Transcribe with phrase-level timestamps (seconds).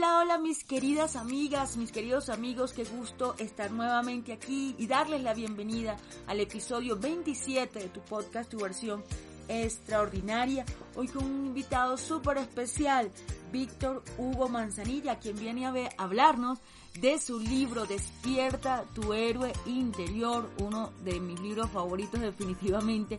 [0.00, 5.22] Hola, hola mis queridas amigas, mis queridos amigos, qué gusto estar nuevamente aquí y darles
[5.22, 9.04] la bienvenida al episodio 27 de tu podcast, tu versión
[9.46, 10.64] extraordinaria.
[10.96, 13.10] Hoy con un invitado súper especial,
[13.52, 16.60] Víctor Hugo Manzanilla, quien viene a, ver, a hablarnos
[16.98, 23.18] de su libro Despierta tu héroe interior, uno de mis libros favoritos definitivamente.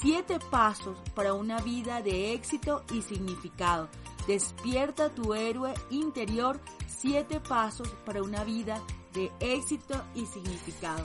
[0.00, 3.88] Siete pasos para una vida de éxito y significado.
[4.30, 8.80] Despierta tu héroe interior, siete pasos para una vida
[9.12, 11.04] de éxito y significado.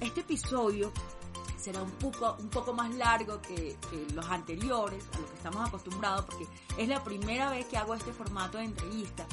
[0.00, 0.90] Este episodio
[1.58, 5.68] será un poco, un poco más largo que, que, los anteriores, a lo que estamos
[5.68, 6.46] acostumbrados, porque
[6.78, 9.26] es la primera vez que hago este formato de entrevista.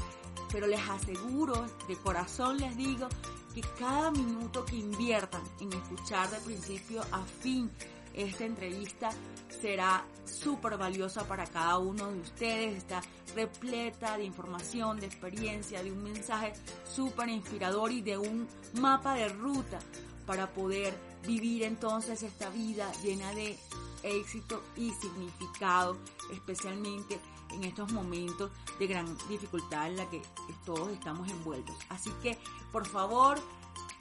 [0.51, 3.07] Pero les aseguro, de corazón les digo,
[3.55, 7.71] que cada minuto que inviertan en escuchar de principio a fin
[8.13, 9.11] esta entrevista
[9.49, 12.77] será súper valiosa para cada uno de ustedes.
[12.77, 13.01] Está
[13.35, 16.53] repleta de información, de experiencia, de un mensaje
[16.85, 19.79] súper inspirador y de un mapa de ruta
[20.25, 20.93] para poder
[21.25, 23.57] vivir entonces esta vida llena de
[24.03, 25.97] éxito y significado,
[26.31, 27.19] especialmente
[27.51, 30.21] en estos momentos de gran dificultad en la que
[30.65, 31.75] todos estamos envueltos.
[31.89, 32.37] Así que,
[32.71, 33.39] por favor,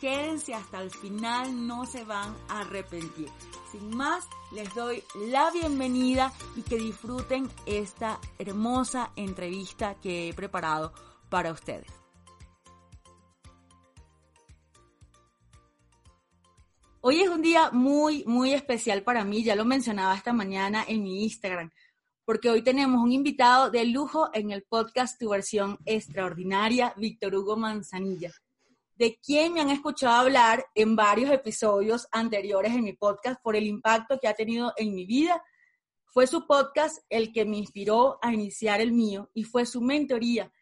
[0.00, 3.28] quédense hasta el final, no se van a arrepentir.
[3.70, 10.92] Sin más, les doy la bienvenida y que disfruten esta hermosa entrevista que he preparado
[11.28, 11.90] para ustedes.
[17.00, 21.02] Hoy es un día muy, muy especial para mí, ya lo mencionaba esta mañana en
[21.02, 21.70] mi Instagram,
[22.24, 27.56] porque hoy tenemos un invitado de lujo en el podcast Tu versión extraordinaria, Víctor Hugo
[27.56, 28.32] Manzanilla
[28.98, 33.64] de quien me han escuchado hablar en varios episodios anteriores en mi podcast por el
[33.64, 35.40] impacto que ha tenido en mi vida.
[36.06, 40.52] Fue su podcast el que me inspiró a iniciar el mío y fue su mentoría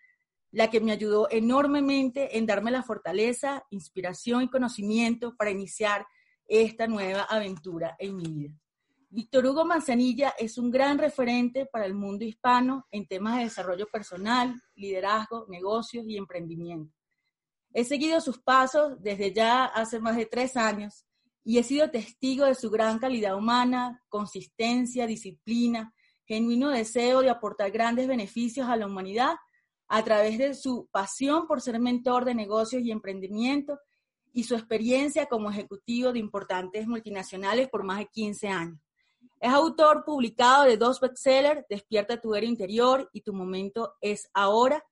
[0.50, 6.06] la que me ayudó enormemente en darme la fortaleza, inspiración y conocimiento para iniciar
[6.46, 8.54] esta nueva aventura en mi vida.
[9.08, 13.86] Víctor Hugo Manzanilla es un gran referente para el mundo hispano en temas de desarrollo
[13.86, 16.95] personal, liderazgo, negocios y emprendimiento.
[17.72, 21.06] He seguido sus pasos desde ya hace más de tres años
[21.44, 25.94] y he sido testigo de su gran calidad humana, consistencia, disciplina,
[26.24, 29.36] genuino deseo de aportar grandes beneficios a la humanidad
[29.88, 33.78] a través de su pasión por ser mentor de negocios y emprendimiento
[34.32, 38.78] y su experiencia como ejecutivo de importantes multinacionales por más de 15 años.
[39.40, 44.82] Es autor publicado de dos bestsellers, Despierta tu era interior y Tu momento es ahora,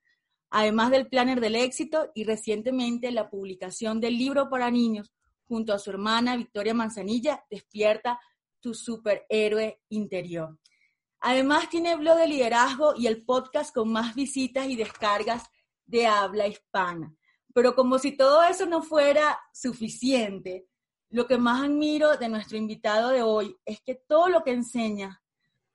[0.56, 5.12] además del planner del éxito y recientemente la publicación del libro para niños
[5.48, 8.20] junto a su hermana Victoria Manzanilla, Despierta
[8.60, 10.56] tu superhéroe interior.
[11.18, 15.42] Además tiene blog de liderazgo y el podcast con más visitas y descargas
[15.86, 17.12] de habla hispana.
[17.52, 20.68] Pero como si todo eso no fuera suficiente,
[21.10, 25.20] lo que más admiro de nuestro invitado de hoy es que todo lo que enseña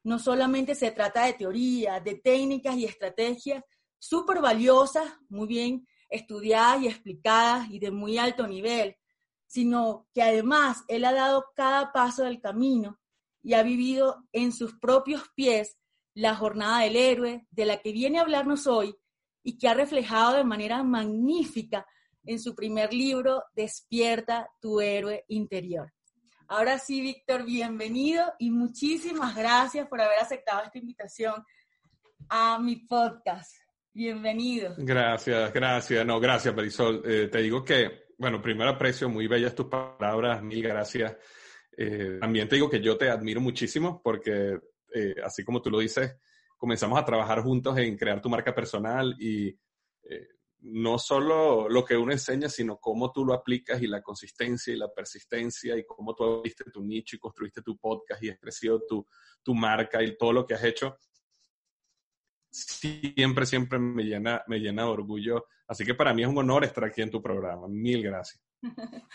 [0.03, 3.61] no solamente se trata de teoría, de técnicas y estrategias,
[3.99, 8.97] súper valiosas, muy bien estudiadas y explicadas y de muy alto nivel,
[9.45, 12.99] sino que además él ha dado cada paso del camino
[13.43, 15.77] y ha vivido en sus propios pies
[16.13, 18.95] la jornada del héroe de la que viene a hablarnos hoy
[19.43, 21.85] y que ha reflejado de manera magnífica
[22.23, 25.93] en su primer libro, Despierta tu héroe interior.
[26.47, 31.43] Ahora sí, Víctor, bienvenido y muchísimas gracias por haber aceptado esta invitación
[32.27, 33.68] a mi podcast.
[33.99, 34.75] Bienvenido.
[34.77, 36.05] Gracias, gracias.
[36.05, 37.01] No, gracias, Berisol.
[37.03, 41.17] Eh, te digo que, bueno, primero aprecio muy bellas tus palabras, mil gracias.
[41.75, 44.57] Eh, también te digo que yo te admiro muchísimo porque,
[44.95, 46.15] eh, así como tú lo dices,
[46.55, 49.53] comenzamos a trabajar juntos en crear tu marca personal y
[50.61, 54.77] no solo lo que uno enseña, sino cómo tú lo aplicas y la consistencia y
[54.77, 58.81] la persistencia y cómo tú abriste tu nicho y construiste tu podcast y has crecido
[58.87, 59.05] tu,
[59.43, 60.97] tu marca y todo lo que has hecho
[62.49, 65.45] siempre, siempre me llena, me llena de orgullo.
[65.67, 67.67] Así que para mí es un honor estar aquí en tu programa.
[67.67, 68.43] Mil gracias.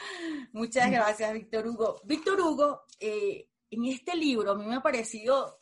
[0.52, 2.00] Muchas gracias, Víctor Hugo.
[2.04, 5.58] Víctor Hugo, eh, en este libro a mí me ha parecido,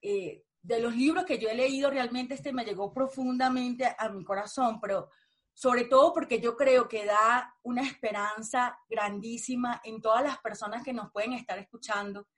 [0.00, 4.24] eh, de los libros que yo he leído, realmente este me llegó profundamente a mi
[4.24, 5.10] corazón, pero
[5.54, 10.92] sobre todo porque yo creo que da una esperanza grandísima en todas las personas que
[10.92, 12.28] nos pueden estar escuchando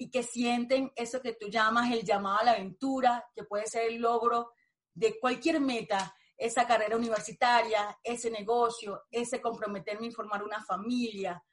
[0.00, 3.82] y que sienten eso que tú llamas el llamado a la aventura, que puede ser
[3.86, 4.52] el logro
[4.94, 11.44] de cualquier meta, esa carrera universitaria, ese negocio, ese comprometerme a formar una familia,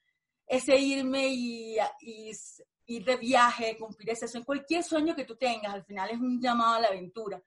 [0.45, 1.77] ese irme y,
[2.85, 6.39] ir de viaje, cumplir ese sueño, cualquier sueño que tú tengas, al final es un
[6.39, 7.43] llamado a la aventura.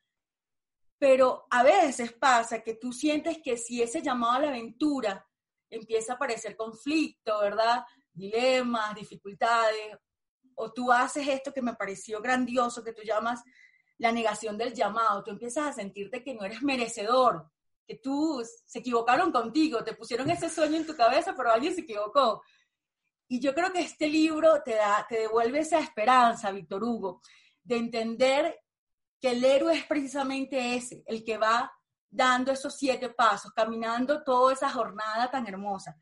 [0.99, 5.27] pero a veces pasa que tú sientes que si ese llamado a la aventura
[5.71, 7.87] empieza a aparecer conflicto, ¿verdad?
[8.13, 9.97] Dilemas, dificultades,
[10.61, 13.43] o tú haces esto que me pareció grandioso, que tú llamas
[13.99, 17.51] la negación del llamado, tú empiezas a sentirte que no eres merecedor,
[17.87, 21.81] que tú se equivocaron contigo, te pusieron ese sueño en tu cabeza, pero alguien se
[21.81, 22.43] equivocó.
[23.29, 27.23] Y yo creo que este libro te, da, te devuelve esa esperanza, Víctor Hugo,
[27.63, 28.61] de entender
[29.21, 31.73] que el héroe es precisamente ese, el que va
[32.11, 35.97] dando esos siete pasos, caminando toda esa jornada tan hermosa.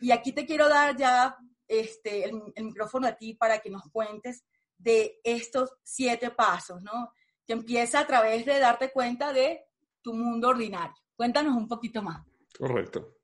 [0.00, 1.36] Y aquí te quiero dar ya
[1.68, 4.44] este, el, micrófono a ti para que nos cuentes
[4.78, 7.12] de estos siete pasos, ¿no?
[7.46, 9.64] Que empieza a través de darte cuenta de
[10.02, 10.96] tu mundo ordinario.
[11.14, 12.24] Cuéntanos un poquito más.
[12.58, 13.18] Correcto.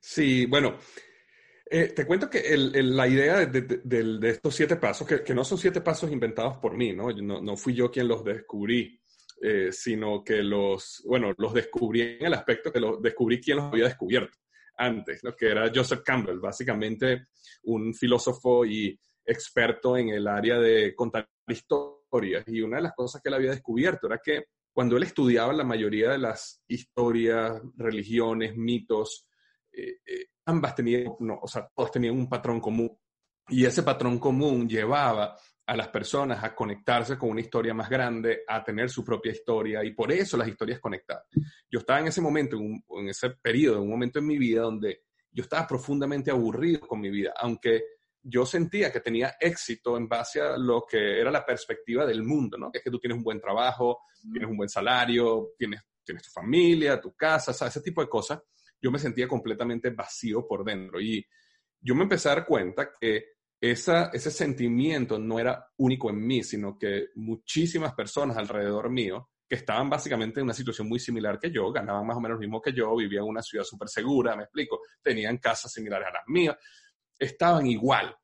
[0.00, 0.76] Sí, bueno,
[1.68, 6.12] eh, te cuento que la idea de, estos siete pasos, que, no son siete pasos
[6.12, 7.10] inventados por mí, ¿no?
[7.10, 9.00] No, fui yo quien los descubrí,
[9.42, 13.66] eh, sino que los, bueno, los descubrí en el aspecto que los descubrí quien los
[13.66, 14.38] había descubierto
[14.76, 15.34] antes, ¿no?
[15.34, 17.26] que era Joseph Campbell, básicamente
[17.64, 22.44] un filósofo y experto en el área de contar historias.
[22.46, 25.64] Y una de las cosas que él había descubierto era que cuando él estudiaba la
[25.64, 29.26] mayoría de las historias, religiones, mitos,
[29.72, 29.98] eh,
[30.44, 32.96] ambas tenían, o sea, tenían un patrón común.
[33.48, 35.36] Y ese patrón común llevaba
[35.66, 39.84] a las personas a conectarse con una historia más grande, a tener su propia historia,
[39.84, 41.24] y por eso las historias conectadas.
[41.70, 45.02] Yo estaba en ese momento, en, ese periodo, en un momento en mi vida donde
[45.30, 47.82] yo estaba profundamente aburrido con mi vida, aunque
[48.22, 52.56] yo sentía que tenía éxito en base a lo que era la perspectiva del mundo,
[52.56, 52.70] ¿no?
[52.70, 54.00] Que es que tú tienes un buen trabajo,
[54.32, 58.40] tienes un buen salario, tienes, tienes tu familia, tu casa, ese tipo de cosas
[58.80, 61.00] yo me sentía completamente vacío por dentro.
[61.00, 61.26] Y
[61.80, 66.78] yo me empecé a dar cuenta que ese sentimiento no era único en mí, sino
[66.78, 71.70] que muchísimas personas alrededor mío, que estaban básicamente en una situación muy similar que yo,
[71.72, 74.42] ganaban más o menos lo mismo que yo, vivían en una ciudad súper segura, me
[74.42, 76.56] explico, tenían casas similares a las mías,
[77.18, 78.14] estaban igual.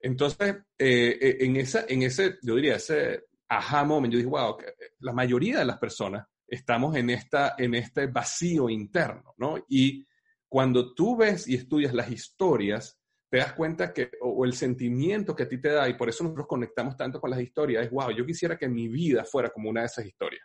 [0.00, 4.56] Entonces, eh, eh, en, esa, en ese, yo diría, ese aha moment, yo dije, wow,
[5.00, 9.56] la mayoría de las personas estamos en, esta, en este vacío interno, ¿no?
[9.68, 10.06] Y
[10.48, 15.44] cuando tú ves y estudias las historias, te das cuenta que, o, el sentimiento que
[15.44, 18.10] a ti te da, y por eso nosotros conectamos tanto con las historias, es, wow,
[18.10, 20.42] yo quisiera que mi vida fuera como una de esas historias.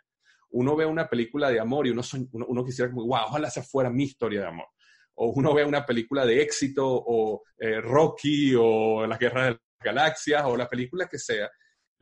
[0.50, 2.02] Uno ve una película de amor y uno,
[2.32, 4.66] uno, quisiera wow, ojalá esa fuera mi historia de amor.
[5.14, 9.60] O uno ve una película de éxito, o eh, Rocky, o La Guerra de las
[9.82, 11.50] Galaxias, o la película que sea,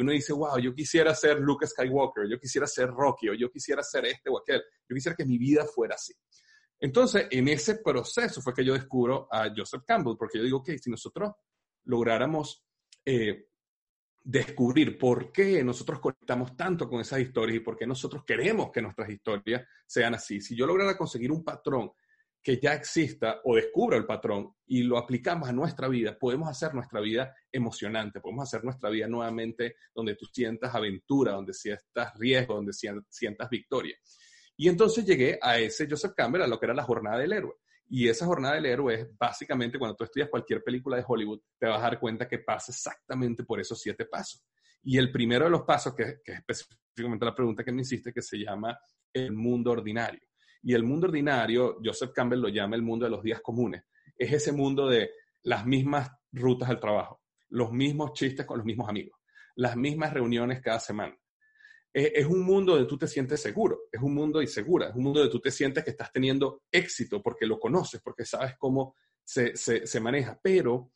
[0.01, 3.83] uno dice, wow, yo quisiera ser Luke Skywalker, yo quisiera ser Rocky, o yo quisiera
[3.83, 6.15] ser este o aquel, yo quisiera que mi vida fuera así.
[6.81, 10.79] Entonces, en ese proceso fue que yo descubro a Joseph Campbell, porque yo digo, que
[10.79, 11.33] si nosotros
[11.85, 12.65] lográramos
[13.05, 13.49] eh,
[14.23, 18.81] descubrir por qué nosotros conectamos tanto con esas historias y por qué nosotros queremos que
[18.83, 21.93] nuestras historias sean así, si yo lograra conseguir un patrón
[22.43, 26.75] que ya exista o descubra el patrón y lo aplicamos a nuestra vida, podemos hacer
[26.75, 32.55] nuestra vida emocionante, podemos hacer nuestra vida nuevamente donde tú sientas aventura, donde sientas riesgo,
[32.55, 33.95] donde sientas victoria.
[34.61, 37.55] Y entonces llegué a ese Joseph Campbell, a lo que era la jornada del héroe.
[37.89, 41.67] Y esa jornada del héroe es básicamente cuando tú estudias cualquier película de Hollywood, te
[41.67, 44.45] vas a dar cuenta que pasa exactamente por esos siete pasos.
[44.83, 48.21] Y el primero de los pasos, que, es específicamente la pregunta que me hiciste, que
[48.21, 48.79] se llama
[49.15, 50.21] el mundo ordinario.
[50.63, 53.85] Y el mundo ordinario, Joseph Campbell lo llama el mundo de los días comunes.
[54.15, 55.11] Es ese mundo de
[55.45, 59.19] las mismas rutas al trabajo, los mismos chistes con los mismos amigos,
[59.57, 61.17] las mismas reuniones cada semana.
[61.93, 65.21] Es, un mundo donde tú te sientes seguro, es un mundo insegura, es un mundo
[65.21, 68.95] donde tú te sientes que estás teniendo éxito porque lo conoces, porque sabes cómo
[69.25, 70.93] se, se maneja, pero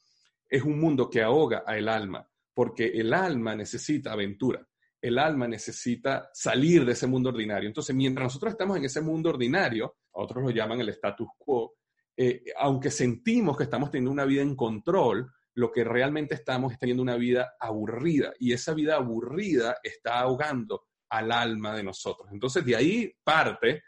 [0.49, 4.65] es un mundo que ahoga al alma, porque el alma necesita aventura
[5.05, 7.69] el alma necesita salir de ese mundo ordinario.
[7.69, 11.75] Entonces, mientras nosotros estamos en ese mundo ordinario, otros lo llaman el status quo,
[12.17, 16.79] eh, aunque sentimos que estamos teniendo una vida en control, lo que realmente estamos es
[16.79, 22.29] teniendo una vida aburrida y esa vida aburrida está ahogando al alma de nosotros.
[22.33, 23.83] Entonces, de ahí parte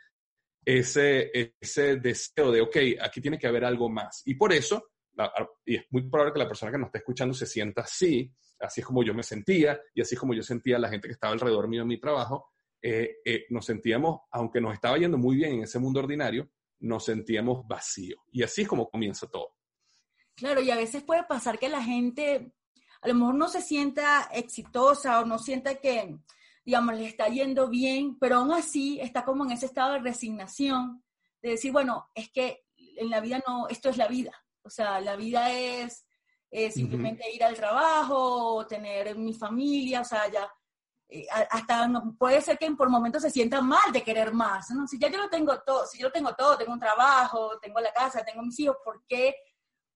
[0.65, 4.23] ese, ese deseo de, ok, aquí tiene que haber algo más.
[4.25, 4.91] Y por eso,
[5.65, 8.81] y es muy probable que la persona que nos está escuchando se sienta así, así
[8.81, 11.15] es como yo me sentía y así es como yo sentía a la gente que
[11.15, 15.37] estaba alrededor mío en mi trabajo, eh, eh, nos sentíamos, aunque nos estaba yendo muy
[15.37, 18.21] bien en ese mundo ordinario, nos sentíamos vacíos.
[18.33, 19.56] Y así es como comienza todo.
[20.37, 22.53] Claro, y a veces puede pasar que la gente
[23.01, 26.19] a lo mejor no se sienta exitosa o no sienta que,
[26.65, 31.05] digamos, le está yendo bien, pero aún así está como en ese estado de resignación,
[31.41, 34.33] de decir, bueno, es que en la vida no, esto es la vida.
[34.63, 36.05] O sea, la vida es
[36.73, 40.51] simplemente ir al trabajo, tener mi familia, o sea, ya.
[41.09, 41.89] eh, hasta
[42.19, 44.71] puede ser que por momentos se sientan mal de querer más.
[44.71, 44.87] ¿no?
[44.89, 47.79] Si ya yo lo tengo todo, si yo lo tengo todo, tengo un trabajo, tengo
[47.81, 49.37] la casa, tengo mis hijos, ¿por qué,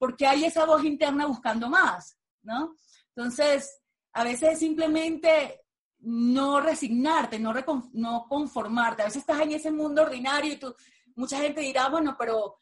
[0.00, 2.18] ¿por qué hay esa voz interna buscando más?
[2.42, 2.74] ¿no?
[3.14, 3.82] Entonces,
[4.14, 5.60] a veces simplemente
[5.98, 7.52] no resignarte, no,
[7.92, 9.02] no conformarte.
[9.02, 10.74] A veces estás en ese mundo ordinario y tú,
[11.14, 12.56] mucha gente dirá, bueno, pero...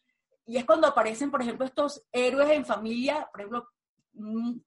[0.45, 3.69] Y es cuando aparecen, por ejemplo, estos héroes en familia, por ejemplo,
[4.13, 4.57] mm,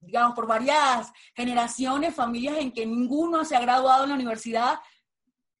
[0.00, 4.80] digamos, por varias generaciones, familias en que ninguno se ha graduado en la universidad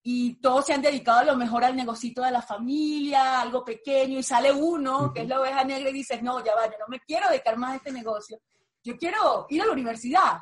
[0.08, 4.20] y todos se han dedicado a lo mejor al negocito de la familia, algo pequeño,
[4.20, 6.86] y sale uno, que es la oveja negra, y dices, no, ya va, yo no
[6.86, 8.40] me quiero dedicar más a este negocio,
[8.84, 10.38] yo quiero ir a la universidad.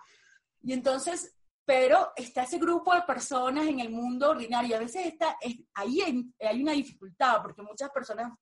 [0.62, 4.76] Y entonces pero está ese grupo de personas en el mundo ordinario.
[4.76, 5.38] A veces está,
[5.74, 8.32] ahí hay, una dificultad, porque muchas personas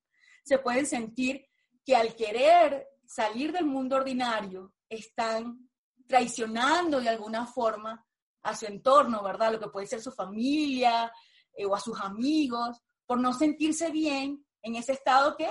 [0.43, 1.45] se pueden sentir
[1.85, 5.69] que al querer salir del mundo ordinario están
[6.05, 8.05] traicionando de alguna forma
[8.43, 9.53] a su entorno, ¿verdad?
[9.53, 11.11] Lo que puede ser su familia
[11.53, 15.49] eh, o a sus amigos, por no sentirse bien en ese estado que,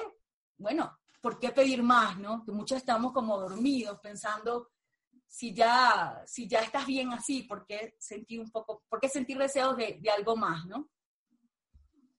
[0.59, 2.45] bueno, ¿por qué pedir más, no?
[2.45, 4.71] Que muchos estamos como dormidos pensando
[5.27, 9.39] si ya, si ya estás bien así, ¿por qué sentir un poco, por qué sentir
[9.39, 10.91] deseos de, algo más, no?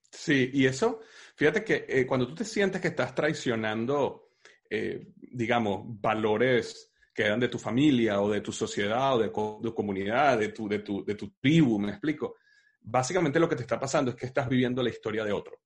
[0.09, 0.99] Sí, y eso,
[1.35, 4.31] fíjate que eh, cuando tú te sientes que estás traicionando,
[4.69, 9.73] eh, digamos, valores que eran de tu familia o de tu sociedad o de, tu
[9.73, 12.35] comunidad, de tu, de, tu, de tu tribu, me explico.
[12.81, 15.61] Básicamente lo que te está pasando es que estás viviendo la historia de otro.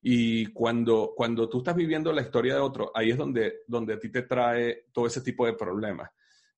[0.00, 3.98] Y cuando, cuando tú estás viviendo la historia de otro, ahí es donde, donde a
[3.98, 6.10] ti te trae todo ese tipo de problemas.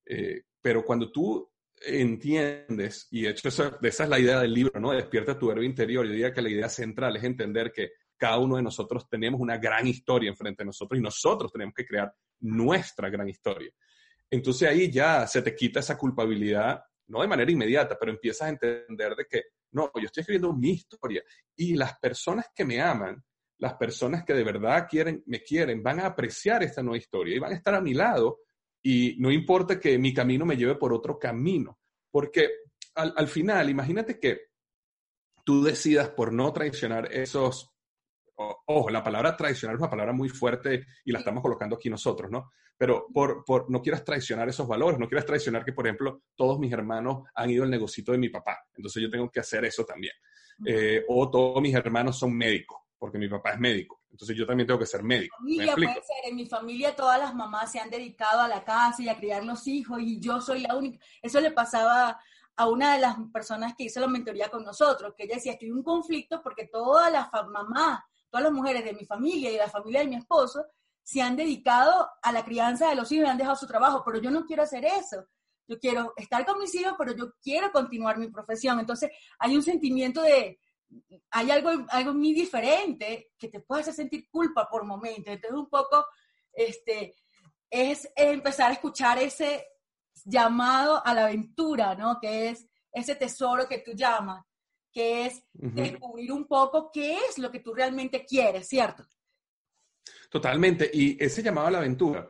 [0.04, 4.78] Eh, pero cuando tú entiendes, y de hecho esa, esa, es la idea del libro,
[4.80, 4.90] ¿no?
[4.92, 6.04] Despierta tu verbo interior.
[6.04, 9.56] Yo diría que la idea central es entender que cada uno de nosotros tenemos una
[9.56, 13.70] gran historia enfrente de nosotros y nosotros tenemos que crear nuestra gran historia.
[14.30, 18.50] Entonces ahí ya se te quita esa culpabilidad, no de manera inmediata, pero empiezas a
[18.50, 19.42] entender de que,
[19.72, 21.22] no, yo estoy escribiendo mi historia
[21.56, 23.22] y las personas que me aman,
[23.58, 27.38] las personas que de verdad quieren, me quieren, van a apreciar esta nueva historia y
[27.38, 28.40] van a estar a mi lado
[28.82, 31.78] y no importa que mi camino me lleve por otro camino,
[32.10, 32.48] porque
[32.94, 34.48] al, final, imagínate que
[35.44, 37.70] tú decidas por no traicionar esos,
[38.66, 42.30] ojo, la palabra traicionar es una palabra muy fuerte y la estamos colocando aquí nosotros,
[42.30, 42.50] ¿no?
[42.76, 46.58] Pero por, por, no quieras traicionar esos valores, no quieras traicionar que, por ejemplo, todos
[46.58, 49.84] mis hermanos han ido al negocito de mi papá, entonces yo tengo que hacer eso
[49.84, 50.14] también.
[50.64, 53.98] Eh, o todos mis hermanos son médicos, porque mi papá es médico.
[54.10, 55.36] Entonces yo también tengo que ser médico.
[55.36, 56.16] Familia puede ser.
[56.24, 59.44] En mi familia todas las mamás se han dedicado a la casa y a criar
[59.44, 60.98] los hijos y yo soy la única.
[61.22, 62.18] Eso le pasaba
[62.56, 65.68] a una de las personas que hizo la mentoría con nosotros, que ella decía, estoy
[65.68, 69.58] en un conflicto porque todas las mamás, todas las mujeres de mi familia y de
[69.58, 70.64] la familia de mi esposo
[71.02, 74.20] se han dedicado a la crianza de los hijos y han dejado su trabajo, pero
[74.20, 75.26] yo no quiero hacer eso.
[75.66, 78.78] Yo quiero estar con mis hijos, pero yo quiero continuar mi profesión.
[78.78, 80.58] Entonces hay un sentimiento de,
[81.30, 85.34] hay algo, algo muy diferente que te puede hacer sentir culpa por momentos.
[85.34, 86.06] Entonces, un poco,
[86.52, 87.14] este,
[87.70, 89.66] es empezar a escuchar ese
[90.24, 92.18] llamado a la aventura, ¿no?
[92.20, 94.44] Que es ese tesoro que tú llamas,
[94.98, 99.06] que es descubrir un poco qué es lo que tú realmente quieres, ¿cierto?
[100.28, 100.90] Totalmente.
[100.92, 102.28] Y ese llamado a la aventura,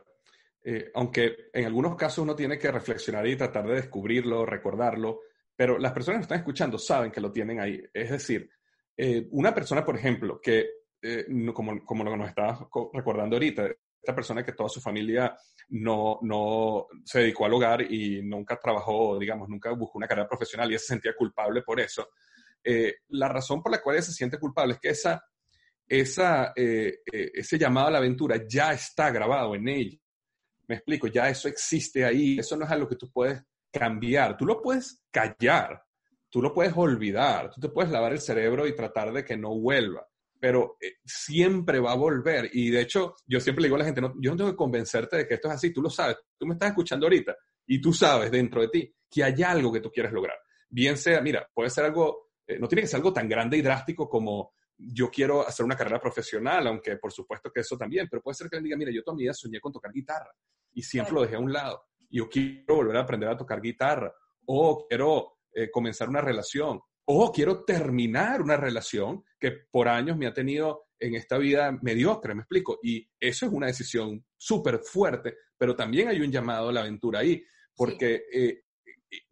[0.63, 5.21] eh, aunque en algunos casos uno tiene que reflexionar y tratar de descubrirlo, recordarlo,
[5.55, 7.83] pero las personas que están escuchando saben que lo tienen ahí.
[7.91, 8.47] Es decir,
[8.95, 10.69] eh, una persona, por ejemplo, que,
[11.01, 12.59] eh, como, como lo que nos estabas
[12.93, 13.67] recordando ahorita,
[13.99, 15.35] esta persona que toda su familia
[15.69, 20.71] no, no se dedicó al hogar y nunca trabajó, digamos, nunca buscó una carrera profesional
[20.71, 22.09] y se sentía culpable por eso.
[22.63, 25.23] Eh, la razón por la cual ella se siente culpable es que esa,
[25.87, 29.97] esa, ese llamado a la aventura ya está grabado en ella.
[30.67, 34.45] Me explico, ya eso existe ahí, eso no es algo que tú puedes cambiar, tú
[34.45, 35.83] lo puedes callar,
[36.29, 39.57] tú lo puedes olvidar, tú te puedes lavar el cerebro y tratar de que no
[39.59, 40.07] vuelva,
[40.39, 42.49] pero eh, siempre va a volver.
[42.53, 44.57] Y de hecho, yo siempre le digo a la gente, no, yo no tengo que
[44.57, 47.35] convencerte de que esto es así, tú lo sabes, tú me estás escuchando ahorita
[47.65, 50.37] y tú sabes dentro de ti que hay algo que tú quieres lograr.
[50.69, 53.61] Bien sea, mira, puede ser algo, eh, no tiene que ser algo tan grande y
[53.61, 58.21] drástico como yo quiero hacer una carrera profesional, aunque por supuesto que eso también, pero
[58.21, 60.31] puede ser que le diga, mira, yo toda mi vida soñé con tocar guitarra
[60.73, 64.13] y siempre lo dejé a un lado yo quiero volver a aprender a tocar guitarra,
[64.45, 70.27] o quiero eh, comenzar una relación, o quiero terminar una relación que por años me
[70.27, 72.79] ha tenido en esta vida mediocre, me explico.
[72.83, 77.19] Y eso es una decisión súper fuerte, pero también hay un llamado a la aventura
[77.19, 77.43] ahí,
[77.75, 78.63] porque eh,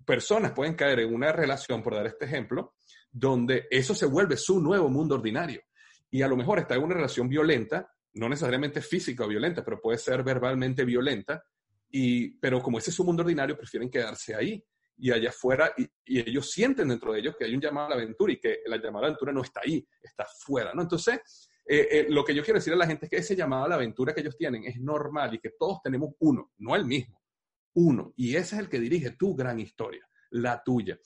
[0.06, 2.76] personas pueden caer en una relación, por dar este ejemplo,
[3.12, 5.62] donde eso se vuelve su nuevo mundo ordinario.
[6.10, 9.80] Y a lo mejor está en una relación violenta, no necesariamente física o violenta, pero
[9.80, 11.44] puede ser verbalmente violenta,
[11.90, 14.64] y, pero como ese es su mundo ordinario, prefieren quedarse ahí.
[15.00, 15.88] y allá afuera, y,
[16.20, 18.78] ellos sienten dentro de ellos que hay un llamado a la aventura y que la
[18.78, 20.82] llamada a la aventura no está ahí, está fuera, ¿no?
[20.82, 21.20] Entonces,
[21.70, 23.70] eh, eh, lo que yo quiero decir a la gente es que ese llamado a
[23.70, 27.22] la aventura que ellos tienen es normal y que todos tenemos uno, no el mismo,
[27.74, 30.98] uno, y ese es el que dirige tu gran historia, la tuya.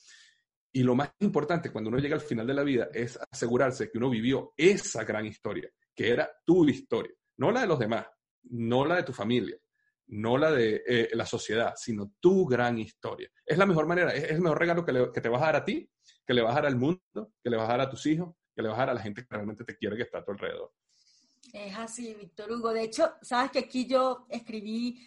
[0.72, 3.98] Y lo más importante cuando uno llega al final de la vida es asegurarse que
[3.98, 8.06] uno vivió esa gran historia, que era tu historia, no la de los demás,
[8.44, 9.56] no la de tu familia,
[10.08, 13.30] no la de eh, la sociedad, sino tu gran historia.
[13.44, 15.88] Es la mejor manera, es, el mejor regalo que, te vas a dar a ti,
[16.26, 18.34] que le vas a dar al mundo, que le vas a dar a tus hijos,
[18.54, 20.24] que le vas a dar a la gente que realmente te quiere, que está a
[20.24, 20.72] tu alrededor.
[21.52, 22.72] Es así, Víctor Hugo.
[22.72, 25.06] De hecho, sabes que aquí yo escribí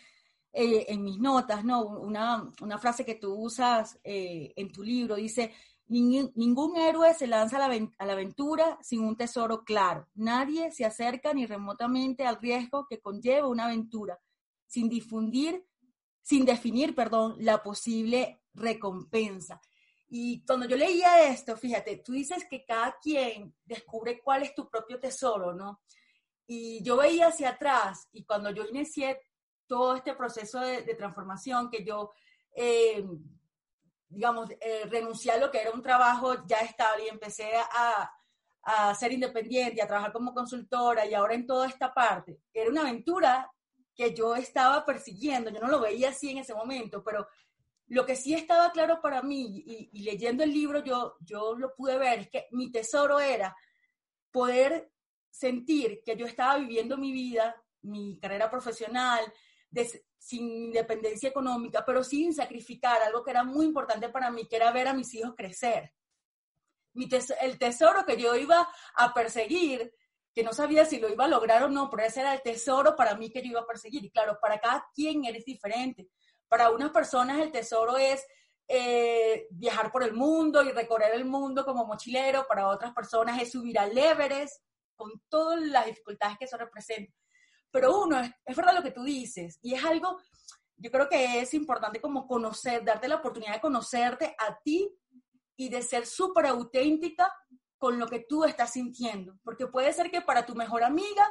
[0.57, 1.81] eh, en mis notas, ¿no?
[1.85, 5.53] Una, frase que tú usas eh, en tu libro, dice,
[5.87, 10.07] Ningún, héroe se lanza a la, a la, aventura sin un tesoro claro.
[10.15, 14.17] Nadie se acerca ni remotamente al riesgo que conlleva una aventura
[14.65, 15.63] sin difundir,
[16.21, 19.61] sin definir, perdón, la posible recompensa.
[20.07, 24.69] Y cuando yo leía esto, fíjate, tú dices que cada quien descubre cuál es tu
[24.69, 25.81] propio tesoro, ¿no?
[26.47, 29.19] Y yo veía hacia atrás y cuando yo inicié
[29.67, 32.11] todo este proceso de, transformación, que yo
[32.53, 33.05] eh,
[34.07, 38.11] digamos, eh, renuncié a lo que era un trabajo ya estable y empecé a,
[38.63, 42.39] a ser independiente, a trabajar como consultora y ahora en toda esta parte.
[42.53, 43.51] Era una aventura
[43.95, 47.27] que yo estaba persiguiendo, yo no lo veía así en ese momento, pero
[47.87, 51.97] lo que sí estaba claro para mí y, leyendo el libro yo, yo lo pude
[51.97, 53.55] ver, es que mi tesoro era
[54.31, 54.91] poder
[55.29, 59.21] sentir que yo estaba viviendo mi vida, mi carrera profesional,
[60.17, 64.71] sin independencia económica, pero sin sacrificar algo que era muy importante para mí, que era
[64.71, 65.93] ver a mis hijos crecer.
[67.41, 69.93] el tesoro que yo iba a perseguir,
[70.33, 72.95] que no sabía si lo iba a lograr o no, pero ese era el tesoro
[72.95, 74.03] para mí que yo iba a perseguir.
[74.03, 76.09] Y claro, para cada quien eres diferente.
[76.47, 78.25] Para unas personas el tesoro es
[78.67, 83.51] eh, viajar por el mundo y recorrer el mundo como mochilero, para otras personas es
[83.51, 84.63] subir al Everest,
[84.95, 87.13] con todas las dificultades que eso representa
[87.75, 90.17] pero uno, es, verdad lo que tú dices, y es algo,
[90.77, 94.89] yo creo que es importante como conocer, darte la oportunidad de conocerte a ti
[95.57, 97.29] y de ser súper auténtica
[97.77, 101.29] con lo que tú estás sintiendo, porque puede ser que para tu mejor amiga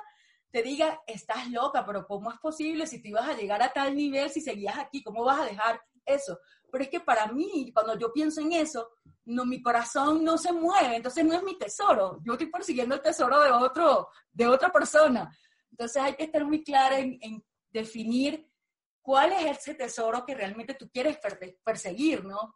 [0.51, 3.97] te diga, estás loca, pero ¿cómo es posible si tú ibas a llegar a tal
[3.97, 5.03] nivel si seguías aquí?
[5.03, 6.39] ¿Cómo vas a dejar eso?
[6.71, 8.91] Pero es que para mí, cuando yo pienso en eso,
[9.25, 12.19] no, mi corazón no se mueve, entonces no es mi tesoro.
[12.23, 15.35] Yo estoy persiguiendo el tesoro de otro, de otra persona.
[15.75, 18.49] Entonces hay que estar muy clara en, definir
[19.03, 21.19] cuál es ese tesoro que realmente tú quieres
[21.65, 22.55] perseguir, ¿no?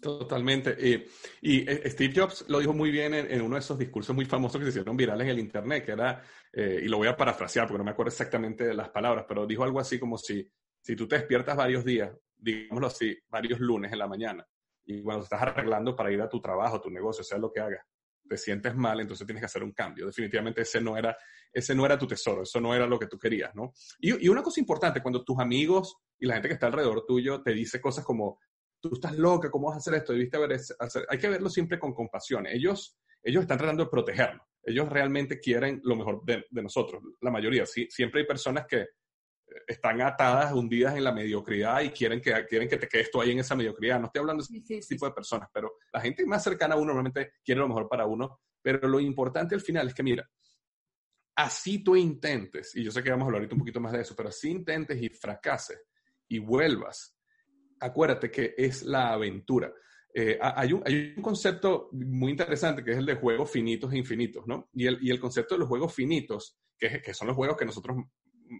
[0.00, 0.76] Totalmente.
[1.42, 4.58] y eh, Steve Jobs lo dijo muy bien en, uno de esos discursos muy famosos
[4.60, 7.66] que se hicieron virales en el Internet, que era, eh, y lo voy a parafrasear
[7.66, 10.48] porque no me acuerdo exactamente de las palabras, pero dijo algo así como si,
[10.80, 14.46] si tú te despiertas varios días, digámoslo así, varios lunes en la mañana,
[14.84, 17.84] y cuando estás arreglando para ir a tu trabajo, tu negocio, sea lo que hagas,
[18.30, 20.06] te sientes mal, entonces tienes que hacer un cambio.
[20.06, 21.16] Definitivamente ese no era,
[21.52, 23.72] ese no era tu tesoro, eso no era lo que tú querías, ¿no?
[23.98, 27.52] Y, una cosa importante, cuando tus amigos y la gente que está alrededor tuyo te
[27.52, 28.38] dice cosas como,
[28.80, 30.12] tú estás loca, ¿cómo vas a hacer esto?
[30.12, 30.38] Debiste.
[31.08, 32.46] Hay que verlo siempre con compasión.
[32.46, 34.46] Ellos, ellos están tratando de protegernos.
[34.62, 37.66] Ellos realmente quieren lo mejor de, nosotros, la mayoría.
[37.66, 38.86] Sí, siempre hay personas que
[39.66, 43.30] están atadas, hundidas en la mediocridad y quieren que, quieren que te quedes tú ahí
[43.30, 44.00] en esa mediocridad.
[44.00, 46.86] No estoy hablando de ese tipo de personas, pero la gente más cercana a uno
[46.86, 48.40] normalmente quiere lo mejor para uno.
[48.62, 50.28] Pero lo importante al final es que, mira,
[51.36, 54.02] así tú intentes, y yo sé que vamos a hablar ahorita un poquito más de
[54.02, 55.82] eso, pero así intentes y fracases
[56.28, 57.16] y vuelvas,
[57.80, 59.72] acuérdate que es la aventura.
[60.12, 63.98] Eh, hay, un, hay, un, concepto muy interesante que es el de juegos finitos e
[63.98, 64.68] infinitos, ¿no?
[64.72, 67.64] Y el, y el concepto de los juegos finitos, que, que son los juegos que
[67.64, 67.96] nosotros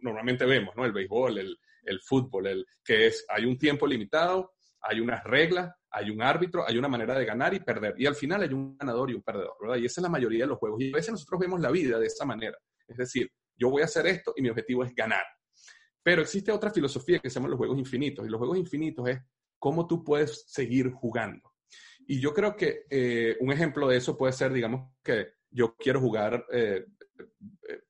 [0.03, 0.85] normalmente vemos, ¿no?
[0.85, 5.75] El béisbol, el, el fútbol, el, que es, hay un tiempo limitado, hay unas reglas,
[5.91, 7.95] hay un árbitro, hay una manera de ganar y perder.
[7.99, 9.77] Y al final hay un ganador y un perdedor, ¿verdad?
[9.77, 10.81] Y esa es la mayoría de los juegos.
[10.81, 12.57] Y a veces nosotros vemos la vida de esa manera.
[12.87, 15.25] Es decir, yo voy a hacer esto y mi objetivo es ganar.
[16.03, 18.27] Pero existe otra filosofía que se llama los juegos infinitos.
[18.27, 19.21] Y los juegos infinitos es
[19.59, 21.53] cómo tú puedes seguir jugando.
[22.07, 26.01] Y yo creo que eh, un ejemplo de eso puede ser, digamos, que yo quiero
[26.01, 26.87] jugar, eh,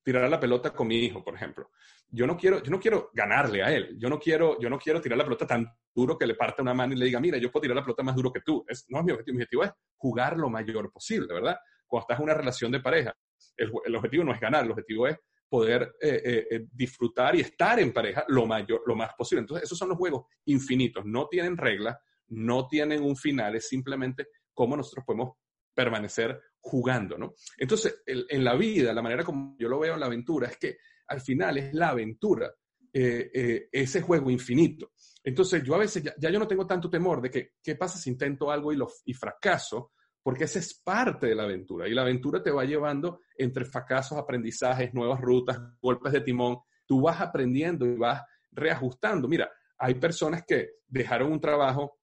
[0.02, 1.70] tirar la pelota con mi hijo, por ejemplo
[2.12, 5.00] yo no quiero, yo no quiero ganarle a él, yo no quiero, yo no quiero
[5.00, 7.50] tirar la pelota tan duro que le parte una mano y le diga, mira, yo
[7.50, 8.64] puedo tirar la pelota más duro que tú.
[8.68, 11.56] Es, no es mi objetivo, mi objetivo es jugar lo mayor posible, ¿verdad?
[11.86, 13.14] Cuando estás en una relación de pareja,
[13.56, 15.16] el, objetivo no es ganar, el objetivo es
[15.48, 19.40] poder eh, eh, eh, disfrutar y estar en pareja lo, mayor, lo más posible.
[19.40, 21.96] Entonces, esos son los juegos infinitos, no tienen reglas,
[22.28, 25.36] no tienen un final, es simplemente cómo nosotros podemos
[25.74, 27.34] permanecer jugando, ¿no?
[27.56, 30.76] Entonces, en la vida, la manera como yo lo veo en la aventura es que
[31.08, 32.52] al final es la aventura
[32.92, 34.92] eh, eh, ese juego infinito.
[35.22, 38.10] Entonces yo a veces ya, yo no tengo tanto temor de que qué pasa si
[38.10, 39.92] intento algo y, lo, y fracaso,
[40.22, 44.18] porque esa es parte de la aventura y la aventura te va llevando entre fracasos,
[44.18, 49.28] aprendizajes, nuevas rutas, golpes de timón, tú vas aprendiendo y vas reajustando.
[49.28, 52.00] Mira, hay personas que dejaron un trabajo,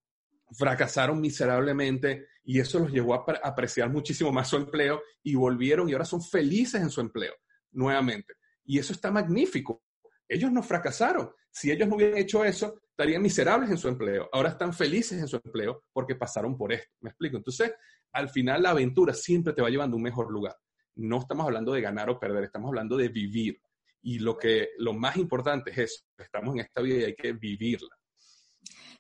[0.58, 5.92] fracasaron miserablemente y eso los llevó a apreciar muchísimo más su empleo y volvieron y
[5.92, 7.34] ahora son felices en su empleo
[7.74, 8.36] nuevamente.
[8.64, 9.84] Y eso está magnífico.
[10.30, 11.30] Ellos no fracasaron.
[11.52, 14.30] Si ellos no hubieran hecho eso, estarían miserables en su empleo.
[14.32, 16.90] Ahora están felices en su empleo porque pasaron por esto.
[17.02, 17.36] ¿Me explico?
[17.36, 17.74] Entonces,
[18.14, 20.56] al final la aventura siempre te va llevando a un mejor lugar.
[20.96, 23.62] No estamos hablando de ganar o perder, estamos hablando de vivir.
[24.02, 26.06] Y lo que lo más importante es eso.
[26.18, 27.90] Estamos en esta vida y hay que vivirla.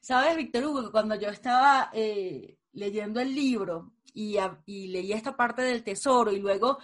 [0.01, 5.63] Sabes, Víctor Hugo, cuando yo estaba eh, leyendo el libro y, y leí esta parte
[5.63, 6.77] del tesoro y luego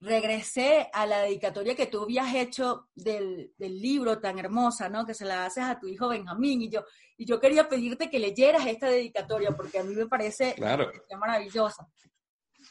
[0.00, 5.06] regresé a la dedicatoria que tú habías hecho del, libro tan hermosa, ¿no?
[5.06, 6.62] Que se la haces a tu hijo Benjamín.
[6.62, 6.84] Y yo,
[7.16, 10.54] y yo quería pedirte que leyeras esta dedicatoria porque a mí me parece
[11.18, 11.88] maravillosa.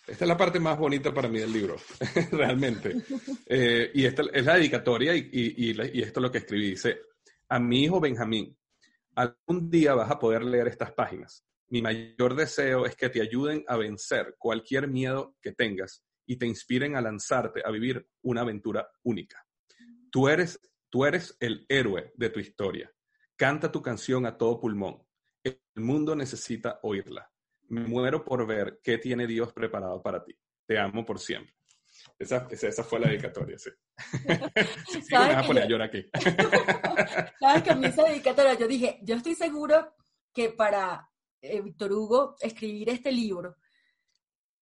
[0.08, 1.78] Esta es la parte más bonita para mí del libro,
[2.32, 2.96] realmente.
[3.46, 6.72] Eh, y esta es la dedicatoria y, y, y esto es lo que escribí.
[6.72, 7.02] Dice,
[7.50, 8.58] a mi hijo Benjamín,
[9.16, 11.46] algún día vas a poder leer estas páginas.
[11.72, 16.46] Mi mayor deseo es que te ayuden a vencer cualquier miedo que tengas y te
[16.46, 19.46] inspiren a lanzarte a vivir una aventura única.
[20.12, 22.92] Tú eres, tú eres el héroe de tu historia.
[23.38, 25.02] Canta tu canción a todo pulmón.
[25.46, 27.32] El mundo necesita oírla.
[27.70, 30.38] Me muero por ver qué tiene Dios preparado para ti.
[30.66, 31.56] Te amo por siempre.
[32.20, 33.70] Esa, esa, fue la dedicatoria, sí.
[34.92, 36.06] sí me a poner a llorar aquí.
[37.40, 39.96] Sabes que a mí esa dedicatoria, yo dije, yo estoy seguro
[40.34, 41.11] que para
[41.42, 43.58] eh, Víctor Hugo escribir este libro,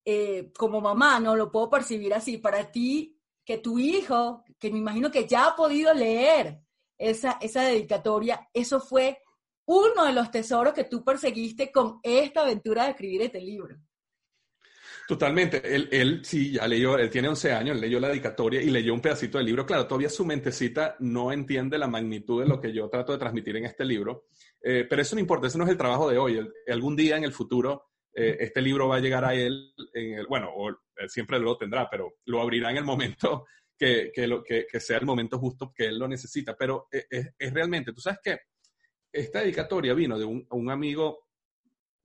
[0.05, 2.37] eh, como mamá, no lo puedo percibir así.
[2.37, 6.61] Para ti, que tu hijo, que me imagino que ya ha podido leer
[6.97, 9.21] esa, esa dedicatoria, eso fue
[9.65, 13.77] uno de los tesoros que tú perseguiste con esta aventura de escribir este libro.
[15.09, 15.59] Totalmente.
[15.75, 19.01] Él, él sí, ya leyó, él tiene 11 años, leyó la dedicatoria y leyó un
[19.01, 19.65] pedacito del libro.
[19.65, 23.57] Claro, todavía su mentecita no entiende la magnitud de lo que yo trato de transmitir
[23.57, 24.27] en este libro,
[24.61, 26.47] eh, pero eso no importa, eso no es el trabajo de hoy.
[26.67, 30.27] algún día en el futuro eh, este libro va a llegar a él, en el,
[30.27, 34.67] bueno, o siempre lo tendrá, pero lo abrirá en el momento que, que, lo, que,
[34.79, 36.55] sea el momento justo que él lo necesita.
[36.55, 38.41] Pero es, es, realmente, tú sabes que
[39.11, 41.29] esta dedicatoria vino de un, un amigo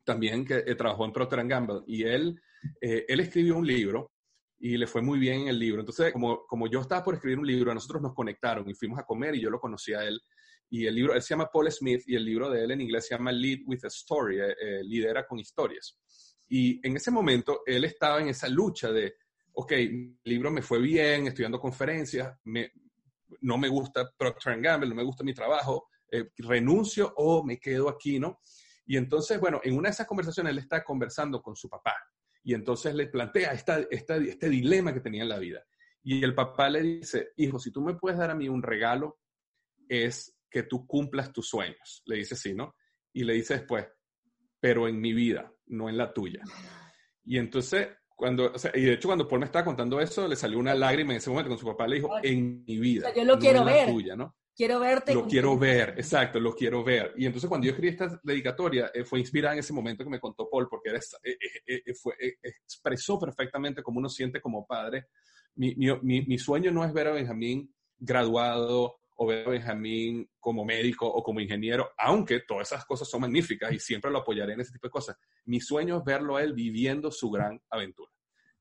[0.04, 2.40] también que eh, trabajó en Procter Gamble y él,
[2.80, 4.12] eh, él escribió un libro
[4.58, 5.80] y le fue muy bien en el libro.
[5.80, 9.04] Entonces, como, yo estaba por escribir un libro, a nosotros nos conectaron y fuimos a
[9.04, 10.20] comer y yo lo conocí a él
[10.70, 13.06] y el libro, él se llama Paul Smith y el libro de él en inglés
[13.06, 15.98] se llama Lead with a Story, eh, eh, lidera con historias.
[16.48, 19.14] Y en ese momento él estaba en esa lucha de,
[19.52, 22.34] ok, el libro me fue bien, estoy dando conferencias,
[23.40, 25.88] no me gusta Procter Gamble, no me gusta mi trabajo,
[26.38, 28.40] renuncio o me quedo aquí, ¿no?
[28.86, 31.94] Y entonces, bueno, en una de esas conversaciones él está conversando con su papá
[32.44, 35.64] y entonces le plantea esta, esta, este dilema que tenía en la vida.
[36.02, 39.18] Y el papá le dice, hijo, si tú me puedes dar a mí un regalo,
[39.88, 42.02] es que tú cumplas tus sueños.
[42.04, 42.76] Le dice sí, ¿no?
[43.14, 43.86] Y le dice después,
[44.60, 46.42] pero en mi vida, no en la tuya.
[47.24, 50.36] Y entonces, cuando, o sea, y de hecho cuando Paul me estaba contando eso, le
[50.36, 53.12] salió una lágrima en ese momento con su papá, le dijo, en mi vida.
[53.14, 53.86] yo lo quiero en ver.
[53.86, 54.36] La tuya, ¿no?
[54.56, 55.14] Quiero verte.
[55.14, 57.12] Lo quiero ver, exacto, lo quiero ver.
[57.16, 60.20] Y entonces cuando yo escribí esta dedicatoria, eh, fue inspirada en ese momento que me
[60.20, 61.36] contó Paul, porque eh,
[61.66, 65.06] eh, fue, expresó perfectamente cómo uno siente como padre.
[65.56, 70.64] Mi, mi, mi, sueño no es ver a Benjamín graduado, o ver a Benjamín como
[70.64, 74.60] médico o como ingeniero, aunque todas esas cosas son magníficas y siempre lo apoyaré en
[74.60, 75.16] ese tipo de cosas.
[75.44, 78.10] Mi sueño es verlo a él viviendo su gran aventura.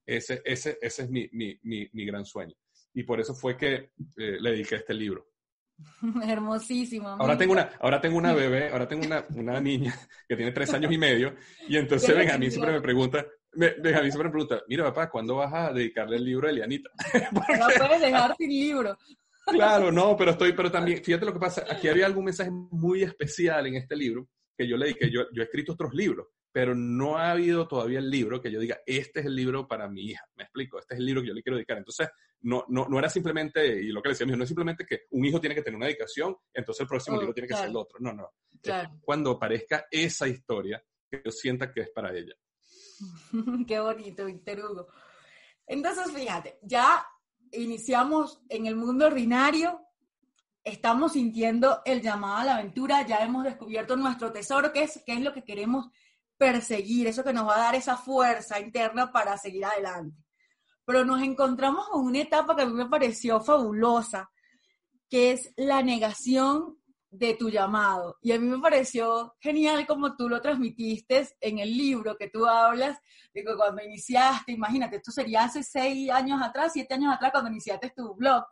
[0.05, 2.55] Ese, ese, ese es mi, mi, mi, gran sueño.
[2.93, 3.73] Y por eso fue que
[4.17, 5.32] eh, le dediqué este libro.
[6.27, 7.09] Hermosísimo.
[7.09, 9.93] Ahora tengo, una, ahora tengo una bebé, ahora tengo una, una niña
[10.27, 11.35] que tiene tres años y medio,
[11.67, 15.73] y entonces Benjamín siempre me pregunta, Benjamín siempre me pregunta, mira papá, ¿cuándo vas a
[15.73, 16.89] dedicarle el libro a Elianita?
[17.33, 18.97] No puedes dejar sin libro.
[19.45, 23.03] Claro, no, pero estoy, pero también, fíjate lo que pasa, aquí había algún mensaje muy
[23.03, 26.75] especial en este libro que yo leí, que yo, yo he escrito otros libros, pero
[26.75, 30.03] no ha habido todavía el libro que yo diga, este es el libro para mi
[30.03, 31.79] hija, me explico, este es el libro que yo le quiero dedicar.
[31.79, 32.09] Entonces,
[32.41, 35.25] no, no, no era simplemente, y lo que le decía no es simplemente que un
[35.25, 37.75] hijo tiene que tener una dedicación, entonces el próximo oh, libro tiene que ser el
[37.75, 37.97] otro.
[37.99, 38.29] No, no.
[39.01, 42.35] Cuando aparezca esa historia, que yo sienta que es para ella.
[43.67, 44.87] Qué bonito, Víctor Hugo.
[45.65, 47.03] Entonces, fíjate, ya
[47.51, 49.81] iniciamos en el mundo ordinario,
[50.63, 55.13] estamos sintiendo el llamado a la aventura, ya hemos descubierto nuestro tesoro, que es, qué
[55.13, 55.89] es lo que queremos
[56.43, 60.21] perseguir, eso que nos va a dar esa fuerza interna para seguir adelante.
[60.85, 64.29] Pero nos encontramos en una etapa que a mí me pareció fabulosa,
[65.09, 66.77] que es la negación
[67.09, 68.17] de tu llamado.
[68.21, 72.45] Y a mí me pareció genial como tú lo transmitiste en el libro que tú
[72.45, 72.97] hablas,
[73.33, 77.51] de que cuando iniciaste, imagínate, esto sería hace seis años atrás, siete años atrás, cuando
[77.51, 78.43] iniciaste tu blog,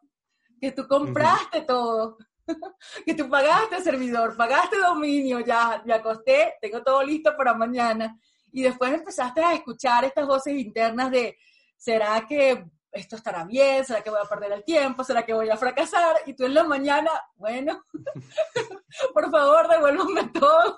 [0.62, 2.18] que tú compraste todo,
[3.06, 8.18] que tú pagaste servidor, pagaste dominio, ya me acosté, tengo todo listo para mañana.
[8.52, 11.38] Y después empezaste a escuchar estas voces internas de,
[11.78, 13.86] ¿será que esto estará bien?
[13.86, 15.04] ¿Será que voy a perder el tiempo?
[15.04, 16.18] ¿Será que voy a fracasar?
[16.26, 17.86] Y tú en la mañana, bueno,
[19.14, 20.78] por favor, devuélveme todo,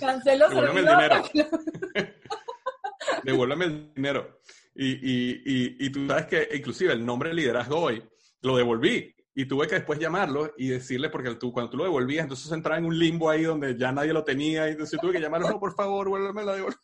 [0.00, 1.50] cancelo Devuélveme el dinero.
[3.24, 4.40] devuélveme el dinero.
[4.74, 8.02] Y, y, y, y, tú sabes que inclusive el nombre liderazgo hoy
[8.40, 12.24] lo devolví y tuve que después llamarlo y decirle, porque tú, cuando tú lo devolvías,
[12.24, 15.20] entonces entraba en un limbo ahí donde ya nadie lo tenía y entonces tuve que
[15.20, 16.78] llamarlo, no, por favor, vuélveme la devolver.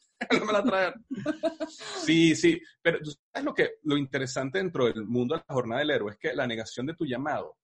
[0.46, 0.94] me la traer.
[1.68, 5.90] Sí, sí, pero ¿sabes lo, que, lo interesante dentro del mundo de la jornada del
[5.90, 6.12] héroe?
[6.12, 7.56] Es que la negación de tu llamado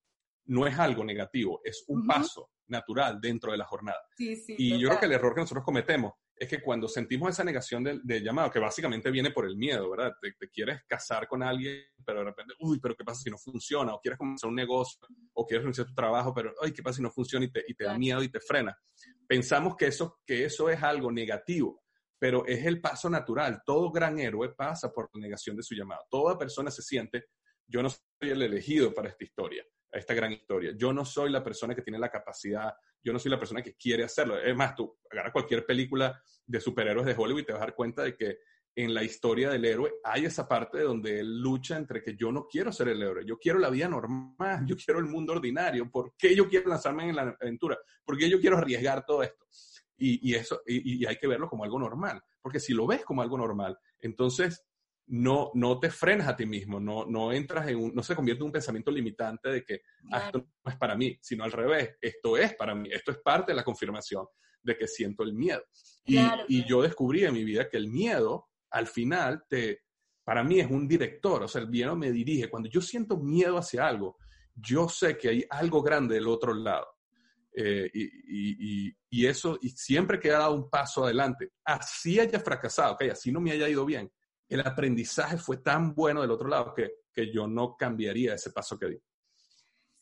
[0.45, 3.99] no es algo negativo, es un paso natural dentro de la jornada.
[4.15, 7.29] Sí, sí, y yo creo que el error que nosotros cometemos es que cuando sentimos
[7.29, 10.13] esa negación del, llamado, que básicamente viene por el miedo, ¿verdad?
[10.21, 13.93] Te, quieres casar con alguien, pero de repente, uy, pero ¿qué pasa si no funciona?
[13.93, 14.99] O quieres comenzar un negocio,
[15.33, 17.45] o quieres renunciar a tu trabajo, pero, ay, ¿qué pasa si no funciona?
[17.45, 18.77] Y te, y te da miedo y te frena.
[19.27, 21.81] Pensamos que eso, que eso es algo negativo
[22.17, 23.61] pero es el paso natural.
[23.65, 26.01] Todo gran héroe pasa por la negación de su llamado.
[26.09, 27.25] Toda persona se siente,
[27.67, 29.63] yo no soy el elegido para esta historia,
[29.97, 30.73] esta gran historia.
[30.77, 33.75] Yo no soy la persona que tiene la capacidad, yo no soy la persona que
[33.75, 34.37] quiere hacerlo.
[34.39, 37.75] Es más, tú agarra cualquier película de superhéroes de Hollywood y te vas a dar
[37.75, 38.39] cuenta de que
[38.75, 42.45] en la historia del héroe hay esa parte donde él lucha entre que yo no
[42.45, 44.35] quiero ser el héroe, yo quiero la vida normal,
[44.67, 47.77] yo quiero el mundo ordinario, ¿por qué yo quiero lanzarme en la aventura?
[48.03, 49.45] ¿Por qué yo quiero arriesgar todo esto?
[49.97, 53.37] Y, eso, y, hay que verlo como algo normal, porque si lo ves como algo
[53.37, 54.61] normal, entonces
[55.07, 58.41] no, no te frenas a ti mismo, no, no entras en un, no se convierte
[58.41, 61.95] en un pensamiento limitante de que ah, esto no es para mí, sino al revés,
[62.01, 64.25] esto es para mí, esto es parte de la confirmación
[64.61, 65.63] de que siento el miedo.
[66.05, 69.83] Y, y yo descubrí en mi vida que el miedo, al final, te,
[70.23, 72.49] para mí es un director, o sea, el miedo me dirige.
[72.49, 74.17] Cuando yo siento miedo hacia algo,
[74.55, 76.87] yo sé que hay algo grande del otro lado.
[77.57, 83.11] Eh, y, eso, y siempre que ha dado un paso adelante, así haya fracasado, que
[83.11, 84.11] así no me haya ido bien,
[84.47, 88.77] el aprendizaje fue tan bueno del otro lado que, que yo no cambiaría ese paso
[88.77, 89.01] que di.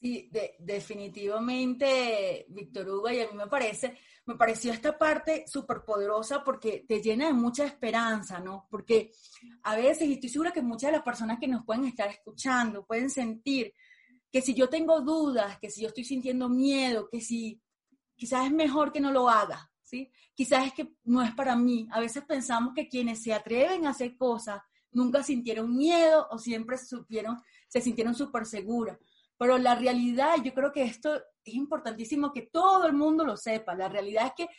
[0.04, 0.30] Sí,
[0.60, 6.84] definitivamente, Víctor Hugo, y a mí me parece, me pareció esta parte súper poderosa porque
[6.86, 8.68] te llena de mucha esperanza, ¿no?
[8.70, 9.12] Porque
[9.62, 12.86] a veces, y estoy segura que muchas de las personas que nos pueden estar escuchando
[12.86, 13.74] pueden sentir
[14.30, 17.62] que si yo tengo dudas, que si yo estoy sintiendo miedo, que si
[18.14, 20.12] quizás es mejor que no lo haga, ¿sí?
[20.34, 21.88] Quizás es que no es para mí.
[21.92, 26.78] A veces pensamos que quienes se atreven a hacer cosas nunca sintieron miedo o siempre
[26.78, 28.98] supieron, se sintieron súper seguras.
[29.38, 33.76] Pero la realidad, yo creo que esto es importantísimo que todo el mundo lo sepa.
[33.76, 34.54] La realidad es que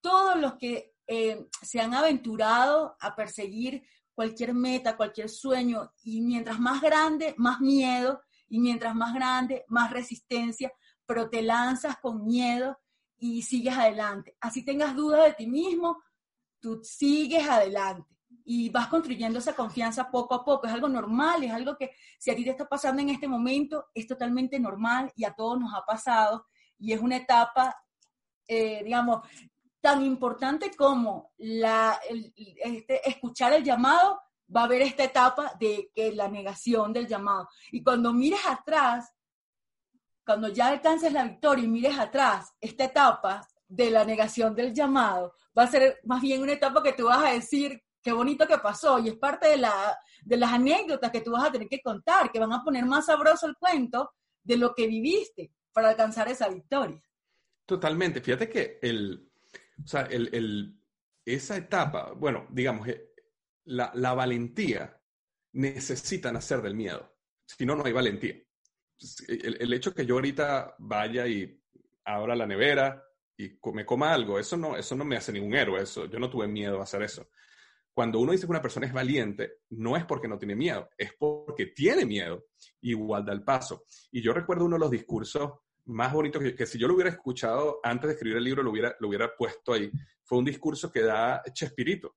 [0.00, 3.82] todos los que eh, se han aventurado a perseguir
[4.14, 9.90] cualquier meta, cualquier sueño, y mientras más grande, más miedo, y mientras más grande, más
[9.90, 10.70] resistencia,
[11.06, 12.78] pero te lanzas con miedo
[13.20, 14.36] y sigues adelante.
[14.40, 16.02] Así tengas dudas de ti mismo,
[16.58, 18.08] tú sigues adelante
[18.44, 20.66] y vas construyendo esa confianza poco a poco.
[20.66, 23.86] Es algo normal, es algo que si a ti te está pasando en este momento,
[23.94, 26.46] es totalmente normal y a todos nos ha pasado
[26.78, 27.76] y es una etapa,
[28.48, 29.20] eh, digamos,
[29.80, 34.20] tan importante como la, este, escuchar el llamado,
[34.54, 37.48] va a haber esta etapa de que la negación del llamado.
[37.70, 39.12] Y cuando mires atrás,
[40.30, 45.34] cuando ya alcances la victoria y mires atrás, esta etapa de la negación del llamado
[45.58, 48.58] va a ser más bien una etapa que tú vas a decir, qué bonito que
[48.58, 51.80] pasó, y es parte de, la, de las anécdotas que tú vas a tener que
[51.80, 54.12] contar, que van a poner más sabroso el cuento
[54.44, 57.02] de lo que viviste para alcanzar esa victoria.
[57.66, 58.20] Totalmente.
[58.20, 59.28] Fíjate que el,
[59.84, 60.78] o sea, el,
[61.24, 63.10] esa etapa, bueno, digamos, eh,
[63.64, 64.96] la, valentía
[65.54, 67.16] necesita nacer del miedo.
[67.44, 68.40] Si no, no hay valentía.
[69.28, 71.58] El, hecho que yo ahorita vaya y
[72.04, 73.02] abra la nevera
[73.36, 75.82] y me coma algo, eso no, eso no me hace ningún héroe.
[75.82, 77.28] Eso, yo no tuve miedo a hacer eso.
[77.92, 81.12] Cuando uno dice que una persona es valiente, no es porque no tiene miedo, es
[81.18, 82.46] porque tiene miedo.
[82.82, 83.84] Igual da el paso.
[84.12, 85.52] Y yo recuerdo uno de los discursos
[85.86, 88.94] más bonitos que, si yo lo hubiera escuchado antes de escribir el libro, lo hubiera,
[89.00, 89.90] lo hubiera puesto ahí.
[90.22, 92.16] Fue un discurso que da Chespirito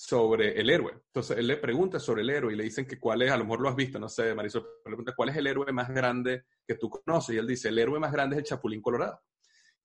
[0.00, 0.92] sobre el héroe.
[1.06, 3.42] Entonces él le pregunta sobre el héroe y le dicen que cuál es, a lo
[3.42, 6.44] mejor lo has visto, no sé, Marisol, le pregunta cuál es el héroe más grande
[6.64, 9.20] que tú conoces y él dice, el héroe más grande es el Chapulín Colorado.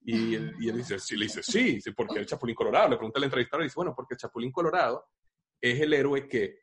[0.05, 3.63] Y él, dice, sí, le dice, sí, porque el Chapulín Colorado, le pregunta al entrevistador
[3.63, 5.07] y dice, bueno, porque el Chapulín Colorado
[5.59, 6.59] es el héroe que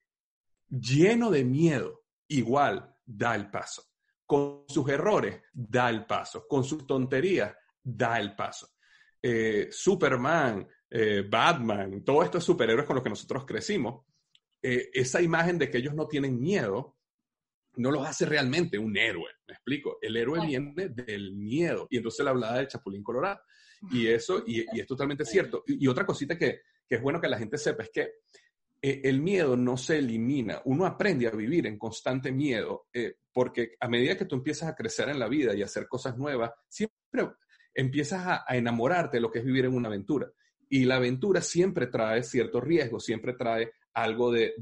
[0.68, 3.82] lleno de miedo, igual da el paso.
[4.26, 8.68] con sus errores, da el paso, con sus tonterías, da el paso.
[9.20, 14.04] Eh, Superman, eh, Batman, todos estos superhéroes con los que nosotros crecimos,
[14.62, 16.96] eh, esa imagen de que ellos no tienen miedo,
[17.76, 19.98] no los hace realmente un héroe, ¿me explico?
[20.02, 21.86] El héroe viene del miedo.
[21.90, 23.40] Y entonces él hablaba del Chapulín Colorado.
[23.90, 25.64] Y eso, y, es totalmente cierto.
[25.66, 28.02] Y, otra cosita que, es bueno que la gente sepa es que
[28.82, 30.60] eh, el miedo no se elimina.
[30.64, 34.74] Uno aprende a vivir en constante miedo, eh, porque a medida que tú empiezas a
[34.74, 37.30] crecer en la vida y a hacer cosas nuevas, siempre
[37.72, 40.30] empiezas a, a enamorarte de lo que es vivir en una aventura.
[40.70, 44.54] Y la aventura siempre trae cierto riesgo, siempre trae algo de,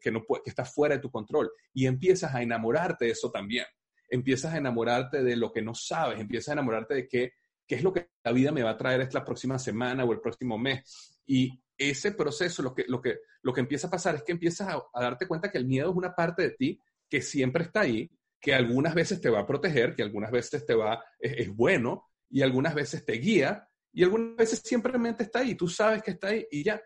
[0.00, 1.52] que, no que está fuera de tu control.
[1.74, 3.66] Y empiezas a enamorarte de eso también.
[4.08, 7.34] Empiezas a enamorarte de lo que no sabes, empiezas a enamorarte de qué,
[7.66, 10.20] qué es lo que la vida me va a traer esta próxima semana o el
[10.20, 11.20] próximo mes.
[11.26, 14.68] Y ese proceso, lo que, lo que, lo que empieza a pasar es que empiezas
[14.68, 18.10] a, darte cuenta que el miedo es una parte de ti que siempre está ahí,
[18.40, 22.42] que algunas veces te va a proteger, que algunas veces te va, es bueno y
[22.42, 26.46] algunas veces te guía, y algunas veces simplemente está ahí, tú sabes que está ahí
[26.50, 26.80] y ya,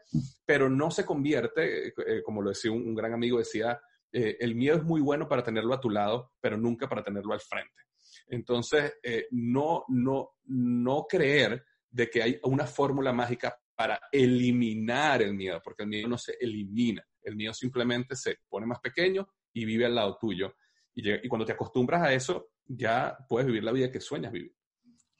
[0.44, 3.78] pero no se convierte, eh, como lo decía un, gran amigo, decía,
[4.10, 7.34] eh, el miedo es muy bueno para tenerlo a tu lado, pero nunca para tenerlo
[7.34, 7.82] al frente.
[8.28, 15.34] Entonces, eh, no, no, no creer de que hay una fórmula mágica para eliminar el
[15.34, 19.64] miedo, porque el miedo no se elimina, el miedo simplemente se pone más pequeño y
[19.64, 20.56] vive al lado tuyo.
[20.94, 24.54] Y, y cuando te acostumbras a eso, ya puedes vivir la vida que sueñas vivir.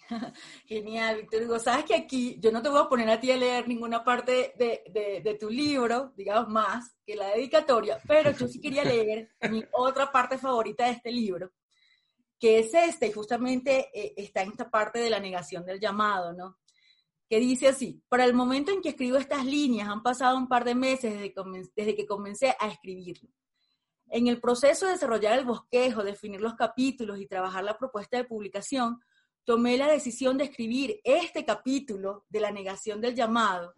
[0.67, 1.59] Genial, Víctor Hugo.
[1.59, 4.55] Sabes que aquí yo no te voy a poner a ti a leer ninguna parte
[4.57, 10.11] de, tu libro, digamos más que la dedicatoria, pero yo sí quería leer mi otra
[10.11, 11.53] parte favorita de este libro,
[12.39, 16.33] que es este, y justamente eh, está en esta parte de la negación del llamado,
[16.33, 16.59] ¿no?
[17.29, 20.65] Que dice así, para el momento en que escribo estas líneas han pasado un par
[20.65, 21.35] de meses desde,
[21.75, 23.31] desde que comencé a escribirlo.
[24.09, 28.25] En el proceso de desarrollar el bosquejo, definir los capítulos y trabajar la propuesta de
[28.25, 29.01] publicación,
[29.45, 33.75] tomé la decisión de escribir este capítulo de la negación del llamado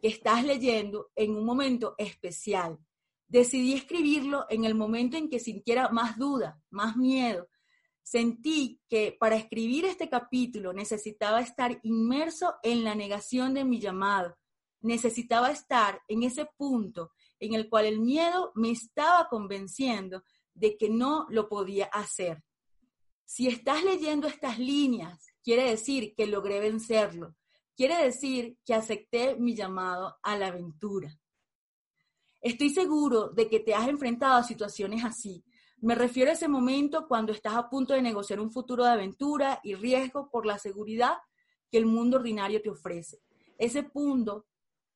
[0.00, 2.78] que estás leyendo en un momento especial.
[3.28, 7.48] Decidí escribirlo en el momento en que sintiera más duda, más miedo.
[8.02, 14.36] Sentí que para escribir este capítulo necesitaba estar inmerso en la negación de mi llamado.
[14.80, 20.90] Necesitaba estar en ese punto en el cual el miedo me estaba convenciendo de que
[20.90, 22.42] no lo podía hacer.
[23.34, 27.34] Si estás leyendo estas líneas, quiere decir que logré vencerlo.
[27.74, 31.18] Quiere decir que acepté mi llamado a la aventura.
[32.42, 35.42] Estoy seguro de que te has enfrentado a situaciones así.
[35.78, 39.60] Me refiero a ese momento cuando estás a punto de negociar un futuro de aventura
[39.64, 41.16] y riesgo por la seguridad
[41.70, 43.22] que el mundo ordinario te ofrece.
[43.56, 44.44] Ese punto,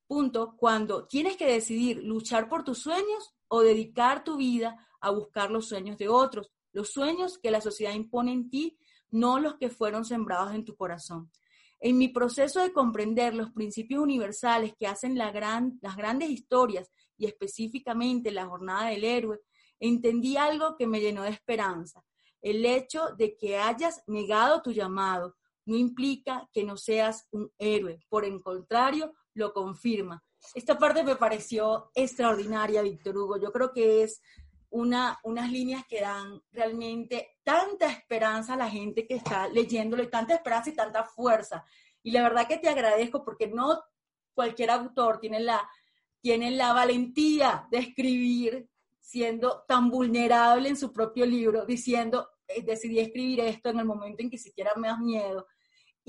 [0.05, 5.49] punto cuando tienes que decidir luchar por tus sueños o dedicar tu vida a buscar
[5.49, 8.77] los sueños de otros, los sueños que la sociedad impone en ti,
[9.09, 11.31] no los que fueron sembrados en tu corazón.
[11.79, 18.29] En mi proceso de comprender los principios universales que hacen las grandes historias y específicamente
[18.29, 19.39] la jornada del héroe,
[19.79, 22.03] entendí algo que me llenó de esperanza.
[22.43, 25.35] El hecho de que hayas negado tu llamado
[25.65, 30.23] no implica que no seas un héroe, por el contrario, lo confirma.
[30.53, 33.41] Esta parte me pareció extraordinaria, Víctor Hugo.
[33.41, 34.21] Yo creo que es
[34.77, 40.09] una, unas líneas que dan realmente tanta esperanza a la gente que está leyéndolo y
[40.09, 41.65] tanta esperanza y tanta fuerza.
[42.03, 43.81] Y la verdad que te agradezco porque no
[44.35, 45.67] cualquier autor tiene la,
[46.21, 52.99] tiene la valentía de escribir siendo tan vulnerable en su propio libro, diciendo, eh, decidí
[52.99, 55.47] escribir esto en el momento en que siquiera me das miedo.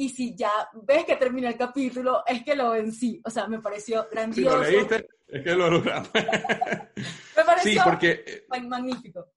[0.01, 0.53] Y si ya
[0.85, 3.21] ves que termina el capítulo, es que lo vencí.
[3.25, 4.63] O sea, me pareció grandioso.
[4.65, 6.09] Si lo leíste, es que lo logramos.
[6.15, 9.33] me pareció sí, porque, eh, magnífico.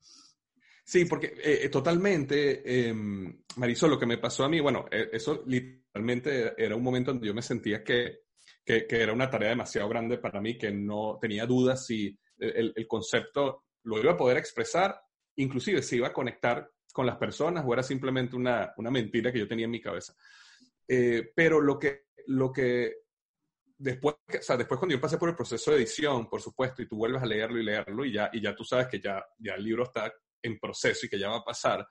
[0.84, 6.54] Sí, porque eh, totalmente, em, Marisol, lo que me pasó a mí, bueno, eso literalmente
[6.56, 8.20] era un momento donde yo me sentía que,
[8.64, 12.88] que, era una tarea demasiado grande para mí, que no tenía dudas si el, el,
[12.88, 15.02] concepto lo iba a poder expresar,
[15.38, 19.40] inclusive si iba a conectar con las personas o era simplemente una, una mentira que
[19.40, 20.14] yo tenía en mi cabeza.
[20.94, 22.96] Eh, pero lo que, lo que
[23.78, 26.88] después, o sea, después cuando yo pasé por el proceso de edición, por supuesto, y
[26.90, 29.54] tú vuelves a leerlo y leerlo y ya, y ya tú sabes que ya, ya
[29.54, 30.12] el libro está
[30.44, 31.88] en proceso y que ya va a pasar,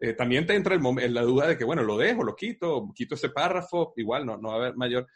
[0.00, 2.88] eh, también te entra el en la duda de que, bueno, lo dejo, lo quito,
[2.94, 5.06] quito ese párrafo, igual no, no va a haber mayor.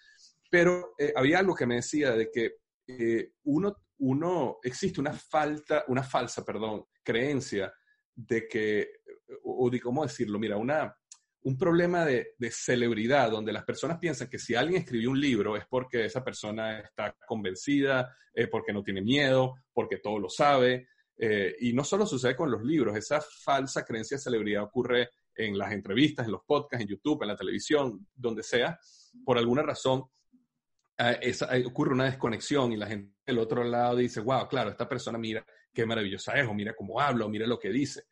[0.50, 2.56] Pero eh, había algo que me decía de que
[3.44, 7.72] uno, uno, existe una falta, una falsa, perdón, creencia
[8.14, 8.90] de que,
[9.42, 10.94] o, o de cómo decirlo, mira, una,
[11.44, 15.64] un problema de, celebridad, donde las personas piensan que si alguien escribió un libro es
[15.68, 20.88] porque esa persona está convencida, eh, porque no tiene miedo, porque todo lo sabe.
[21.18, 25.58] Eh, y no solo sucede con los libros, esa falsa creencia de celebridad ocurre en
[25.58, 28.78] las entrevistas, en los podcasts, en YouTube, en la televisión, donde sea.
[29.24, 30.04] Por alguna razón,
[31.66, 35.44] ocurre una desconexión y la gente del otro lado dice, wow, claro, esta persona mira
[35.72, 38.04] qué maravillosa es, o mira cómo habla, o mira lo que dice.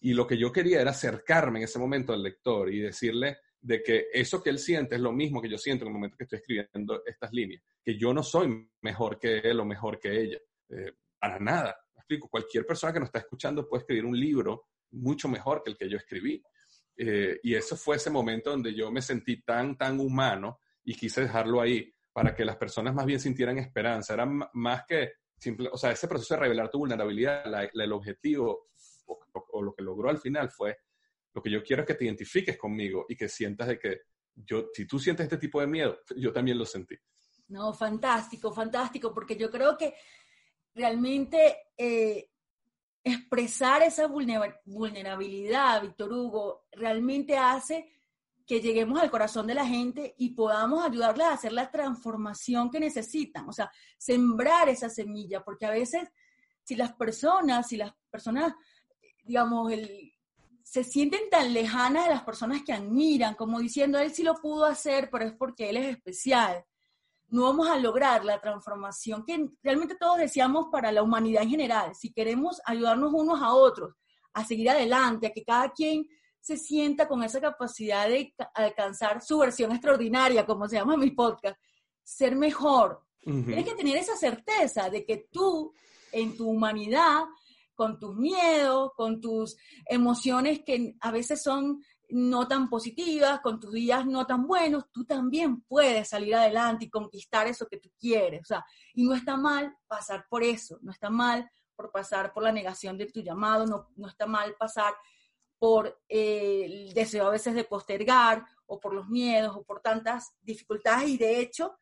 [0.00, 3.82] Y lo que yo quería era acercarme en ese momento al lector y decirle de
[3.82, 6.24] que eso que él siente es lo mismo que yo siento en el momento que
[6.24, 10.38] estoy escribiendo estas líneas, que yo no soy mejor que él o mejor que ella,
[10.68, 11.76] eh, para nada.
[11.94, 12.28] ¿Me explico?
[12.28, 15.88] Cualquier persona que nos está escuchando puede escribir un libro mucho mejor que el que
[15.88, 16.42] yo escribí.
[16.96, 21.22] Eh, y eso fue ese momento donde yo me sentí tan, tan humano y quise
[21.22, 24.14] dejarlo ahí para que las personas más bien sintieran esperanza.
[24.14, 27.44] Era más que simple, o sea, ese proceso de revelar tu vulnerabilidad,
[27.74, 28.68] el objetivo
[29.06, 30.78] o, lo que logró al final fue,
[31.32, 34.00] lo que yo quiero es que te identifiques conmigo y que sientas de que
[34.34, 36.96] yo, si tú sientes este tipo de miedo, yo también lo sentí.
[37.48, 39.94] No, fantástico, fantástico, porque yo creo que
[40.74, 42.30] realmente eh,
[43.02, 47.92] expresar esa vulnerabilidad, Víctor Hugo, realmente hace
[48.46, 52.78] que lleguemos al corazón de la gente y podamos ayudarles a hacer la transformación que
[52.78, 56.08] necesitan, o sea, sembrar esa semilla, porque a veces
[56.62, 58.54] si las personas, si las personas,
[59.26, 59.72] digamos,
[60.62, 64.64] se sienten tan lejanas de las personas que admiran, como diciendo, él sí lo pudo
[64.64, 66.64] hacer, pero es porque él es especial,
[67.28, 71.94] no vamos a lograr la transformación que realmente todos deseamos para la humanidad en general.
[71.94, 73.94] Si queremos ayudarnos unos a otros,
[74.32, 76.06] a seguir adelante, a que cada quien
[76.40, 81.58] se sienta con esa capacidad de alcanzar su versión extraordinaria, como se llama mi podcast,
[82.02, 83.02] ser mejor.
[83.24, 85.74] Tienes que tener esa certeza de que tú,
[86.12, 87.24] en tu humanidad,
[87.76, 89.56] con tus miedos, con tus
[89.86, 95.04] emociones que a veces son no tan positivas, con tus días no tan buenos, tú
[95.04, 98.42] también puedes salir adelante y conquistar eso que tú quieres.
[98.42, 98.64] O sea,
[98.94, 102.96] y no está mal pasar por eso, no está mal por pasar por la negación
[102.96, 104.94] de tu llamado, no, no está mal pasar
[105.58, 110.34] por eh, el deseo a veces de postergar o por los miedos o por tantas
[110.42, 111.76] dificultades y de hecho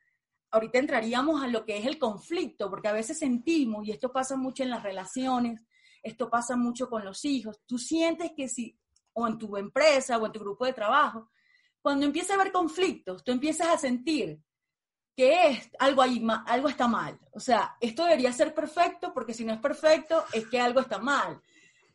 [0.55, 4.37] ahorita entraríamos a lo que es el conflicto, porque a veces sentimos, y esto pasa
[4.37, 5.61] mucho en las relaciones,
[6.05, 8.79] esto pasa mucho con los hijos, tú sientes que si,
[9.15, 11.31] o en tu empresa o en tu grupo de trabajo,
[11.81, 14.39] cuando empieza a haber conflictos, tú empiezas a sentir
[15.17, 17.19] que es algo ahí, algo está mal.
[17.33, 20.99] O sea, esto debería ser perfecto porque si no es perfecto es que algo está
[20.99, 21.41] mal.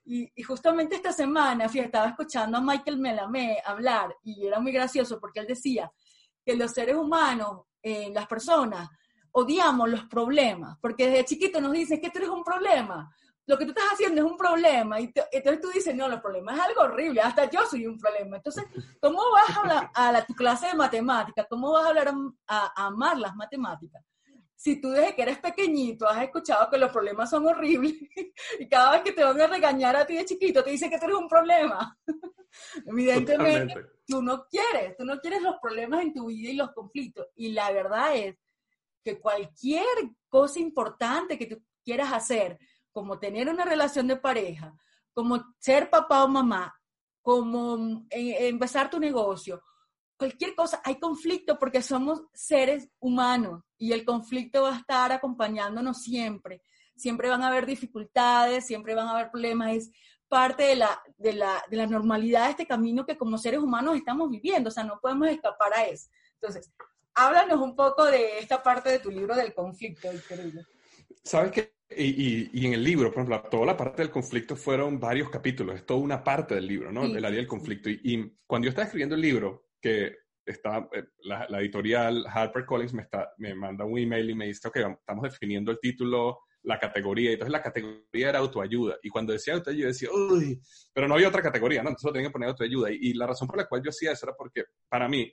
[0.06, 5.20] Y, justamente esta semana, fíjate, estaba escuchando a Michael Melamé hablar y era muy gracioso
[5.20, 5.92] porque él decía
[6.44, 8.90] que los seres humanos, eh, las personas,
[9.32, 13.14] odiamos los problemas, porque desde chiquito nos dicen que tú eres un problema,
[13.50, 16.56] lo que tú estás haciendo es un problema, y entonces tú dices, no, los problemas
[16.56, 18.38] es algo horrible, hasta yo soy un problema.
[18.38, 18.64] Entonces,
[19.02, 21.48] ¿cómo vas a hablar a la, tu clase de matemáticas?
[21.50, 22.14] ¿Cómo vas a hablar
[22.48, 24.04] a amar las matemáticas?
[24.60, 27.94] si tú desde que eres pequeñito has escuchado que los problemas son horribles
[28.60, 31.00] y cada vez que te van a regañar a ti de chiquito te dicen que
[31.00, 31.98] tú eres un problema.
[32.86, 37.28] Evidentemente, tú no quieres, tú no quieres los problemas en tu vida y los conflictos.
[37.36, 38.36] Y la verdad es
[39.02, 39.86] que cualquier
[40.28, 42.60] cosa importante que tú quieras hacer,
[42.92, 44.74] como tener una relación de pareja,
[45.14, 46.74] como ser papá o mamá,
[47.22, 49.62] como eh, empezar tu negocio,
[50.20, 56.04] cualquier cosa, hay conflicto porque somos seres humanos y el conflicto va a estar acompañándonos
[56.04, 56.62] siempre.
[56.96, 59.72] Siempre van a haber dificultades, siempre van a haber problemas.
[59.72, 59.92] Es
[60.28, 63.96] parte de la, de la, de la normalidad de este camino que como seres humanos
[63.96, 64.68] estamos viviendo.
[64.68, 66.10] O sea, no podemos escapar a eso.
[66.34, 66.70] Entonces,
[67.14, 70.64] háblanos un poco de esta parte de tu libro del conflicto, querido.
[71.24, 75.00] Sabes que, y, y, en el libro, por ejemplo, toda la parte del conflicto fueron
[75.00, 77.06] varios capítulos, es toda una parte del libro, ¿no?
[77.06, 77.90] El área del conflicto.
[77.90, 83.04] Y, y, cuando yo estaba escribiendo el libro, que está, eh, la, editorial HarperCollins me,
[83.04, 87.32] está, me manda un email y me dice, ok, estamos definiendo el título, la categoría,
[87.32, 90.62] y entonces la categoría era autoayuda, y cuando decía autoayuda, yo decía, uy,
[90.94, 91.90] pero no había otra categoría, ¿no?
[91.90, 94.12] Entonces lo tenía que poner autoayuda, y, y la razón por la cual yo hacía
[94.12, 95.32] eso era porque, para mí,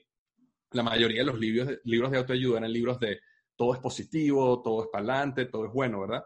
[0.71, 3.19] la mayoría de los libros de, libros de autoayuda eran libros de
[3.57, 6.23] todo es positivo, todo es para adelante, todo es bueno, ¿verdad?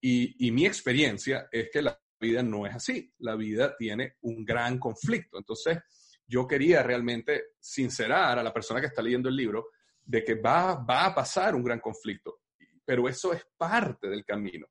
[0.00, 4.78] Y, mi experiencia es que la vida no es así, la vida tiene un gran
[4.78, 5.78] conflicto, entonces
[6.26, 9.68] yo quería realmente sincerar a la persona que está leyendo el libro
[10.04, 12.40] de que va, va a pasar un gran conflicto,
[12.84, 14.66] pero eso es parte del camino.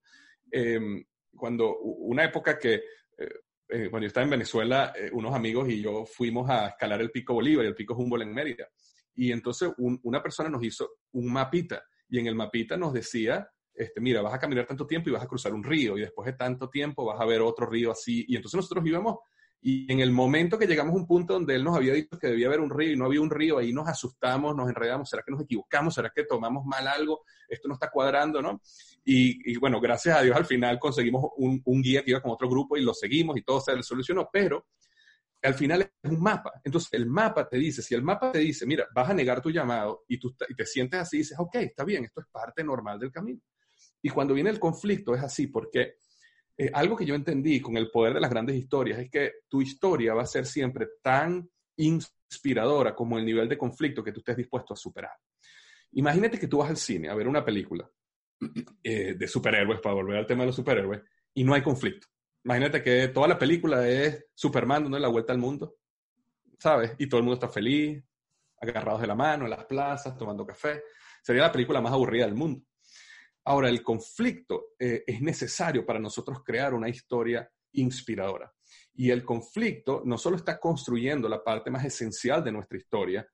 [0.52, 1.04] Em,
[1.36, 3.40] cuando una época que, eh,
[3.70, 7.10] eh, cuando yo estaba en Venezuela, eh, unos amigos y yo fuimos a escalar el
[7.10, 8.68] Pico Bolívar y el Pico Humboldt en Mérida.
[9.16, 11.84] Y entonces una persona nos hizo un mapita
[12.14, 15.24] y en el mapita nos decía, este, mira, vas a caminar tanto tiempo y vas
[15.24, 18.24] a cruzar un río y después de tanto tiempo vas a ver otro río así.
[18.28, 19.18] Y entonces nosotros íbamos
[19.60, 22.28] Y en el momento que llegamos a un punto donde él nos había dicho que
[22.28, 25.24] debía haber un río y no había un río, ahí nos asustamos, nos enredamos, ¿será
[25.26, 25.96] que nos equivocamos?
[25.96, 27.24] ¿Será que tomamos mal algo?
[27.50, 28.62] Esto no está cuadrando, ¿no?
[29.04, 32.48] Y, bueno, gracias a Dios al final conseguimos un, un, guía que iba con otro
[32.48, 34.68] grupo y lo seguimos y todo se solucionó, pero
[35.44, 36.54] al final es un mapa.
[36.64, 39.52] Entonces el mapa te dice, si el mapa te dice, mira, vas a negar tu
[39.52, 43.00] llamado y tú y te sientes así, dices, ok, está bien, esto es parte normal
[43.00, 43.42] del camino.
[44.02, 45.96] Y cuando viene el conflicto es así, porque
[46.58, 49.62] eh, algo que yo entendí con el poder de las grandes historias es que tu
[49.62, 54.38] historia va a ser siempre tan inspiradora como el nivel de conflicto que tú estés
[54.38, 55.14] dispuesto a superar.
[55.94, 57.90] Imagínate que tú vas al cine a ver una película
[58.84, 61.02] eh, de superhéroes, para volver al tema de los superhéroes,
[61.34, 62.08] y no hay conflicto.
[62.44, 65.78] Imagínate que toda la película es Superman dando la vuelta al mundo,
[66.60, 66.94] ¿sabes?
[66.98, 68.04] Y todo el mundo está feliz,
[68.60, 70.84] agarrados de la mano en las plazas, tomando café.
[71.22, 72.66] Sería la película más aburrida del mundo.
[73.46, 78.54] Ahora, el conflicto eh, es necesario para nosotros crear una historia inspiradora.
[78.94, 83.28] Y el conflicto no solo está construyendo la parte más esencial de nuestra historia,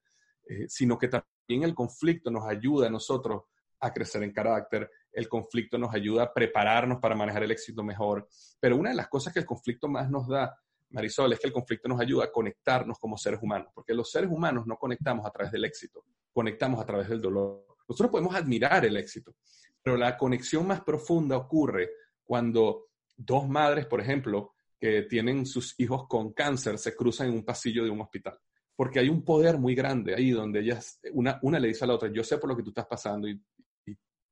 [0.47, 3.43] eh, sino que también el conflicto nos ayuda a nosotros
[3.79, 8.27] a crecer en carácter, el conflicto nos ayuda a prepararnos para manejar el éxito mejor.
[8.59, 10.55] Pero una de las cosas que el conflicto más nos da,
[10.91, 14.29] Marisol, es que el conflicto nos ayuda a conectarnos como seres humanos, porque los seres
[14.29, 17.65] humanos no conectamos a través del éxito, conectamos a través del dolor.
[17.87, 19.35] Nosotros podemos admirar el éxito,
[19.81, 21.89] pero la conexión más profunda ocurre
[22.23, 27.43] cuando dos madres, por ejemplo, que tienen sus hijos con cáncer, se cruzan en un
[27.43, 28.39] pasillo de un hospital.
[28.75, 31.95] Porque hay un poder muy grande ahí donde ellas, una, una le dice a la
[31.95, 33.41] otra, yo sé por lo que tú estás pasando y,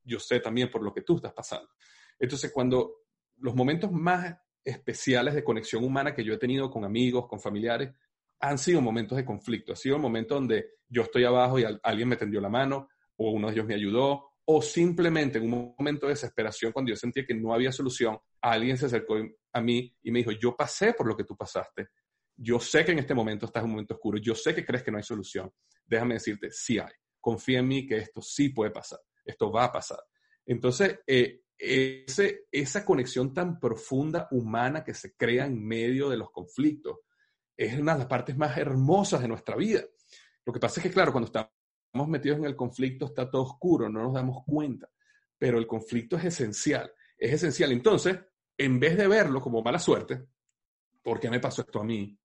[0.08, 1.70] yo sé también por lo que tú estás pasando.
[2.18, 3.04] Entonces, cuando
[3.38, 7.92] los momentos más especiales de conexión humana que yo he tenido con amigos, con familiares,
[8.40, 9.74] han sido momentos de conflicto.
[9.74, 13.32] Ha sido un momento donde yo estoy abajo y alguien me tendió la mano, o
[13.32, 17.26] uno de ellos me ayudó, o simplemente en un momento de desesperación, cuando yo sentía
[17.26, 19.16] que no había solución, alguien se acercó
[19.52, 21.90] a mí y me dijo, yo pasé por lo que tú pasaste.
[22.36, 24.20] Yo sé que en este momento estás en un momento oscuro.
[24.20, 25.52] Yo sé que crees que no hay solución.
[25.86, 26.92] Déjame decirte, sí hay.
[27.20, 29.00] Confía en mí que esto sí puede pasar.
[29.28, 30.00] Esto va a pasar.
[30.46, 36.32] Entonces, eh, ese, esa conexión tan profunda humana que se crea en medio de los
[36.32, 37.00] conflictos
[37.56, 39.82] es una de las partes más hermosas de nuestra vida.
[40.46, 43.90] Lo que pasa es que, claro, cuando estamos metidos en el conflicto está todo oscuro,
[43.90, 44.88] no nos damos cuenta,
[45.38, 47.72] pero el conflicto es esencial, es esencial.
[47.72, 48.18] Entonces,
[48.58, 50.28] en vez de verlo como mala suerte,
[51.02, 52.18] ¿por qué me pasó esto a mí?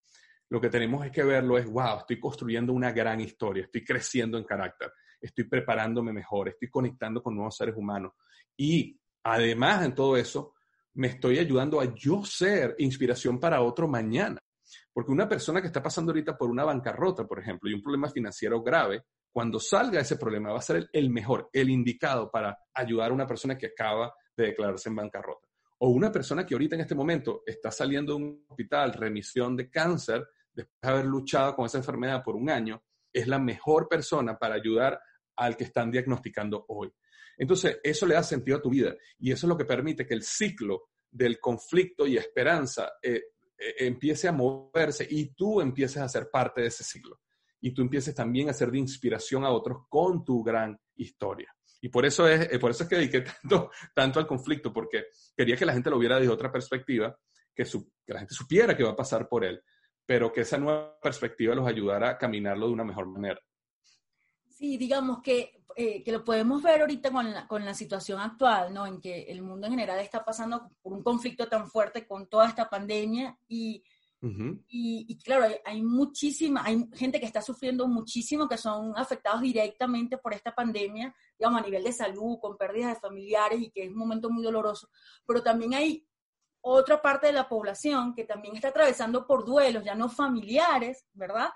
[0.51, 4.37] Lo que tenemos es que verlo es, wow, estoy construyendo una gran historia, estoy creciendo
[4.37, 4.93] en carácter,
[5.23, 8.13] estoy preparándome mejor, estoy conectando con nuevos seres humanos.
[8.57, 10.55] Y además en todo eso,
[10.95, 14.39] me estoy ayudando a yo ser inspiración para otro mañana.
[14.93, 18.09] Porque una persona que está pasando ahorita por una bancarrota, por ejemplo, y un problema
[18.09, 23.11] financiero grave, cuando salga ese problema va a ser el, mejor, el indicado para ayudar
[23.11, 25.49] a una persona que acaba de declararse en bancarrota.
[25.79, 29.71] O una persona que ahorita en este momento está saliendo de un hospital, remisión de
[29.71, 34.39] cáncer, después de haber luchado con esa enfermedad por un año, es la mejor persona
[34.39, 35.01] para ayudar
[35.37, 36.93] al que están diagnosticando hoy.
[37.37, 40.15] Entonces, eso le da sentido a tu vida y eso es lo que permite que
[40.15, 43.23] el ciclo del conflicto y esperanza eh,
[43.59, 47.21] eh, empiece a moverse y tú empieces a ser parte de ese ciclo
[47.61, 51.55] y tú empieces también a ser de inspiración a otros con tu gran historia.
[51.81, 55.07] Y por eso es, eh, por eso es que dediqué tanto, tanto al conflicto, porque
[55.37, 57.17] quería que la gente lo viera desde otra perspectiva,
[57.55, 59.63] que, que la gente supiera que va a pasar por él,
[60.05, 63.41] pero que esa nueva perspectiva los ayudara a caminarlo de una mejor manera.
[64.63, 68.73] Sí, digamos que, eh, que lo podemos ver ahorita con la, con la situación actual,
[68.73, 68.87] ¿no?
[68.87, 72.49] En que el mundo en general está pasando por un conflicto tan fuerte con toda
[72.49, 73.83] esta pandemia y
[74.69, 80.33] y, claro, hay, muchísima, hay gente que está sufriendo muchísimo, que son afectados directamente por
[80.33, 83.97] esta pandemia, digamos, a nivel de salud, con pérdidas de familiares y que es un
[83.97, 84.89] momento muy doloroso.
[85.27, 86.07] Pero también hay
[86.61, 91.51] otra parte de la población que también está atravesando por duelos, ya no familiares, ¿verdad?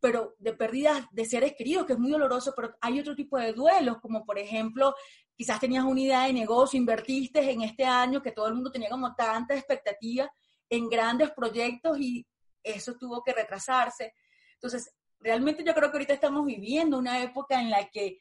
[0.00, 3.52] Pero de pérdidas de seres queridos, que es muy doloroso, pero hay otro tipo de
[3.52, 4.94] duelos, como por ejemplo,
[5.34, 8.90] quizás tenías una idea de negocio, invertiste en este año que todo el mundo tenía
[8.90, 10.30] como tanta expectativa
[10.68, 12.26] en grandes proyectos y
[12.62, 14.14] eso tuvo que retrasarse.
[14.54, 18.20] Entonces, realmente yo creo que ahorita estamos viviendo una época en la que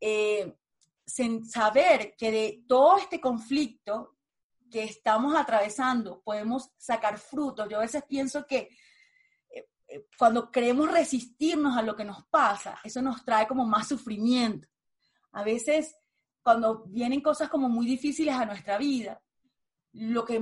[0.00, 0.54] eh,
[1.06, 4.16] sin saber que de todo este conflicto
[4.70, 7.68] que estamos atravesando podemos sacar frutos.
[7.68, 8.70] Yo a veces pienso que
[10.18, 14.68] cuando queremos resistirnos a lo que nos pasa, eso nos trae como más sufrimiento.
[15.32, 15.96] A veces
[16.42, 19.22] cuando vienen cosas como muy difíciles a nuestra vida,
[19.92, 20.40] lo que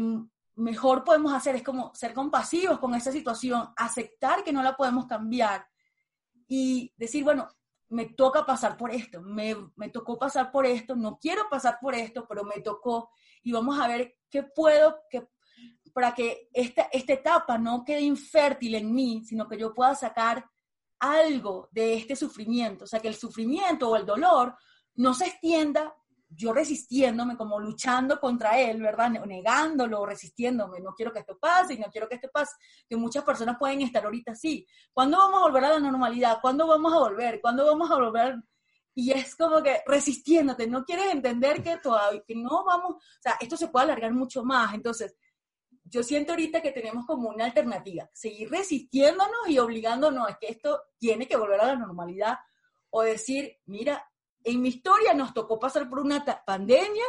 [0.56, 5.06] mejor podemos hacer es como ser compasivos con esa situación, aceptar que no la podemos
[5.06, 5.66] cambiar
[6.48, 7.48] y decir, bueno,
[7.88, 11.94] me toca pasar por esto, me, me, tocó pasar por esto, no quiero pasar por
[11.94, 13.10] esto, pero me tocó
[13.42, 15.26] y vamos a ver qué puedo, qué,
[15.92, 20.44] para que esta, esta etapa no quede infértil en mí, sino que yo pueda sacar
[20.98, 24.54] algo de este sufrimiento, o sea, que el sufrimiento o el dolor
[24.96, 25.94] no se extienda
[26.32, 29.10] yo resistiéndome, como luchando contra él, ¿verdad?
[29.10, 32.54] Negándolo, resistiéndome, no quiero que esto pase no quiero que esto pase,
[32.88, 34.66] que muchas personas pueden estar ahorita así.
[34.92, 36.38] ¿Cuándo vamos a volver a la normalidad?
[36.40, 37.40] ¿Cuándo vamos a volver?
[37.40, 38.36] ¿Cuándo vamos a volver?
[38.94, 43.36] Y es como que resistiéndote, no quieres entender que todavía, que no vamos, o sea,
[43.40, 44.74] esto se puede alargar mucho más.
[44.74, 45.16] Entonces,
[45.90, 50.80] yo siento ahorita que tenemos como una alternativa, seguir resistiéndonos y obligándonos a que esto
[50.98, 52.38] tiene que volver a la normalidad
[52.90, 54.08] o decir, mira,
[54.44, 57.04] en mi historia nos tocó pasar por una pandemia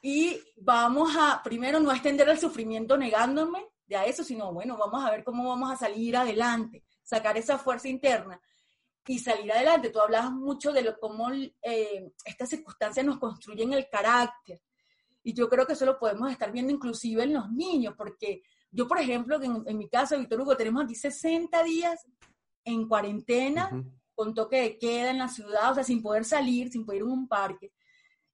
[0.00, 5.04] y vamos a, primero, no extender el sufrimiento negándome de a eso, sino, bueno, vamos
[5.04, 8.40] a ver cómo vamos a salir adelante, sacar esa fuerza interna
[9.06, 9.90] y salir adelante.
[9.90, 14.62] Tú hablabas mucho de lo, cómo eh, estas circunstancias nos construyen el carácter.
[15.22, 18.86] Y yo creo que eso lo podemos estar viendo inclusive en los niños, porque yo,
[18.86, 22.06] por ejemplo, en, mi caso, Víctor Hugo, tenemos aquí 60 días
[22.64, 23.70] en cuarentena,
[24.14, 27.08] con toque de queda en la ciudad, o sea, sin poder salir, sin poder ir
[27.08, 27.72] a un parque.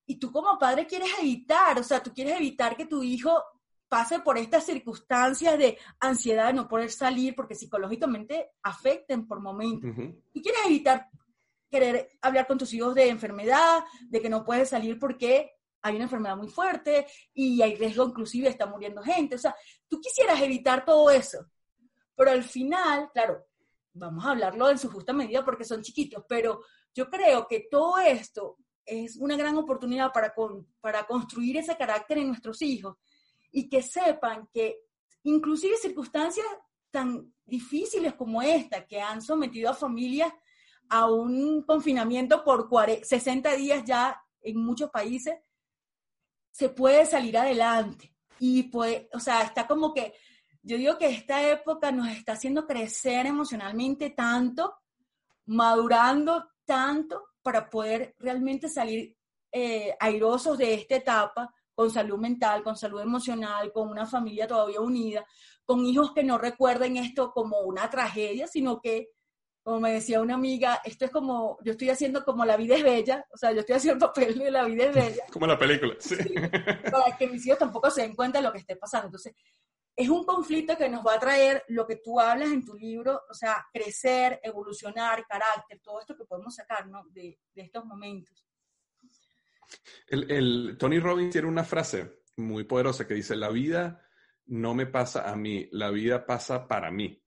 [0.07, 3.43] Y tú como padre quieres evitar, o sea, tú quieres evitar que tu hijo
[3.89, 9.91] pase por estas circunstancias de ansiedad, de no poder salir, porque psicológicamente afecten por momentos.
[10.33, 11.09] Y quieres evitar
[11.71, 15.56] querer hablar con tus hijos de enfermedad, de que no puedes salir porque
[15.87, 19.37] hay una enfermedad muy fuerte y hay riesgo inclusive, está muriendo gente.
[19.37, 19.55] O sea,
[19.89, 21.47] tú quisieras evitar todo eso,
[22.15, 23.47] pero al final, claro,
[23.93, 26.61] vamos a hablarlo en su justa medida porque son chiquitos, pero
[26.95, 30.35] yo creo que todo esto es una gran oportunidad para,
[30.81, 32.97] para construir ese carácter en nuestros hijos
[33.53, 34.81] y que sepan que
[35.23, 36.47] inclusive circunstancias
[36.91, 40.33] tan difíciles como esta, que han sometido a familias
[40.89, 42.69] a un confinamiento por
[43.03, 45.35] 60 días ya en muchos países,
[46.57, 48.15] se puede salir adelante.
[48.39, 50.15] Y puede, o sea, está como que,
[50.63, 54.75] yo digo que esta época nos está haciendo crecer emocionalmente tanto,
[55.45, 59.15] madurando tanto para poder realmente salir
[59.53, 64.81] eh, airosos de esta etapa con salud mental, con salud emocional, con una familia todavía
[64.81, 65.27] unida,
[65.63, 69.11] con hijos que no recuerden esto como una tragedia, sino que
[69.67, 72.85] como me decía una amiga, esto es como, yo estoy haciendo como La vida es
[72.85, 75.25] bella, o sea, yo estoy haciendo papel de La vida es bella.
[75.33, 76.15] como la película, sí.
[76.15, 79.09] Para que mis hijos tampoco se den cuenta de lo que esté pasando.
[79.09, 79.35] Entonces,
[79.97, 83.23] es un conflicto que nos va a traer lo que tú hablas en tu libro,
[83.29, 87.03] o sea, crecer, evolucionar, carácter, todo esto que podemos sacar ¿no?
[87.09, 88.47] de, de estos momentos.
[90.07, 94.01] El, el, Tony Robbins tiene una frase muy poderosa que dice, la vida
[94.45, 97.21] no me pasa a mí, la vida pasa para mí.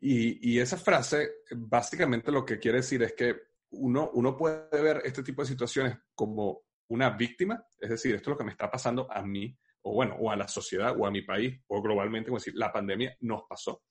[0.00, 3.34] Y, esa frase básicamente lo que quiere decir es que
[3.70, 8.34] uno, uno puede ver este tipo de situaciones como una víctima, es decir, esto es
[8.34, 11.10] lo que me está pasando a mí, o bueno, o a la sociedad, o a
[11.10, 13.82] mi país, o globalmente, como decir, la pandemia nos pasó.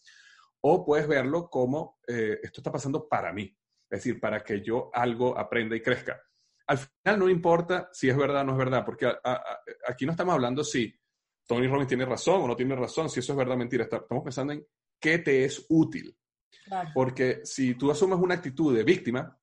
[0.62, 3.44] O puedes verlo como eh, esto está pasando para mí,
[3.90, 6.22] es decir, para que yo algo aprenda y crezca.
[6.68, 9.12] Al final no importa si es verdad o no es verdad, porque
[9.88, 10.94] aquí no estamos hablando si
[11.46, 14.24] Tony Robbins tiene razón o no tiene razón, si eso es verdad o mentira, estamos
[14.24, 14.66] pensando en
[15.04, 16.16] qué te es útil.
[16.94, 19.38] Porque si tú asumes una actitud de víctima,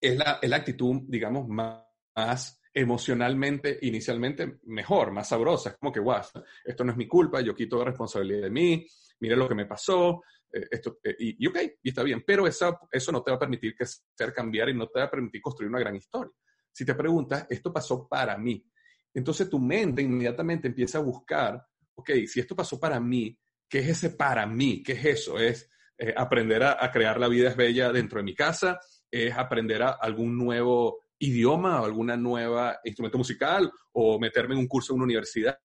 [0.00, 5.70] es la, la actitud, digamos, más, emocionalmente, inicialmente mejor, más sabrosa.
[5.70, 6.22] Es como que, guau,
[6.64, 8.86] esto no es mi culpa, yo quito la responsabilidad de mí,
[9.20, 10.22] mire lo que me pasó,
[10.52, 13.74] eh, esto, eh, y, ok, y está bien, pero eso no te va a permitir
[13.74, 16.32] que ser cambiar y no te va a permitir construir una gran historia.
[16.70, 18.64] Si te preguntas, esto pasó para mí,
[19.12, 21.62] entonces tu mente inmediatamente empieza a buscar,
[21.94, 23.36] ok, si esto pasó para mí,
[23.72, 24.82] ¿Qué es ese para mí?
[24.82, 25.38] ¿Qué es eso?
[25.38, 28.78] Es eh, aprender a, crear la vida es bella dentro de mi casa,
[29.10, 34.68] es aprender a algún nuevo idioma o alguna nueva instrumento musical o meterme en un
[34.68, 35.58] curso en una universidad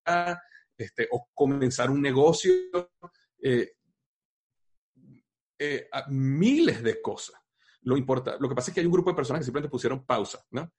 [0.77, 2.53] este, o comenzar un negocio.
[3.43, 3.73] Eh,
[5.59, 7.35] eh, miles de cosas.
[7.81, 10.05] Lo, importa, lo que pasa es que hay un grupo de personas que simplemente pusieron
[10.05, 10.71] pausa, ¿no?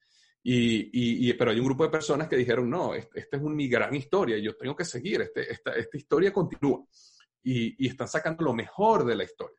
[0.42, 4.38] Y, pero hay un grupo de personas que dijeron, no, esta es mi gran historia,
[4.38, 6.86] yo tengo que seguir, este, esta, esta historia continúa
[7.48, 9.56] y, están sacando lo mejor de la historia.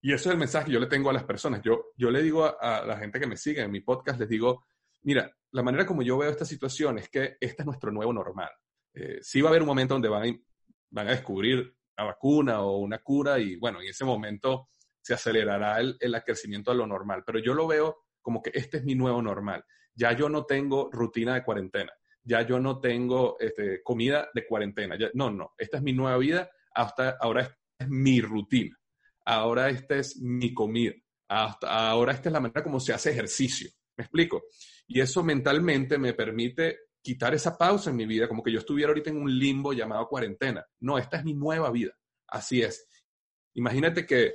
[0.00, 1.60] Y eso es el mensaje que yo le tengo a las personas.
[1.62, 4.66] Yo, yo le digo a, la gente que me sigue en mi podcast, les digo,
[5.02, 8.50] mira, la manera como yo veo esta situación es que este es nuestro nuevo normal.
[8.94, 10.42] Eh, sí va a haber un momento donde van,
[10.90, 14.68] van a descubrir una vacuna o una cura y bueno, en ese momento
[15.00, 17.22] se acelerará el, el crecimiento a lo normal.
[17.26, 19.64] Pero yo lo veo como que este es mi nuevo normal.
[19.94, 21.92] Ya yo no tengo rutina de cuarentena.
[22.22, 24.96] Ya yo no tengo este, comida de cuarentena.
[25.14, 28.76] no, no, esta es mi nueva vida hasta ahora es mi rutina,
[29.24, 30.92] ahora esta es mi comida,
[31.28, 33.70] hasta ahora esta es la manera como se hace ejercicio.
[33.96, 34.44] ¿Me explico?
[34.86, 38.90] Y eso mentalmente me permite quitar esa pausa en mi vida, como que yo estuviera
[38.90, 40.66] ahorita en un limbo llamado cuarentena.
[40.80, 41.92] No, esta es mi nueva vida.
[42.26, 42.86] Así es.
[43.54, 44.34] Imagínate que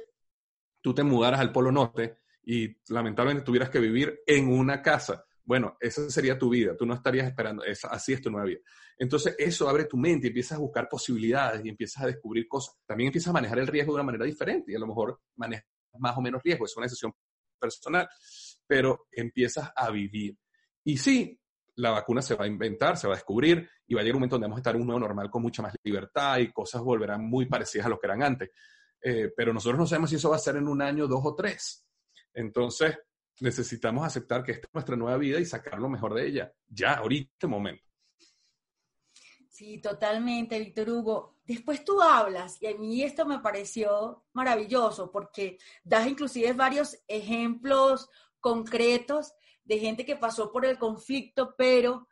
[0.82, 5.26] tú te mudaras al Polo Norte y lamentablemente tuvieras que vivir en una casa.
[5.44, 8.60] Bueno, esa sería tu vida, tú no estarías esperando, así es tu nueva vida.
[8.98, 12.76] Entonces eso abre tu mente y empiezas a buscar posibilidades y empiezas a descubrir cosas.
[12.86, 15.66] También empiezas a manejar el riesgo de una manera diferente y a lo mejor manejas
[16.00, 17.12] más o menos riesgo, es una decisión
[17.60, 18.08] personal,
[18.66, 20.38] pero empiezas a vivir.
[20.84, 21.40] Y sí,
[21.76, 24.22] la vacuna se va a inventar, se va a descubrir y va a llegar un
[24.22, 26.82] momento donde vamos a estar en un nuevo normal con mucha más libertad y cosas
[26.82, 28.50] volverán muy parecidas a lo que eran antes.
[29.04, 31.36] Eh, pero nosotros no sabemos si eso va a ser en un año, dos o
[31.36, 31.88] tres.
[32.34, 32.98] Entonces,
[33.42, 36.94] necesitamos aceptar que esta es nuestra nueva vida y sacar lo mejor de ella, ya,
[36.94, 37.84] ahorita, momento.
[39.50, 41.40] Sí, totalmente, Víctor Hugo.
[41.44, 48.10] Después tú hablas, y a mí esto me pareció maravilloso, porque das inclusive varios ejemplos
[48.40, 49.34] concretos
[49.64, 52.08] de gente que pasó por el conflicto, pero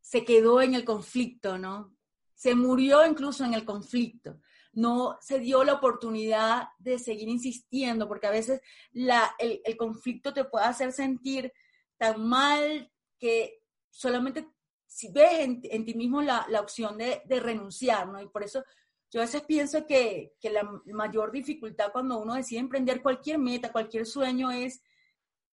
[0.00, 1.96] se quedó en el conflicto, ¿no?
[2.34, 4.40] Se murió incluso en el conflicto
[4.76, 8.60] no se dio la oportunidad de seguir insistiendo, porque a veces
[8.92, 11.50] el, conflicto te puede hacer sentir
[11.96, 14.46] tan mal que solamente
[14.86, 18.20] si ves en, ti mismo la, opción de, renunciar, ¿no?
[18.20, 18.62] Y por eso
[19.10, 23.72] yo a veces pienso que, que la mayor dificultad cuando uno decide emprender cualquier meta,
[23.72, 24.82] cualquier sueño es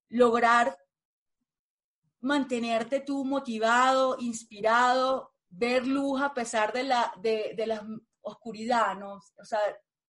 [0.09, 0.77] lograr
[2.19, 7.83] mantenerte tú motivado, inspirado, ver luz a pesar de, la, de, de las
[8.23, 9.13] oscuridad, ¿no?
[9.13, 9.59] O sea,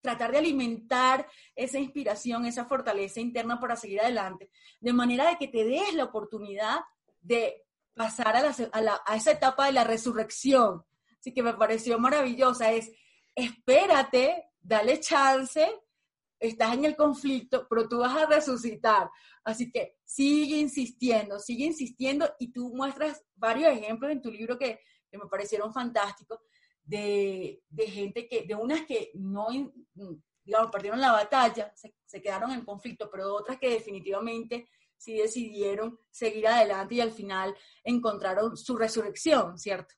[0.01, 4.51] tratar de alimentar esa inspiración, esa fortaleza interna para seguir adelante,
[4.81, 6.81] de manera de que te des la oportunidad
[7.23, 10.85] de pasar a, esa etapa de la resurrección.
[11.19, 12.93] Así que me pareció maravillosa, es
[13.35, 15.67] espérate, dale chance,
[16.39, 19.11] estás en el conflicto, pero tú vas a resucitar.
[19.43, 24.81] Así que sigue insistiendo, sigue insistiendo y tú muestras varios ejemplos en tu libro que,
[25.11, 26.41] que me parecieron fantásticos
[26.85, 29.49] de, gente que, de unas que no,
[30.45, 36.47] digamos, perdieron la batalla, se, quedaron en conflicto, pero otras que definitivamente sí decidieron seguir
[36.47, 39.95] adelante y al final encontraron su resurrección, ¿cierto?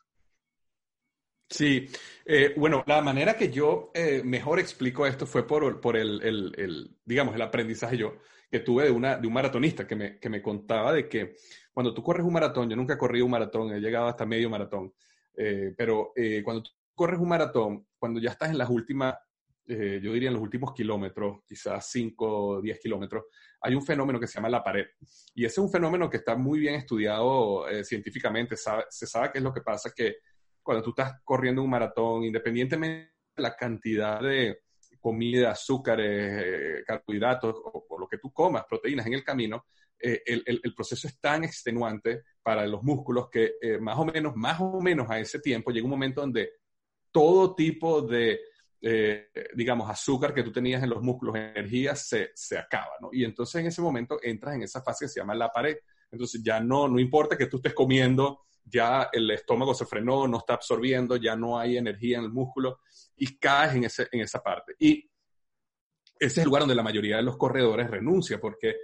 [1.49, 1.87] Sí,
[2.25, 6.97] eh, bueno, la manera que yo eh, mejor explico esto fue por, por el, el,
[7.05, 8.17] digamos, el aprendizaje yo
[8.51, 11.37] que tuve de, una, de un maratonista que me, que me contaba de que
[11.73, 14.49] cuando tú corres un maratón, yo nunca he corrido un maratón, he llegado hasta medio
[14.49, 14.93] maratón,
[15.37, 19.15] eh, pero eh, cuando tú corres un maratón, cuando ya estás en las últimas,
[19.67, 23.25] eh, yo diría en los últimos kilómetros, quizás 5 o 10 kilómetros,
[23.61, 24.87] hay un fenómeno que se llama la pared.
[25.35, 28.57] Y ese es un fenómeno que está muy bien estudiado científicamente.
[28.57, 30.17] se sabe qué es lo que pasa, que
[30.63, 34.61] cuando tú estás corriendo un maratón, independientemente de la cantidad de
[35.01, 39.67] comida, azúcares, carbohidratos o, lo que tú comas, proteínas en el camino,
[39.99, 44.61] el, el, proceso es tan extenuante para los músculos que eh, más o menos, más
[44.61, 46.53] o menos a ese tiempo llega un momento donde
[47.11, 48.39] todo tipo de,
[48.81, 53.09] eh, digamos, azúcar que tú tenías en los músculos, energía, se, se acaba, ¿no?
[53.11, 55.77] Y entonces en ese momento entras en esa fase que se llama la pared.
[56.09, 60.39] Entonces ya no, no importa que tú estés comiendo, ya el estómago se frenó, no
[60.39, 62.79] está absorbiendo, ya no hay energía en el músculo
[63.17, 64.77] y caes en, ese, en esa parte.
[64.79, 64.99] Y
[66.17, 68.77] ese es el lugar donde la mayoría de los corredores renuncia porque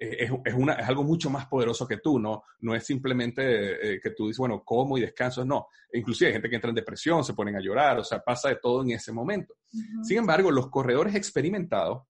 [0.00, 2.44] es, es, una, es, algo mucho más poderoso que tú, ¿no?
[2.60, 5.68] No es simplemente eh, que tú dices, bueno, como y descanso, no.
[5.92, 8.56] Inclusive hay gente que entra en depresión, se ponen a llorar, o sea, pasa de
[8.56, 9.56] todo en ese momento.
[10.02, 12.04] Sin embargo, los corredores experimentados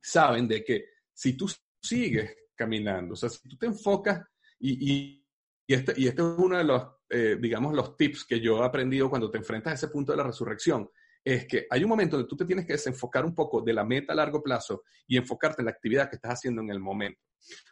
[0.00, 1.50] saben de que si tú
[1.82, 4.22] sigues caminando, o sea, si tú te enfocas
[4.60, 5.26] y, y,
[5.66, 8.66] y este, y este es uno de los, eh, digamos, los tips que yo he
[8.66, 10.88] aprendido cuando te enfrentas a ese punto de la resurrección,
[11.24, 13.84] es que hay un momento donde tú te tienes que desenfocar un poco de la
[13.84, 17.20] meta a largo plazo y enfocarte en la actividad que estás haciendo en el momento.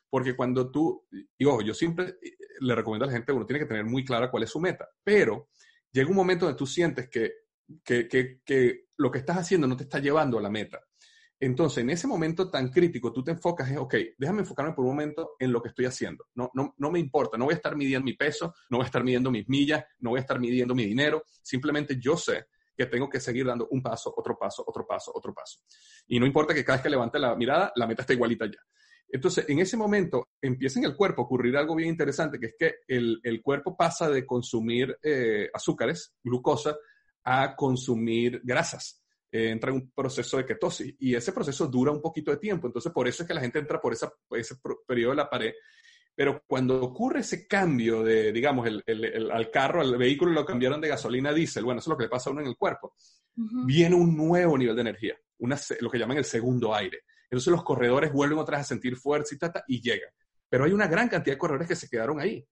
[0.09, 3.61] Porque cuando tú, y ojo, yo siempre eh, le recomiendo a la gente, uno tiene
[3.61, 5.51] que tener muy clara cuál es su meta, pero
[5.93, 7.33] llega un momento donde tú sientes que,
[7.85, 8.09] que,
[8.45, 10.81] que, lo que estás haciendo no te está llevando a la meta.
[11.39, 14.93] Entonces, en ese momento tan crítico, tú te enfocas en, ok, déjame enfocarme por un
[14.93, 16.27] momento en lo que estoy haciendo.
[16.35, 18.87] No, no, no me importa, no voy a estar midiendo mi peso, no voy a
[18.87, 21.25] estar midiendo mis millas, no voy a estar midiendo mi dinero.
[21.43, 22.47] Simplemente yo sé
[22.77, 25.61] que tengo que seguir dando un paso, otro paso, otro paso, otro paso.
[26.09, 28.59] Y no importa que cada vez que levante la mirada, la meta esté igualita ya.
[29.09, 32.55] Entonces, en ese momento empieza en el cuerpo a ocurrir algo bien interesante, que es
[32.59, 36.77] que el, el cuerpo pasa de consumir eh, azúcares, glucosa,
[37.25, 39.03] a consumir grasas.
[39.31, 42.67] Eh, entra en un proceso de ketosis y ese proceso dura un poquito de tiempo.
[42.67, 44.57] Entonces, por eso es que la gente entra por esa, ese
[44.87, 45.53] periodo de la pared
[46.15, 50.89] pero cuando ocurre ese cambio de, digamos, el, al carro, al vehículo lo cambiaron de
[50.89, 52.95] gasolina a diésel, bueno, eso es lo que le pasa a uno en el cuerpo,
[53.35, 57.01] viene un nuevo nivel de energía, una, lo que llaman el segundo aire.
[57.25, 60.11] Entonces los corredores vuelven otra vez a sentir fuerza y tata y llegan.
[60.51, 62.47] Pero hay una gran cantidad de corredores que se quedaron ahí.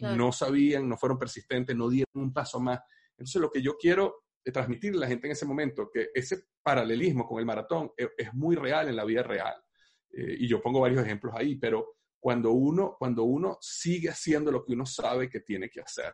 [0.00, 2.80] no sabían, no fueron persistentes, no dieron un paso más.
[3.12, 7.26] Entonces, lo que yo quiero transmitirle a la gente en ese momento, que ese paralelismo
[7.26, 9.54] con el maratón es, es muy real en la vida real.
[10.10, 11.96] Eh, y yo pongo varios ejemplos ahí, pero
[12.26, 16.12] cuando uno, cuando uno sigue haciendo lo que uno sabe que tiene que hacer.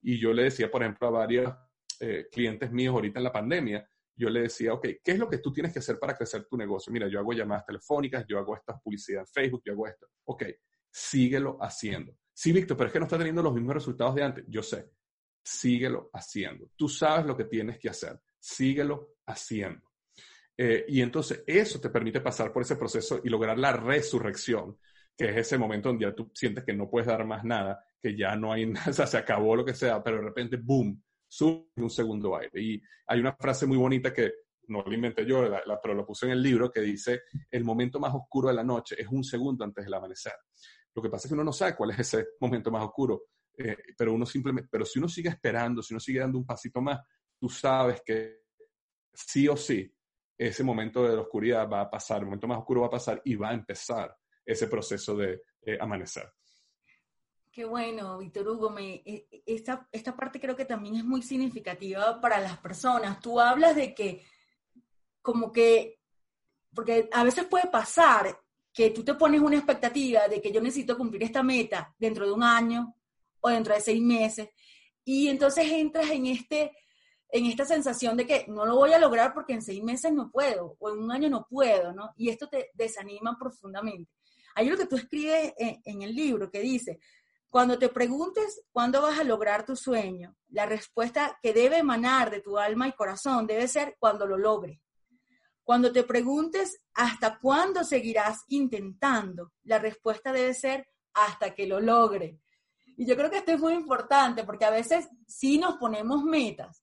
[0.00, 1.54] Y yo le decía, por ejemplo, a varios
[2.00, 3.86] eh, clientes míos ahorita en la pandemia,
[4.16, 6.56] yo le decía, ok, ¿qué es lo que tú tienes que hacer para crecer tu
[6.56, 6.90] negocio?
[6.90, 10.06] Mira, yo hago llamadas telefónicas, yo hago esta publicidad en Facebook, yo hago esto.
[10.24, 10.42] Ok,
[10.90, 12.16] síguelo haciendo.
[12.32, 14.44] Sí, Víctor, pero es que no está teniendo los mismos resultados de antes.
[14.48, 14.90] Yo sé,
[15.44, 16.70] síguelo haciendo.
[16.76, 19.86] Tú sabes lo que tienes que hacer, síguelo haciendo.
[20.56, 24.78] Eh, y entonces eso te permite pasar por ese proceso y lograr la resurrección,
[25.16, 28.16] que es ese momento donde ya tú sientes que no puedes dar más nada, que
[28.16, 31.90] ya no hay nada, se acabó lo que sea, pero de repente, boom, sube un
[31.90, 32.60] segundo aire.
[32.60, 34.32] Y hay una frase muy bonita que
[34.68, 35.44] no la inventé yo,
[35.82, 38.96] pero lo puse en el libro, que dice, el momento más oscuro de la noche
[38.98, 40.34] es un segundo antes del amanecer.
[40.94, 43.24] Lo que pasa es que uno no sabe cuál es ese momento más oscuro,
[43.56, 46.80] eh, pero uno simplemente, pero si uno sigue esperando, si uno sigue dando un pasito
[46.80, 47.00] más,
[47.38, 48.42] tú sabes que
[49.12, 49.92] sí o sí
[50.38, 53.20] ese momento de la oscuridad va a pasar, el momento más oscuro va a pasar
[53.24, 56.32] y va a empezar ese proceso de eh, amanecer.
[57.50, 58.70] Qué bueno, Víctor Hugo.
[58.70, 63.20] Me, e, e, esta, esta parte creo que también es muy significativa para las personas.
[63.20, 64.24] Tú hablas de que,
[65.20, 66.00] como que,
[66.74, 68.38] porque a veces puede pasar
[68.72, 72.32] que tú te pones una expectativa de que yo necesito cumplir esta meta dentro de
[72.32, 72.96] un año
[73.40, 74.48] o dentro de seis meses,
[75.04, 76.72] y entonces entras en este
[77.32, 80.30] en esta sensación de que no lo voy a lograr porque en seis meses no
[80.30, 82.12] puedo o en un año no puedo, ¿no?
[82.16, 84.12] Y esto te desanima profundamente.
[84.54, 86.98] Hay algo que tú escribes en, el libro que dice,
[87.48, 92.40] cuando te preguntes cuándo vas a lograr tu sueño, la respuesta que debe emanar de
[92.40, 94.80] tu alma y corazón debe ser cuando lo logre.
[95.64, 102.40] Cuando te preguntes hasta cuándo seguirás intentando, la respuesta debe ser hasta que lo logre.
[102.96, 106.81] Y yo creo que esto es muy importante porque a veces sí nos ponemos metas,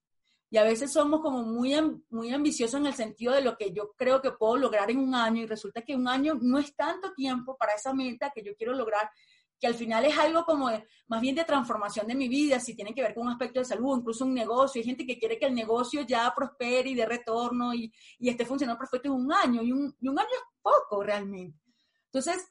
[0.52, 1.76] y a veces somos como muy,
[2.10, 5.14] muy ambiciosos en el sentido de lo que yo creo que puedo lograr en un
[5.14, 8.56] año y resulta que un año no es tanto tiempo para esa meta que yo
[8.56, 9.12] quiero lograr,
[9.60, 10.70] que al final es algo como
[11.08, 13.66] más bien de transformación de mi vida, si tiene que ver con un aspecto de
[13.66, 14.80] salud, incluso un negocio.
[14.80, 18.46] Hay gente que quiere que el negocio ya prospere y dé retorno y, y esté
[18.46, 21.60] funcionando perfecto en un año y un, y un año es poco realmente.
[22.06, 22.44] Entonces,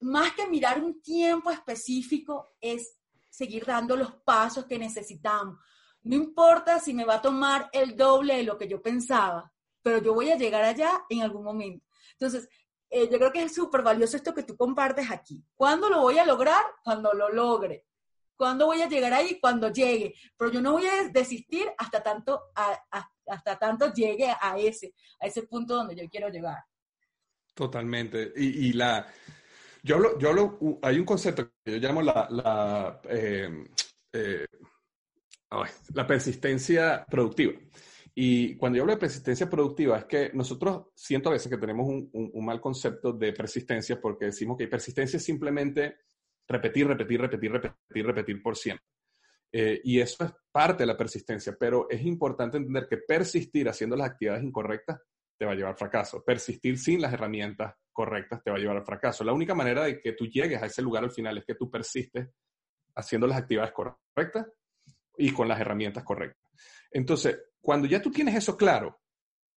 [0.00, 2.96] más que mirar un tiempo específico, es
[3.28, 5.58] seguir dando los pasos que necesitamos.
[6.02, 10.02] No importa si me va a tomar el doble de lo que yo pensaba, pero
[10.02, 11.86] yo voy a llegar allá en algún momento.
[12.12, 12.48] Entonces,
[12.90, 15.42] eh, yo creo que es súper valioso esto que tú compartes aquí.
[15.54, 16.62] ¿Cuándo lo voy a lograr?
[16.84, 17.86] Cuando lo logre.
[18.36, 19.38] ¿Cuándo voy a llegar ahí?
[19.40, 20.14] Cuando llegue.
[20.36, 22.50] Pero yo no voy a desistir hasta tanto,
[23.26, 26.58] hasta tanto llegue a ese, a ese punto donde yo quiero llegar.
[27.54, 28.32] Totalmente.
[28.36, 29.06] Y, la,
[29.82, 33.64] yo hablo, yo hablo, hay un concepto que yo llamo la, la eh,
[34.12, 34.46] eh,
[35.94, 37.54] la persistencia productiva.
[38.14, 41.86] Y cuando yo hablo de persistencia productiva, es que nosotros siento a veces que tenemos
[41.88, 45.96] un, mal concepto de persistencia porque decimos que persistencia es simplemente
[46.46, 48.86] repetir, repetir, repetir, repetir, repetir por siempre.
[49.50, 53.96] Eh, y eso es parte de la persistencia, pero es importante entender que persistir haciendo
[53.96, 55.00] las actividades incorrectas
[55.38, 56.22] te va a llevar al fracaso.
[56.22, 59.24] Persistir sin las herramientas correctas te va a llevar al fracaso.
[59.24, 61.70] La única manera de que tú llegues a ese lugar al final es que tú
[61.70, 62.28] persistes
[62.94, 64.46] haciendo las actividades correctas
[65.16, 66.50] y con las herramientas correctas.
[66.90, 69.00] Entonces, cuando ya tú tienes eso claro,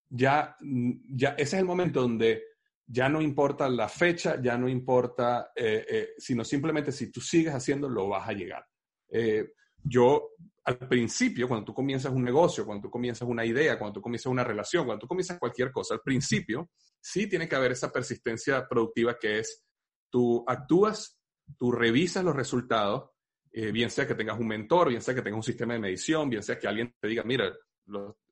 [0.09, 2.43] ya, ya ese es el momento donde
[2.87, 7.53] ya no importa la fecha, ya no importa, eh, eh, sino simplemente si tú sigues
[7.53, 8.65] haciendo, lo vas a llegar.
[9.09, 9.53] Eh,
[9.83, 10.29] yo,
[10.63, 14.31] al principio, cuando tú comienzas un negocio, cuando tú comienzas una idea, cuando tú comienzas
[14.31, 18.67] una relación, cuando tú comienzas cualquier cosa, al principio sí tiene que haber esa persistencia
[18.67, 19.63] productiva que es
[20.09, 21.19] tú actúas,
[21.57, 23.11] tú revisas los resultados,
[23.57, 26.29] eh, bien sea que tengas un mentor, bien sea que tengas un sistema de medición,
[26.29, 27.55] bien sea que alguien te diga, mira,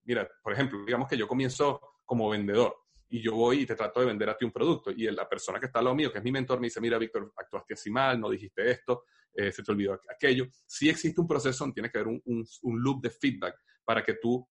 [0.03, 2.75] mira, por ejemplo, digamos que yo comienzo como vendedor
[3.07, 5.61] y yo voy y te trato de vender a ti un producto y la persona
[5.61, 7.89] que está al lado mío, que es mi mentor, me dice, mira, Víctor, actuaste así
[7.89, 10.47] mal, no dijiste esto, eh, se te olvidó aquello.
[10.67, 13.55] Sí existe un proceso tiene que haber un, un, loop de feedback
[13.85, 14.45] para que tú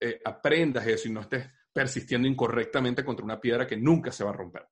[0.00, 4.30] eh, aprendas eso y no estés persistiendo incorrectamente contra una piedra que nunca se va
[4.30, 4.66] a romper.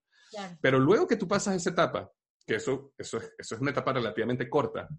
[0.59, 2.11] Pero luego que tú pasas esa etapa,
[2.45, 4.89] que eso, eso, es, eso es una etapa relativamente corta,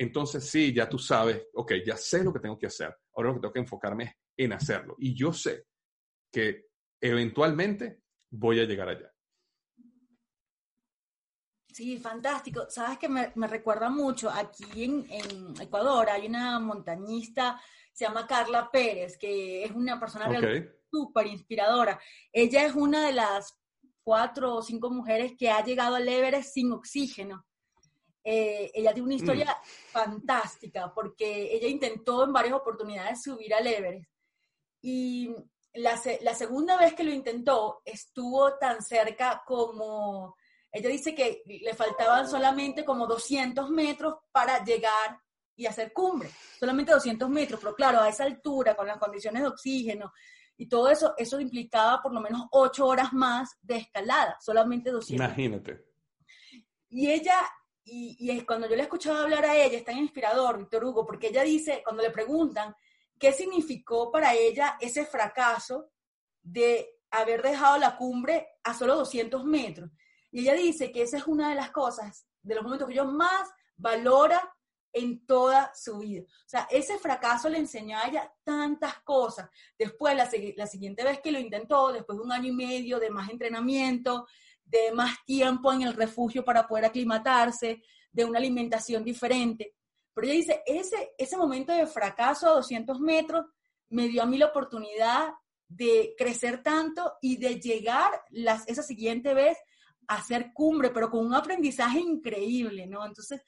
[0.00, 3.34] entonces sí, ya tú sabes, ok, ya sé lo que tengo que hacer, ahora lo
[3.34, 4.96] que tengo que enfocarme es en hacerlo.
[4.98, 5.66] Y yo sé
[6.32, 9.12] que eventualmente voy a llegar allá.
[11.70, 12.64] Sí, fantástico.
[12.70, 15.06] Sabes que me, recuerda mucho, aquí en,
[15.60, 17.60] Ecuador hay una montañista,
[17.92, 22.00] se llama Carla Pérez, que es una persona realmente súper inspiradora.
[22.32, 23.54] Ella es una de las
[24.02, 27.44] cuatro o cinco mujeres que ha llegado al Everest sin oxígeno.
[28.22, 29.92] Eh, ella tiene una historia mm.
[29.92, 34.10] fantástica porque ella intentó en varias oportunidades subir al Everest
[34.82, 35.34] y
[35.74, 40.36] la, la, segunda vez que lo intentó estuvo tan cerca como,
[40.72, 45.20] ella dice que le faltaban solamente como 200 metros para llegar
[45.54, 49.48] y hacer cumbre, solamente 200 metros, pero claro, a esa altura, con las condiciones de
[49.48, 50.12] oxígeno
[50.56, 55.26] y todo eso, eso implicaba por lo menos 8 horas más de escalada, solamente 200.
[55.26, 55.84] Imagínate.
[56.88, 57.38] Y ella,
[57.84, 61.06] y, y cuando yo le he escuchado hablar a ella, es tan inspirador, Víctor Hugo,
[61.06, 62.74] porque ella dice, cuando le preguntan,
[63.20, 65.90] ¿Qué significó para ella ese fracaso
[66.42, 69.90] de haber dejado la cumbre a solo 200 metros?
[70.32, 73.04] Y ella dice que esa es una de las cosas, de los momentos que yo
[73.04, 74.50] más valora
[74.90, 76.22] en toda su vida.
[76.22, 79.50] O sea, ese fracaso le enseñó a ella tantas cosas.
[79.78, 83.28] Después, la, siguiente vez que lo intentó, después de un año y medio de más
[83.28, 84.26] entrenamiento,
[84.70, 89.74] de más tiempo en el refugio para poder aclimatarse, de una alimentación diferente,
[90.12, 93.46] pero ella dice, ese, ese momento de fracaso a 200 metros
[93.90, 95.30] me dio a mí la oportunidad
[95.68, 99.56] de crecer tanto y de llegar las, esa siguiente vez
[100.08, 103.06] a hacer cumbre, pero con un aprendizaje increíble, ¿no?
[103.06, 103.42] Entonces,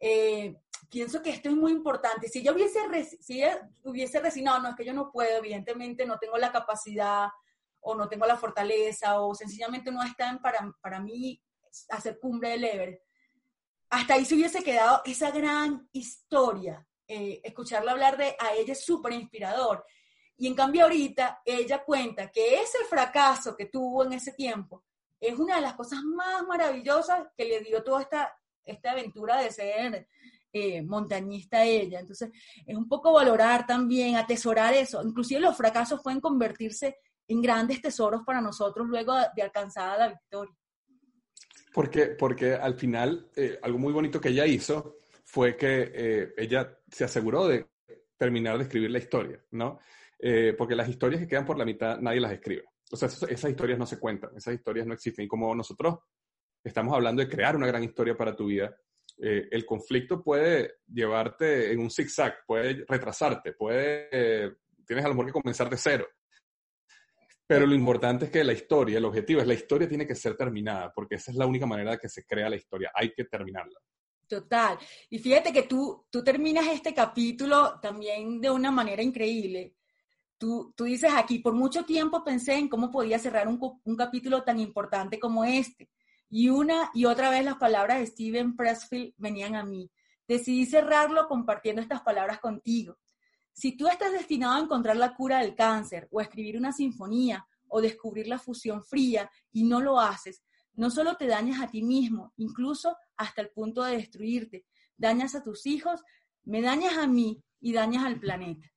[0.00, 0.56] eh,
[0.90, 2.28] pienso que esto es muy importante.
[2.28, 2.80] Si ella hubiese,
[3.20, 7.28] si ella hubiese resignado, no, es que yo no puedo, evidentemente no tengo la capacidad
[7.82, 11.40] o no tengo la fortaleza o sencillamente no están para, para mí
[11.90, 13.02] hacer cumbre del Everest
[13.92, 16.86] hasta ahí se hubiese quedado esa gran historia.
[17.06, 19.84] Eh, escucharla hablar de a ella es súper inspirador.
[20.38, 24.82] Y en cambio ahorita ella cuenta que ese fracaso que tuvo en ese tiempo
[25.20, 29.52] es una de las cosas más maravillosas que le dio toda esta, esta aventura de
[29.52, 30.08] ser
[30.54, 32.00] eh, montañista a ella.
[32.00, 32.30] Entonces,
[32.64, 35.02] es un poco valorar también, atesorar eso.
[35.02, 36.96] Inclusive los fracasos pueden convertirse
[37.28, 40.54] en grandes tesoros para nosotros luego de alcanzada la victoria.
[41.72, 46.78] Porque, porque al final, eh, algo muy bonito que ella hizo fue que eh, ella
[46.90, 47.66] se aseguró de
[48.16, 49.78] terminar de escribir la historia, ¿no?
[50.18, 52.64] Eh, porque las historias que quedan por la mitad nadie las escribe.
[52.90, 55.24] O sea, esas historias no se cuentan, esas historias no existen.
[55.24, 55.98] Y como nosotros
[56.62, 58.76] estamos hablando de crear una gran historia para tu vida,
[59.16, 64.56] el conflicto puede llevarte en un zigzag, puede retrasarte, puede,
[64.86, 66.06] tienes a lo mejor que comenzar de cero.
[67.46, 70.36] Pero lo importante es que la historia, el objetivo es la historia tiene que ser
[70.36, 72.90] terminada, porque esa es la única manera de que se crea la historia.
[72.94, 73.78] Hay que terminarla.
[74.26, 74.78] Total.
[75.10, 79.74] Y fíjate que tú, tú terminas este capítulo también de una manera increíble.
[80.38, 84.42] Tú, tú dices aquí, por mucho tiempo pensé en cómo podía cerrar un, un capítulo
[84.42, 85.90] tan importante como este.
[86.30, 89.90] Y una y otra vez las palabras de Steven Pressfield venían a mí.
[90.26, 92.96] Decidí cerrarlo compartiendo estas palabras contigo.
[93.52, 97.46] Si tú estás destinado a encontrar la cura del cáncer o a escribir una sinfonía
[97.68, 100.42] o descubrir la fusión fría y no lo haces,
[100.74, 104.64] no solo te dañas a ti mismo, incluso hasta el punto de destruirte,
[104.96, 106.02] dañas a tus hijos,
[106.44, 108.72] me dañas a mí y dañas al planeta.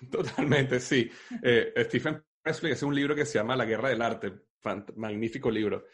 [0.10, 1.08] Totalmente, sí.
[1.42, 4.32] Eh, Stephen Presley es un libro que se llama La Guerra del Arte,
[4.96, 5.86] magnífico libro.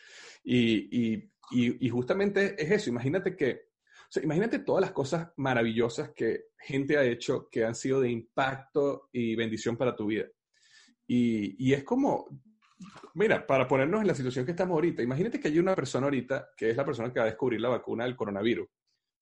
[0.43, 3.76] Y, y justamente es eso, imagínate que
[4.23, 9.35] imagínate todas las cosas maravillosas que gente ha hecho que han sido de impacto y
[9.35, 10.27] bendición para tu vida.
[11.07, 12.27] Y, es como,
[13.15, 16.51] mira, para ponernos en la situación que estamos ahorita, imagínate que hay una persona ahorita
[16.57, 18.67] que es la persona que va a descubrir la vacuna del coronavirus,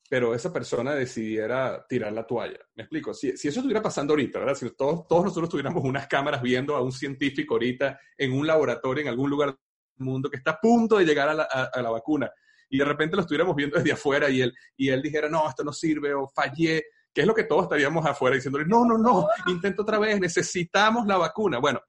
[0.09, 2.59] pero esa persona decidiera tirar la toalla.
[2.75, 4.55] Me explico, si, eso estuviera pasando ahorita, ¿verdad?
[4.55, 9.03] Si todos, todos nosotros tuviéramos unas cámaras viendo a un científico ahorita en un laboratorio
[9.03, 11.91] en algún lugar del mundo que está a punto de llegar a la, a la
[11.91, 12.31] vacuna
[12.75, 15.63] y de repente lo estuviéramos viendo desde afuera y él, y él dijera, no, esto
[15.63, 19.29] no sirve o fallé, que es lo que todos estaríamos afuera diciéndole, no, no, no,
[19.47, 21.61] intento otra vez, necesitamos la vacuna.
[21.61, 21.81] Bueno,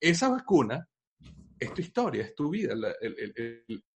[0.00, 0.84] esa vacuna
[1.60, 2.74] es tu historia, es tu vida.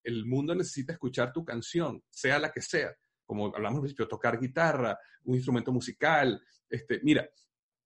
[0.05, 2.95] El, mundo necesita escuchar tu canción, sea la que sea.
[3.25, 6.41] Como hablamos al principio, tocar guitarra, un instrumento musical.
[6.71, 7.29] Este, mira,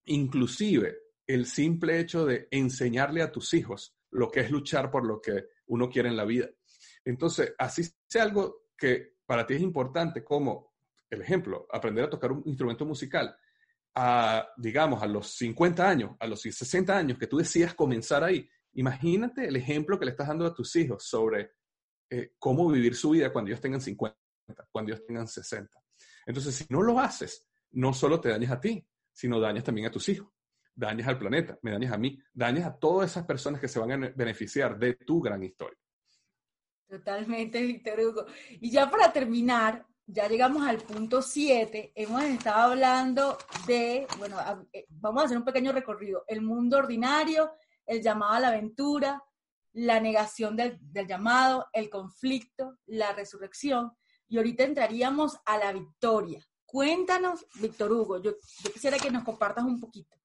[0.04, 5.18] inclusive el simple hecho de enseñarle a tus hijos lo que es luchar por lo
[5.18, 6.50] que uno quiere en la vida.
[7.04, 10.74] Entonces, así sea algo que para ti es importante, como
[11.08, 13.36] el ejemplo, aprender a tocar un instrumento musical,
[13.94, 18.48] a, digamos, a los 50 años, a los 60 años, que tú decías comenzar ahí,
[18.74, 21.52] imagínate el ejemplo que le estás dando a tus hijos sobre
[22.08, 24.16] eh, cómo vivir su vida cuando ellos tengan 50,
[24.70, 25.78] cuando ellos tengan 60.
[26.26, 29.90] Entonces, si no lo haces, no solo te dañas a ti, sino dañas también a
[29.90, 30.28] tus hijos,
[30.74, 33.92] dañas al planeta, me dañas a mí, dañas a todas esas personas que se van
[33.92, 35.78] a beneficiar de tu gran historia.
[36.90, 38.26] Totalmente, Víctor Hugo.
[38.60, 41.92] Y ya para terminar, ya llegamos al punto 7.
[41.94, 44.36] Hemos estado hablando de, bueno,
[44.72, 46.24] eh, vamos a hacer un pequeño recorrido.
[46.26, 47.52] El mundo ordinario,
[47.86, 49.22] el llamado a la aventura,
[49.74, 53.92] la negación del, llamado, el conflicto, la resurrección.
[54.26, 56.44] y ahorita entraríamos a la victoria.
[56.64, 58.32] Cuéntanos, Víctor Hugo, yo,
[58.72, 60.16] quisiera que nos compartas un poquito.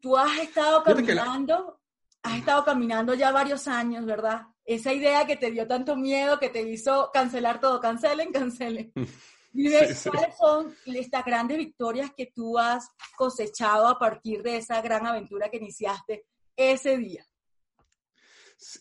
[0.00, 1.80] Tú has estado caminando,
[2.22, 4.46] has estado caminando ya varios años, ¿verdad?
[4.64, 8.92] Esa idea que te dio tanto miedo, que te hizo cancelar todo, cancelen, cancelen.
[8.94, 15.48] ¿Cuáles son estas grandes victorias que tú has cosechado a partir de esa gran aventura
[15.48, 17.24] que iniciaste ese día?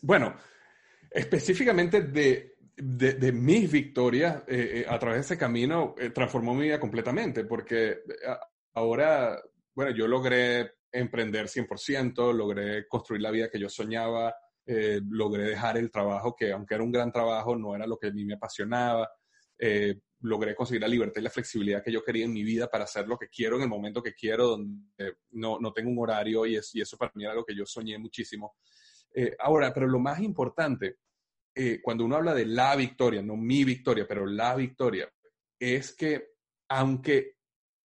[0.02, 0.36] Bueno,
[1.12, 6.64] específicamente de, de, mis victorias eh, eh, a través de ese camino eh, transformó mi
[6.64, 8.00] vida completamente, porque
[8.74, 9.40] ahora,
[9.76, 14.36] bueno, yo logré emprender 100%, logré construir la vida que yo soñaba,
[14.66, 18.12] logré dejar el trabajo que, aunque era un gran trabajo, no era lo que a
[18.12, 19.10] mí me apasionaba.
[20.22, 23.08] logré conseguir la libertad y la flexibilidad que yo quería en mi vida para hacer
[23.08, 26.58] lo que quiero en el momento que quiero, donde no, no tengo un horario y,
[26.74, 28.56] y eso para mí era lo que yo soñé muchísimo.
[29.40, 30.98] ahora, pero lo más importante
[31.56, 35.10] eh, cuando uno habla de la victoria, no mi victoria, pero la victoria,
[35.60, 36.32] es que
[36.70, 37.38] aunque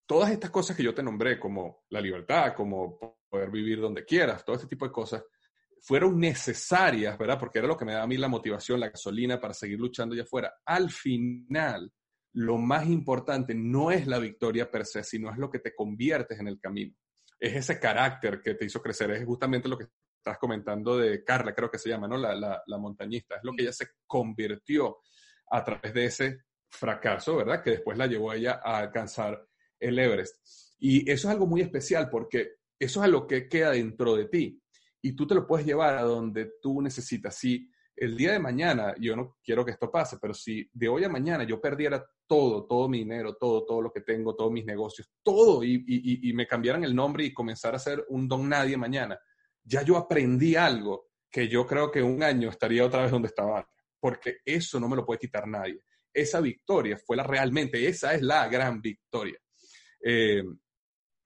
[0.06, 2.98] todas estas cosas que yo te nombré, como la libertad, como
[3.28, 5.22] poder vivir donde quieras, todo este tipo de cosas,
[5.82, 7.38] fueron necesarias, ¿verdad?
[7.38, 10.14] Porque era lo que me daba a mí la motivación, la gasolina para seguir luchando
[10.14, 10.54] allá afuera.
[10.64, 11.92] Al final,
[12.34, 16.38] lo más importante no es la victoria per se, sino es lo que te conviertes
[16.38, 16.94] en el camino.
[17.38, 21.54] Es ese carácter que te hizo crecer, es justamente lo que estás comentando de Carla,
[21.54, 22.16] creo que se llama, ¿no?
[22.16, 23.36] La, la, montañista.
[23.36, 24.98] Es lo que ella se convirtió
[25.50, 27.62] a través de ese fracaso, ¿verdad?
[27.62, 29.46] Que después la llevó a ella a alcanzar
[29.78, 30.36] el Everest.
[30.78, 34.60] Y eso es algo muy especial porque eso es lo que queda dentro de ti
[35.02, 37.34] y tú te lo puedes llevar a donde tú necesitas.
[37.36, 41.04] Si el día de mañana, yo no quiero que esto pase, pero si de hoy
[41.04, 44.64] a mañana yo perdiera todo, todo mi dinero, todo, todo lo que tengo, todos mis
[44.64, 48.48] negocios, todo, y, y, y me cambiaran el nombre y comenzara a ser un don
[48.48, 49.18] nadie mañana,
[49.64, 53.68] ya yo aprendí algo que yo creo que un año estaría otra vez donde estaba
[54.00, 55.80] porque eso no me lo puede quitar nadie.
[56.12, 59.38] Esa victoria fue la realmente, esa es la gran victoria.
[60.02, 60.42] Eh,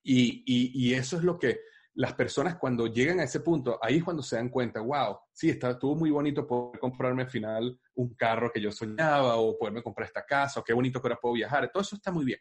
[0.04, 1.60] y, eso es lo que
[1.95, 5.51] las personas cuando llegan a ese punto, ahí es cuando se dan cuenta, wow, sí,
[5.51, 9.82] está, estuvo muy bonito poder comprarme al final un carro que yo soñaba o poderme
[9.82, 12.38] comprar esta casa o qué bonito que ahora puedo viajar, todo eso está muy bien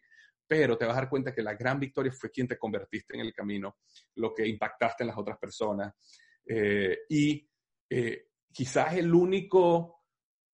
[0.51, 3.21] pero te vas a dar cuenta que la gran victoria fue quien te convertiste en
[3.21, 3.77] el camino,
[4.15, 5.93] lo que impactaste en las otras personas.
[6.45, 7.49] Eh, y
[7.89, 10.03] eh, quizás el único,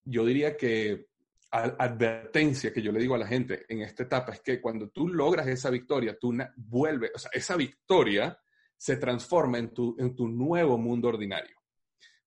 [0.03, 1.07] yo diría que
[1.49, 5.07] advertencia que yo le digo a la gente en esta etapa es que cuando tú
[5.07, 8.39] logras esa victoria, tú vuelves, o sea, esa victoria
[8.77, 11.55] se transforma en tu, en tu nuevo mundo ordinario.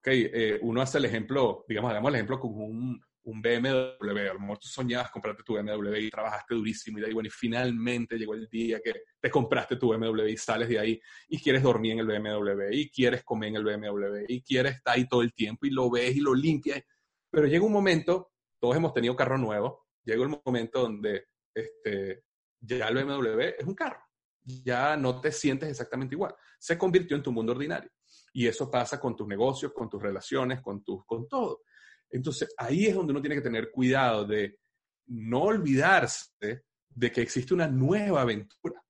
[0.00, 4.34] Okay, eh, uno hace el ejemplo, digamos, hagamos el ejemplo con un, un BMW, a
[4.34, 7.30] lo mejor tú soñabas comprarte tu BMW y trabajaste durísimo y de ahí, bueno, y
[7.30, 11.62] finalmente llegó el día que te compraste tu BMW y sales de ahí y quieres
[11.62, 15.22] dormir en el BMW y quieres comer en el BMW y quieres estar ahí todo
[15.22, 16.82] el tiempo y lo ves y lo limpias.
[17.30, 22.24] Pero llega un momento, todos hemos tenido carro nuevo, llega el momento donde este,
[22.60, 24.00] ya el BMW es un carro,
[24.44, 27.90] ya no te sientes exactamente igual, se convirtió en tu mundo ordinario.
[28.32, 31.62] Y eso pasa con tus negocios, con tus relaciones, con, tus, con todo.
[32.10, 34.58] Entonces, ahí es donde uno tiene que tener cuidado de
[35.06, 38.82] no olvidarse de que existe una nueva aventura.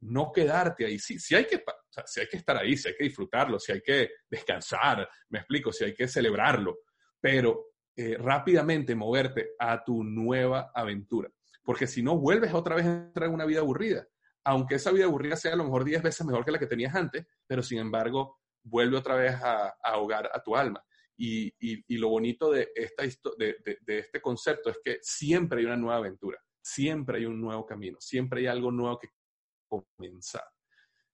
[0.00, 0.98] No quedarte ahí.
[0.98, 1.62] Sí, sí hay que,
[2.06, 5.72] si hay que estar ahí, si hay que disfrutarlo, si hay que descansar, me explico,
[5.72, 6.78] si hay que celebrarlo,
[7.20, 11.30] pero eh, rápidamente moverte a tu nueva aventura.
[11.62, 14.06] Porque si no, vuelves otra vez a entrar en una vida aburrida.
[14.44, 16.94] Aunque esa vida aburrida sea a lo mejor 10 veces mejor que la que tenías
[16.94, 20.84] antes, pero sin embargo, vuelve otra vez a ahogar a tu alma.
[21.16, 23.04] Y, lo bonito de, esta,
[23.38, 27.64] de, de, este concepto es que siempre hay una nueva aventura, siempre hay un nuevo
[27.64, 29.08] camino, siempre hay algo nuevo que
[29.66, 30.44] comenzar.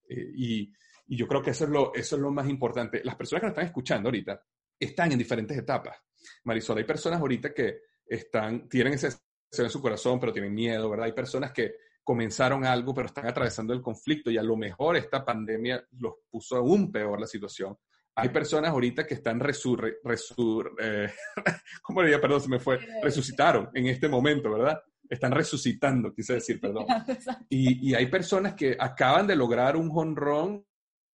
[0.09, 0.73] Eh, y,
[1.07, 3.01] yo creo que eso es, lo, eso es lo más importante.
[3.03, 4.41] Las personas que nos están escuchando ahorita
[4.79, 5.97] están en diferentes etapas.
[6.45, 9.07] Marisol, hay personas ahorita que están, tienen ese
[9.51, 11.07] deseo en su corazón, pero tienen miedo, ¿verdad?
[11.07, 15.23] Hay personas que comenzaron algo, pero están atravesando el conflicto y a lo mejor esta
[15.23, 17.77] pandemia los puso aún peor la situación
[18.15, 21.09] hay personas ahorita que están resur, resur eh,
[21.81, 22.19] ¿cómo diría?
[22.19, 22.79] Perdón, se me fue.
[23.01, 24.81] Resucitaron en este momento, ¿verdad?
[25.09, 26.85] Están resucitando, quise decir, perdón.
[27.49, 30.65] Y, y hay personas que acaban de lograr un honrón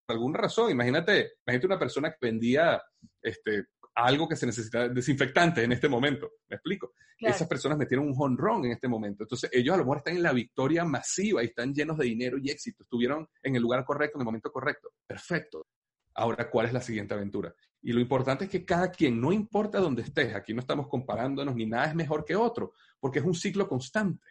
[0.05, 0.71] por alguna razón.
[0.71, 2.81] Imagínate, imagínate una persona que vendía
[3.21, 3.65] este,
[3.95, 6.34] algo que se necesita desinfectante en este momento.
[6.49, 6.93] ¿Me explico?
[7.17, 9.23] Esas personas metieron un honrón en este momento.
[9.23, 12.38] Entonces, ellos a lo mejor están en la victoria masiva y están llenos de dinero
[12.38, 12.84] y éxito.
[12.84, 14.89] Estuvieron en el lugar correcto, en el momento correcto.
[15.07, 15.65] Perfecto.
[16.13, 17.53] Ahora, ¿cuál es la siguiente aventura?
[17.81, 21.55] Y lo importante es que cada quien, no importa dónde estés, aquí no estamos comparándonos
[21.55, 24.26] ni nada es mejor que otro, porque es un ciclo constante.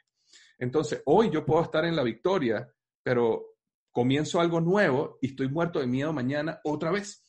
[0.58, 2.68] Entonces, hoy yo puedo estar en la victoria,
[3.02, 3.54] pero
[3.90, 7.23] comienzo algo nuevo y estoy muerto de miedo mañana otra vez.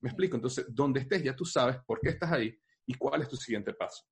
[0.00, 0.36] ¿Me explico?
[0.36, 2.56] Entonces, donde estés ya tú sabes por qué estás ahí
[2.86, 4.04] y cuál es tu siguiente paso.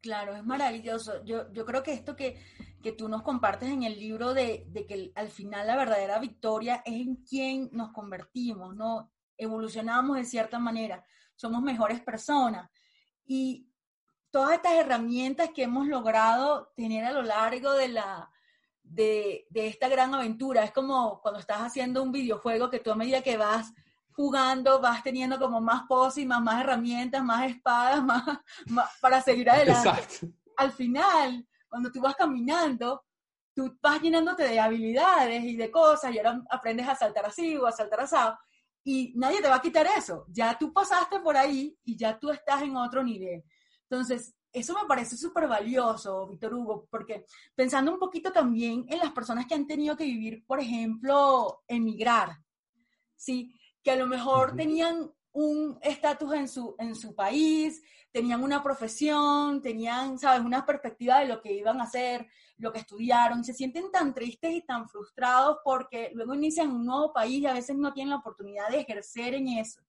[0.00, 1.24] Claro, es maravilloso.
[1.24, 2.40] Yo, yo creo que esto que,
[2.82, 6.82] que tú nos compartes en el libro de, de, que al final la verdadera victoria
[6.84, 9.12] es en quien nos convertimos, ¿no?
[9.36, 11.04] Evolucionamos de cierta manera,
[11.34, 12.70] somos mejores personas.
[13.24, 13.68] Y
[14.30, 18.30] todas estas herramientas que hemos logrado tener a lo largo de la,
[18.82, 20.64] de, de, esta gran aventura.
[20.64, 23.72] Es como cuando estás haciendo un videojuego que tú a medida que vas
[24.18, 28.02] jugando vas teniendo como más pócimas, más herramientas, más espadas,
[28.66, 29.88] más, para seguir adelante.
[29.88, 30.26] Exacto.
[30.56, 33.04] Al final, cuando tú vas caminando,
[33.54, 37.64] tú vas llenándote de habilidades y de cosas y ahora aprendes a saltar así o
[37.64, 38.36] a saltar asado
[38.82, 40.26] y nadie te va a quitar eso.
[40.30, 43.44] Ya tú pasaste por ahí y ya tú estás en otro nivel.
[43.88, 47.24] Entonces, eso me parece súper valioso, Víctor Hugo, porque
[47.54, 52.36] pensando un poquito también en las personas que han tenido que vivir, por ejemplo, emigrar,
[53.14, 53.54] ¿sí?
[53.88, 57.82] Que a lo mejor tenían un estatus en su, en su país,
[58.12, 62.26] tenían una profesión, tenían, ¿sabes?, una perspectiva de lo que iban a hacer,
[62.58, 67.14] lo que estudiaron, se sienten tan tristes y tan frustrados porque luego inician un nuevo
[67.14, 69.80] país y a veces no tienen la oportunidad de ejercer en eso.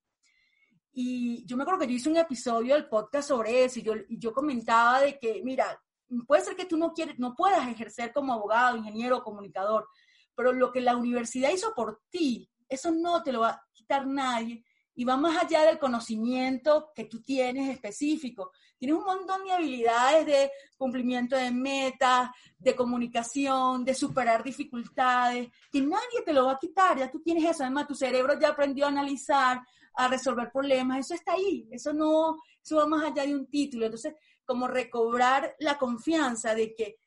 [0.93, 3.95] Y yo me acuerdo que yo hice un episodio del podcast sobre eso y yo,
[4.07, 5.77] y yo comentaba de que, mira,
[6.25, 9.89] puede ser que tú no, quieres, no puedas ejercer como abogado, ingeniero comunicador,
[10.35, 14.63] pero lo que la universidad hizo por ti, eso no te lo va quitar nadie
[14.93, 18.51] y va más allá del conocimiento que tú tienes específico.
[18.77, 25.81] Tienes un montón de habilidades de cumplimiento de metas, de comunicación, de superar dificultades, que
[25.81, 28.85] nadie te lo va a quitar, ya tú tienes eso, además tu cerebro ya aprendió
[28.85, 29.59] a analizar,
[29.95, 33.85] a resolver problemas, eso está ahí, eso no, eso va más allá de un título.
[33.85, 34.13] Entonces,
[34.45, 36.99] como recobrar la confianza de que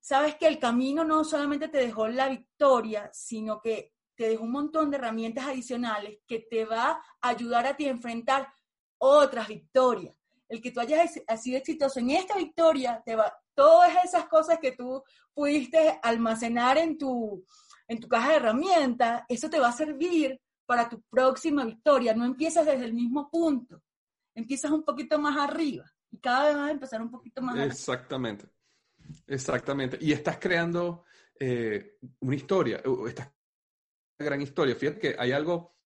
[0.00, 4.52] sabes que el camino no solamente te dejó la victoria, sino que te dejó un
[4.52, 8.52] montón de herramientas adicionales que te va a ayudar a ti a enfrentar
[8.98, 10.14] otras victorias.
[10.48, 14.72] El que tú hayas sido exitoso en esta victoria, te va, todas esas cosas que
[14.72, 17.44] tú pudiste almacenar en tu,
[17.88, 22.14] en tu caja de herramientas, eso te va a servir para tu próxima victoria.
[22.14, 23.82] No empiezas desde el mismo punto,
[24.34, 28.46] empiezas un poquito más arriba y cada vez vas a empezar un poquito más Exactamente,
[29.26, 29.98] exactamente.
[30.00, 31.04] Y estás creando
[31.38, 33.32] eh, una historia, estás
[34.18, 34.74] gran historia.
[34.74, 35.76] Fíjate que hay algo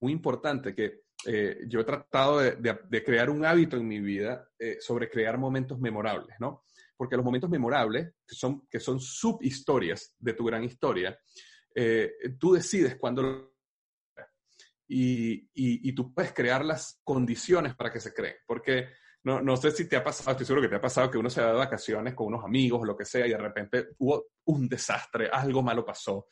[0.00, 4.78] muy importante que eh, yo he tratado de, crear un hábito en mi vida eh,
[4.80, 6.64] sobre crear momentos memorables, ¿no?
[6.96, 11.18] Porque los momentos memorables, que son, que son subhistorias de tu gran historia,
[12.38, 13.56] tú decides cuándo
[14.88, 18.36] y, y, tú puedes crear las condiciones para que se creen.
[18.46, 18.88] Porque
[19.24, 21.28] no, no, sé si te ha pasado, estoy seguro que te ha pasado que uno
[21.28, 24.26] se va de vacaciones con unos amigos o lo que sea y de repente hubo
[24.44, 26.28] un desastre, algo malo pasó.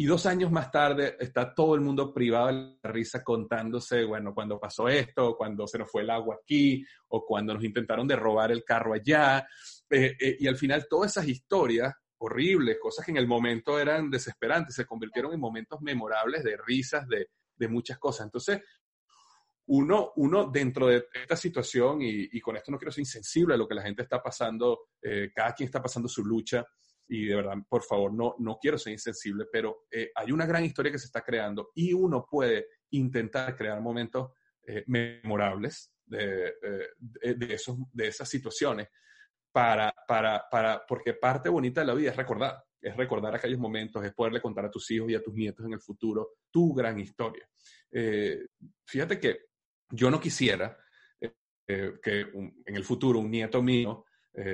[0.00, 4.32] Y dos años más tarde está todo el mundo privado de la risa contándose, bueno,
[4.32, 8.14] cuando pasó esto, cuando se nos fue el agua aquí, o cuando nos intentaron de
[8.14, 9.44] robar el carro allá.
[9.90, 14.08] Eh, eh, y al final todas esas historias horribles, cosas que en el momento eran
[14.08, 18.26] desesperantes, se convirtieron en momentos memorables de risas, de, de muchas cosas.
[18.26, 18.60] Entonces,
[19.66, 23.66] uno, uno dentro de esta situación, y, con esto no quiero ser insensible a lo
[23.66, 26.64] que la gente está pasando, eh, cada quien está pasando su lucha,
[27.08, 30.64] y de verdad, por favor, no, no quiero ser insensible, pero eh, hay una gran
[30.64, 34.32] historia que se está creando y uno puede intentar crear momentos
[34.62, 36.54] eh, memorables de,
[37.20, 38.88] de, esos, de esas situaciones
[39.52, 44.04] para, para, para, porque parte bonita de la vida es recordar es recordar aquellos momentos,
[44.04, 46.98] es poderle contar a tus hijos y a tus nietos en el futuro tu gran
[46.98, 47.48] historia.
[47.90, 48.46] Eh,
[48.86, 49.46] fíjate que
[49.90, 50.78] yo no quisiera
[51.20, 51.34] eh,
[51.66, 54.04] eh, que en el futuro un nieto mío,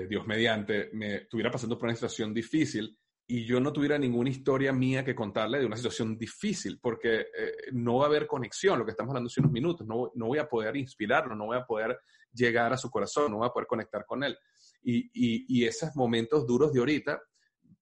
[0.09, 2.97] Dios mediante, me estuviera pasando por una situación difícil
[3.27, 7.27] y yo no tuviera ninguna historia mía que contarle de una situación difícil, porque
[7.73, 10.39] no va a haber conexión, lo que estamos hablando hace unos minutos, no, no, voy
[10.39, 11.99] a poder inspirarlo, no voy a poder
[12.33, 14.37] llegar a su corazón, no voy a poder conectar con él.
[14.83, 17.19] Y, y, y esos momentos duros de ahorita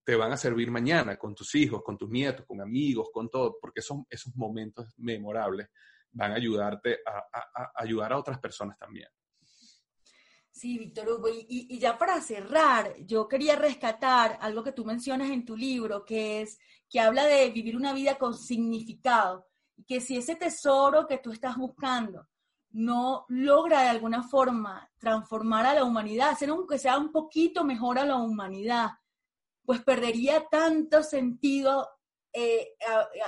[0.04, 3.56] te van a servir mañana con tus hijos, con tus nietos, con amigos, con todo,
[3.60, 5.68] porque esos, esos momentos memorables
[6.10, 9.08] van a ayudarte a, ayudar a otras personas también.
[10.52, 15.30] Sí, Víctor Hugo, y, y, ya para cerrar, yo quería rescatar algo que tú mencionas
[15.30, 16.58] en tu libro, que es
[16.90, 19.46] que habla de vivir una vida con significado,
[19.86, 22.28] que si ese tesoro que tú estás buscando
[22.70, 27.98] no logra de alguna forma transformar a la humanidad, hacer aunque sea un poquito mejor
[27.98, 28.90] a la humanidad,
[29.64, 31.88] pues perdería tanto sentido
[32.32, 32.74] eh,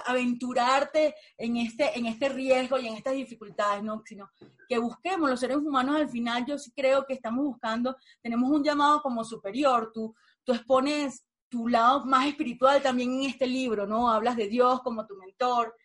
[0.07, 4.03] aventurarte en este, en este riesgo y en estas dificultades, ¿no?
[4.05, 4.31] Sino
[4.69, 8.65] que busquemos los seres humanos al final, yo sí creo que estamos buscando, tenemos un
[8.65, 14.11] llamado como superior, tú, tú expones tu lado más espiritual también en este libro, ¿no?
[14.11, 15.77] Hablas de Dios como tu mentor.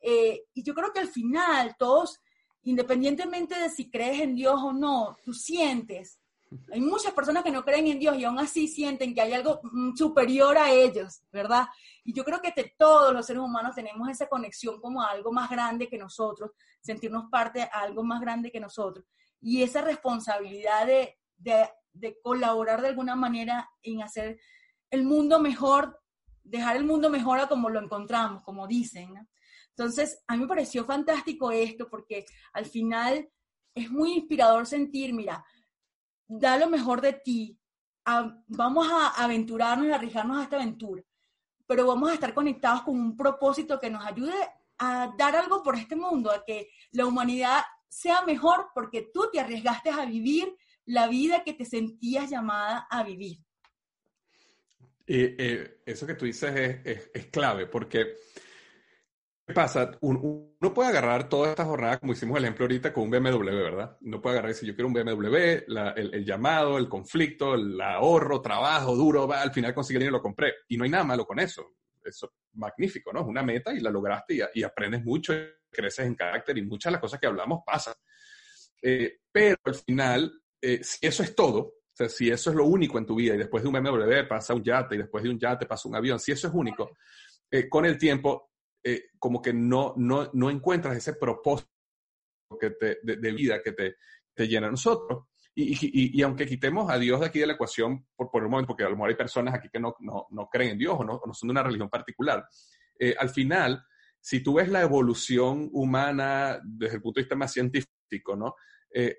[0.00, 2.20] Eh, y yo creo que al final todos,
[2.62, 6.17] independientemente de si crees en Dios o no, tú sientes
[6.72, 9.60] Hay muchas personas que no creen en Dios y aún así sienten que hay algo
[9.62, 11.66] mm, superior a ellos, ¿verdad?
[12.04, 15.88] Y yo creo que todos los seres humanos tenemos esa conexión como algo más grande
[15.88, 19.06] que nosotros, sentirnos parte de algo más grande que nosotros.
[19.40, 24.38] Y esa responsabilidad de, de, de colaborar de alguna manera en hacer
[24.90, 26.00] el mundo mejor,
[26.42, 29.14] dejar el mundo mejor a como lo encontramos, como dicen.
[29.14, 29.28] ¿no?
[29.78, 33.28] Entonces, a mí me pareció fantástico esto porque al final
[33.74, 35.44] es muy inspirador sentir, mira,
[36.28, 37.58] da lo mejor de ti,
[38.46, 41.02] vamos a aventurarnos y arriesgarnos a esta aventura,
[41.66, 44.34] pero vamos a estar conectados con un propósito que nos ayude
[44.78, 49.40] a dar algo por este mundo, a que la humanidad sea mejor porque tú te
[49.40, 53.38] arriesgaste a vivir la vida que te sentías llamada a vivir.
[55.06, 58.16] Eh, eso que tú dices es, clave porque ¿Qué
[59.54, 59.90] pasa?
[60.00, 63.96] Uno puede agarrar toda esta jornada, como hicimos el ejemplo ahorita, con un BMW, ¿verdad?
[64.00, 65.36] Uno puede agarrar y decir, yo quiero un BMW,
[65.96, 70.54] el, llamado, el conflicto, el ahorro, trabajo duro, va, al final conseguí y lo compré.
[70.68, 71.76] Y no hay nada malo con eso.
[72.04, 73.20] Eso es magnífico, ¿no?
[73.20, 75.34] Es una meta y la lograste y, aprendes mucho,
[75.70, 77.94] creces en carácter y muchas de las cosas que hablamos pasan.
[78.80, 81.74] Eh, pero al final, eh, si eso es todo,
[82.06, 84.62] si eso es lo único en tu vida y después de un BMW pasa un
[84.62, 86.92] yate y después de un yate pasa un avión, si eso es único,
[87.50, 88.47] eh, con el tiempo
[88.82, 91.68] eh, como que no, no, no, encuentras ese propósito
[92.60, 93.96] que te, de, vida que te,
[94.34, 95.24] te, llena a nosotros.
[95.54, 98.50] Y, y, y, aunque quitemos a Dios de aquí de la ecuación por, por un
[98.50, 100.96] momento, porque a lo mejor hay personas aquí que no, no, no creen en Dios
[100.98, 102.46] o no, no, son de una religión particular,
[102.98, 103.84] eh, al final,
[104.20, 108.54] si tú ves la evolución humana desde el punto de vista más científico, ¿no?
[108.92, 109.18] Eh,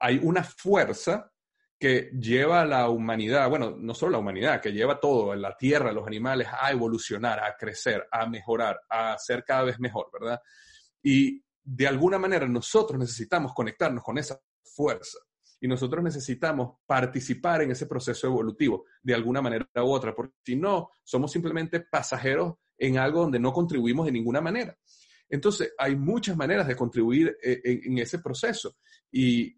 [0.00, 1.32] hay una fuerza
[1.78, 5.92] que lleva a la humanidad, bueno, no solo la humanidad, que lleva todo, la tierra,
[5.92, 10.40] los animales, a evolucionar, a crecer, a mejorar, a ser cada vez mejor, ¿verdad?
[11.02, 15.18] Y de alguna manera nosotros necesitamos conectarnos con esa fuerza
[15.60, 20.56] y nosotros necesitamos participar en ese proceso evolutivo de alguna manera u otra, porque si
[20.56, 24.76] no, somos simplemente pasajeros en algo donde no contribuimos de ninguna manera.
[25.28, 28.76] Entonces, hay muchas maneras de contribuir eh, en, ese proceso
[29.10, 29.56] y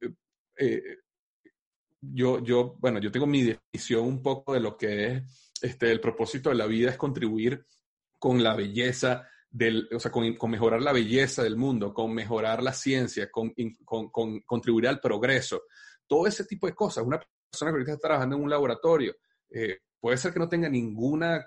[0.57, 0.82] eh,
[2.00, 6.00] yo, yo, bueno, yo tengo mi definición un poco de lo que es este, el
[6.00, 7.64] propósito de la vida es contribuir
[8.18, 12.72] con la belleza del, o sea, con, mejorar la belleza del mundo, con mejorar la
[12.72, 13.52] ciencia, con,
[13.84, 15.62] con, contribuir al progreso,
[16.06, 17.04] todo ese tipo de cosas.
[17.04, 19.16] Una persona que ahorita está trabajando en un laboratorio,
[19.50, 21.44] eh, puede ser que no tenga ninguna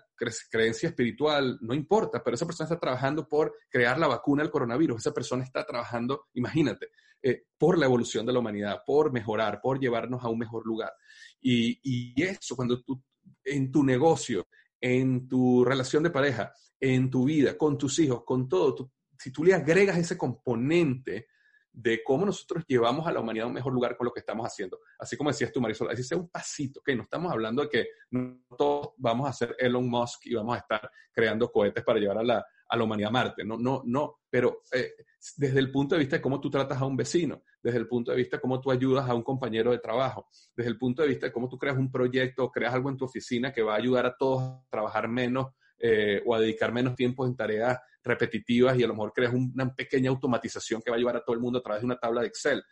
[0.50, 5.00] creencia espiritual, no importa, pero esa persona está trabajando por crear la vacuna del coronavirus,
[5.00, 6.90] esa persona está trabajando, imagínate,
[7.24, 10.92] eh, por la evolución de la humanidad, por mejorar, por llevarnos a un mejor lugar.
[11.40, 13.02] Y, y eso, cuando tú
[13.44, 14.48] en tu negocio,
[14.80, 19.44] en tu relación de pareja, en tu vida, con tus hijos, con todo, si tú
[19.44, 21.28] le agregas ese componente
[21.74, 24.46] de cómo nosotros llevamos a la humanidad a un mejor lugar con lo que estamos
[24.46, 24.80] haciendo.
[25.00, 27.88] Así como decías tú, Marisol, así sea un pasito, que no estamos hablando de que
[28.58, 32.24] todos vamos a ser Elon Musk y vamos a estar creando cohetes para llevar a
[32.24, 33.44] la, a la humanidad Marte.
[33.44, 34.94] No, no, no, pero eh,
[35.36, 38.12] desde el punto de vista de cómo tú tratas a un vecino, desde el punto
[38.12, 41.10] de vista de cómo tú ayudas a un compañero de trabajo, desde el punto de
[41.10, 43.78] vista de cómo tú creas un proyecto, creas algo en tu oficina que va a
[43.78, 48.80] ayudar a todos a trabajar menos eh, o a dedicar menos tiempo en tareas repetitivas
[48.80, 51.42] y a lo mejor creas una pequeña automatización que va a llevar a todo el
[51.42, 52.64] mundo a través de una tabla de Excel.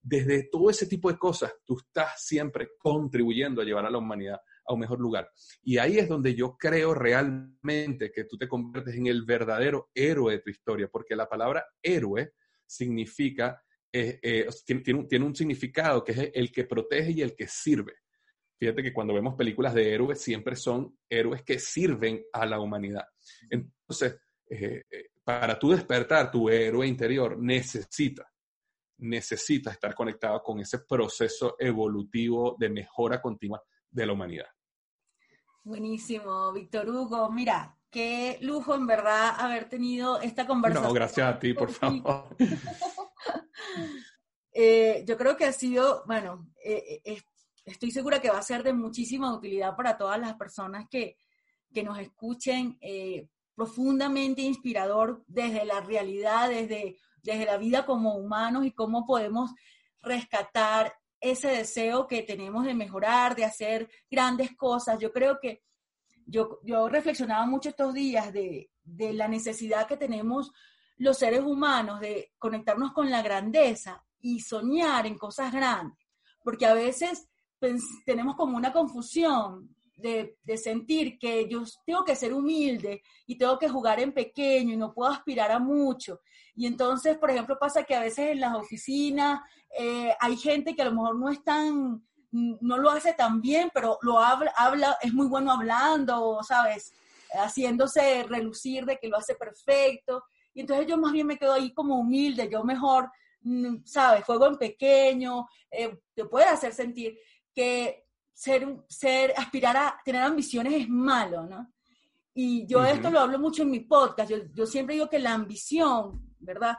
[0.00, 4.40] Desde todo ese tipo de cosas, tú estás siempre contribuyendo a llevar a la humanidad
[4.66, 5.30] a un mejor lugar.
[5.62, 10.34] Y ahí es donde yo creo realmente que tú te conviertes en el verdadero héroe
[10.34, 12.32] de tu historia, porque la palabra héroe
[12.66, 13.62] significa,
[13.92, 17.94] eh, eh, tiene, tiene, un significado que es el que protege y el que sirve.
[18.58, 23.04] Fíjate que cuando vemos películas de héroes, siempre son héroes que sirven a la humanidad.
[23.50, 24.16] Entonces,
[24.48, 24.84] eh,
[25.24, 28.30] para tú despertar tu héroe interior, necesita,
[28.98, 34.46] necesita estar conectado con ese proceso evolutivo de mejora continua de la humanidad.
[35.64, 37.30] Buenísimo, Víctor Hugo.
[37.30, 40.88] Mira, qué lujo en verdad haber tenido esta conversación.
[40.88, 42.36] No, gracias a ti, por favor.
[44.56, 47.20] Eh, yo creo que ha sido, bueno, eh, eh,
[47.64, 51.16] estoy segura que va a ser de muchísima utilidad para todas las personas que,
[51.72, 52.78] que nos escuchen,
[53.56, 59.50] profundamente inspirador desde la realidad, desde, desde la vida como humanos y cómo podemos
[60.00, 60.94] rescatar
[61.30, 64.98] ese deseo que tenemos de mejorar, de hacer grandes cosas.
[64.98, 65.62] Yo creo que
[66.26, 70.52] yo, yo reflexionaba mucho estos días de, de la necesidad que tenemos
[70.96, 76.06] los seres humanos de conectarnos con la grandeza y soñar en cosas grandes,
[76.42, 77.28] porque a veces
[78.04, 83.68] tenemos como una confusión de, sentir que yo tengo que ser humilde y tengo que
[83.68, 86.20] jugar en pequeño y no puedo aspirar a mucho.
[86.54, 89.40] Y entonces, por ejemplo, pasa que a veces en las oficinas
[89.78, 93.70] eh, hay gente que a lo mejor no es tan, no lo hace tan bien,
[93.72, 96.92] pero lo habla, habla, es muy bueno hablando, ¿sabes?
[97.32, 100.24] Haciéndose relucir de que lo hace perfecto.
[100.52, 103.10] Y entonces yo más bien me quedo ahí como humilde, yo mejor,
[103.42, 104.24] mm, ¿sabes?
[104.24, 107.18] Juego en pequeño, eh, te puede hacer sentir
[107.52, 108.03] que
[108.34, 111.72] ser, ser, aspirar a tener ambiciones es malo, ¿no?
[112.34, 115.34] Y yo esto lo hablo mucho en mi podcast, yo, yo siempre digo que la
[115.34, 116.76] ambición, ¿verdad?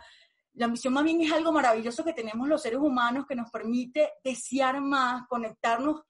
[0.53, 4.11] La ambición más bien es algo maravilloso que tenemos los seres humanos que nos permite
[4.23, 6.01] desear más, conectarnos,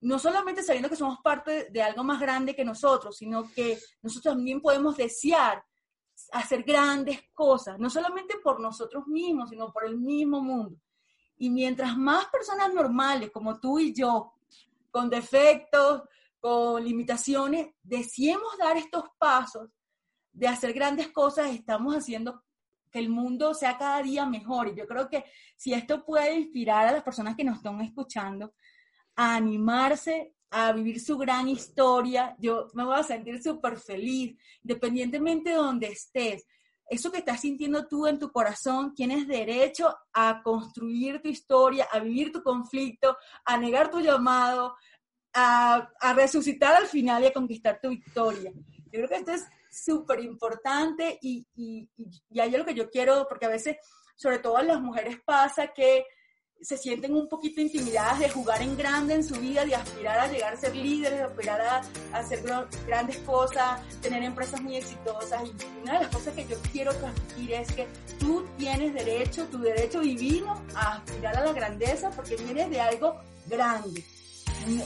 [0.00, 4.34] no solamente sabiendo que somos parte de algo más grande que nosotros, sino que nosotros
[4.34, 5.62] también podemos desear
[6.32, 10.76] hacer grandes cosas, no solamente por nosotros mismos, sino por el mismo mundo.
[11.36, 14.32] Y mientras más personas normales como tú y yo,
[14.90, 16.02] con defectos,
[16.38, 19.68] con limitaciones, deseemos dar estos pasos
[20.32, 22.42] de hacer grandes cosas, estamos haciendo
[22.90, 24.68] que el mundo sea cada día mejor.
[24.68, 25.24] Y yo creo que
[25.56, 28.54] si esto puede inspirar a las personas que nos están escuchando
[29.16, 35.50] a animarse a vivir su gran historia, yo me voy a sentir súper feliz, independientemente
[35.50, 36.44] de donde estés.
[36.90, 42.00] Eso que estás sintiendo tú en tu corazón, tienes derecho a construir tu historia, a
[42.00, 44.74] vivir tu conflicto, a negar tu llamado,
[45.32, 48.50] a, a resucitar al final y a conquistar tu victoria.
[48.52, 51.88] Yo creo que esto es súper importante y, y,
[52.28, 53.76] y, ahí es lo que yo quiero, porque a veces,
[54.16, 56.04] sobre todo en las mujeres pasa que
[56.62, 60.28] se sienten un poquito intimidadas de jugar en grande en su vida, de aspirar a
[60.28, 61.82] llegar a ser líderes, de aspirar a,
[62.18, 62.42] hacer
[62.86, 65.42] grandes cosas, tener empresas muy exitosas.
[65.44, 67.86] Y una de las cosas que yo quiero transmitir es que
[68.18, 73.16] tú tienes derecho, tu derecho divino a aspirar a la grandeza porque vienes de algo
[73.46, 74.04] grande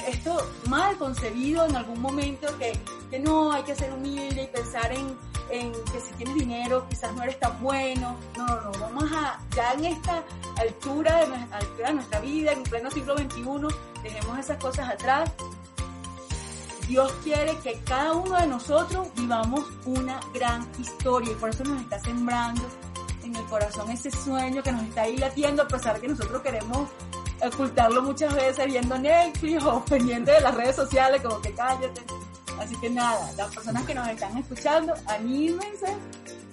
[0.07, 2.73] esto mal concebido en algún momento que,
[3.11, 5.17] que no hay que ser humilde y pensar en,
[5.51, 8.17] en, que si tienes dinero quizás no eres tan bueno.
[8.37, 10.23] No, no, no, vamos a, ya en esta
[10.57, 13.45] altura de, altura de nuestra vida, en pleno siglo XXI,
[14.03, 15.31] dejemos esas cosas atrás.
[16.87, 21.81] Dios quiere que cada uno de nosotros vivamos una gran historia y por eso nos
[21.81, 22.63] está sembrando
[23.23, 26.91] en el corazón ese sueño que nos está ahí latiendo a pesar que nosotros queremos
[27.49, 32.03] ocultarlo muchas veces viendo Netflix o pendiente de las redes sociales, como que cállate.
[32.59, 35.87] Así que nada, las personas que nos están escuchando, anímense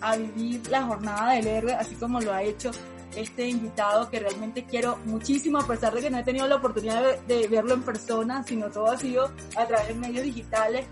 [0.02, 2.72] a vivir la jornada del héroe, así como lo ha hecho
[3.16, 7.20] este invitado que realmente quiero muchísimo, a pesar de que no he tenido la oportunidad
[7.20, 10.88] de, verlo en persona, sino todo ha sido a través de medios digitales.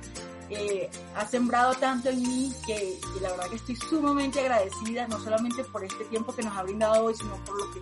[0.52, 5.20] Eh, ha sembrado tanto en mí que, que la verdad que estoy sumamente agradecida, no
[5.20, 7.82] solamente por este tiempo que nos ha brindado hoy, sino por lo que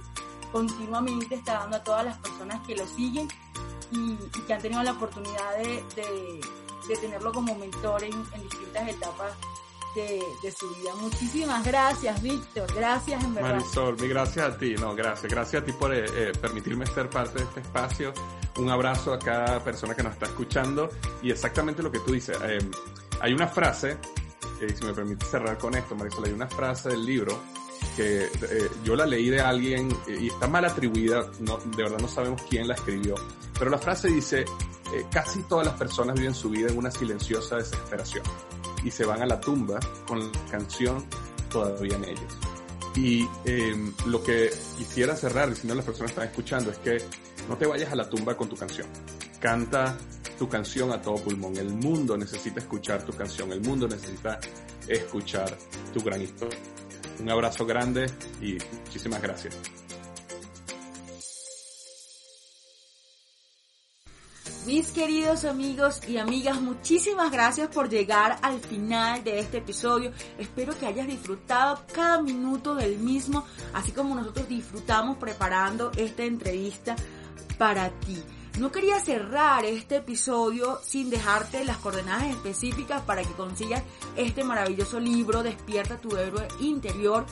[0.51, 3.27] continuamente está dando a todas las personas que lo siguen
[3.91, 4.15] y,
[4.45, 9.33] que han tenido la oportunidad de, de, tenerlo como mentor en, en distintas etapas
[9.95, 10.95] de, de, su vida.
[10.95, 12.73] Muchísimas gracias, Víctor.
[12.73, 13.55] Gracias, en verdad.
[13.55, 14.75] Marisol, mi gracias a ti.
[14.75, 15.31] No, gracias.
[15.31, 18.13] Gracias a ti por eh, eh, permitirme ser parte de este espacio.
[18.57, 20.89] Un abrazo a cada persona que nos está escuchando.
[21.21, 22.37] Y exactamente lo que tú dices.
[22.43, 22.59] Eh,
[23.19, 23.97] hay una frase,
[24.59, 27.37] si me permite cerrar con esto, Marisol, hay una frase del libro
[27.97, 31.97] que eh, yo la leí de alguien eh, y está mal atribuida, no, de verdad
[31.97, 33.15] no sabemos quién la escribió,
[33.57, 37.55] pero la frase dice, eh, casi todas las personas viven su vida en una silenciosa
[37.55, 38.23] desesperación
[38.83, 41.03] y se van a la tumba con la canción
[41.49, 42.37] todavía en ellos.
[42.95, 46.99] Y em, lo que quisiera cerrar, diciendo a las personas están escuchando, es que
[47.49, 48.87] no te vayas a la tumba con tu canción.
[49.39, 49.97] Canta
[50.37, 51.57] tu canción a todo pulmón.
[51.57, 53.51] El mundo necesita escuchar tu canción.
[53.51, 54.39] El mundo necesita
[54.87, 55.57] escuchar
[55.93, 56.57] tu gran historia.
[57.19, 58.05] Un abrazo grande
[58.41, 59.57] y muchísimas gracias.
[64.67, 70.11] Mis queridos amigos y amigas, muchísimas gracias por llegar al final de este episodio.
[70.37, 76.97] Espero que hayas disfrutado cada minuto del mismo, así como nosotros disfrutamos preparando esta entrevista
[77.57, 78.21] para ti.
[78.57, 83.83] No quería cerrar este episodio sin dejarte las coordenadas específicas para que consigas
[84.15, 87.25] este maravilloso libro, Despierta tu héroe interior.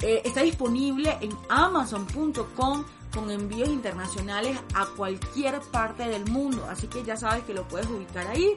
[0.00, 6.66] Eh, está disponible en amazon.com con envíos internacionales a cualquier parte del mundo.
[6.70, 8.56] Así que ya sabes que lo puedes ubicar ahí.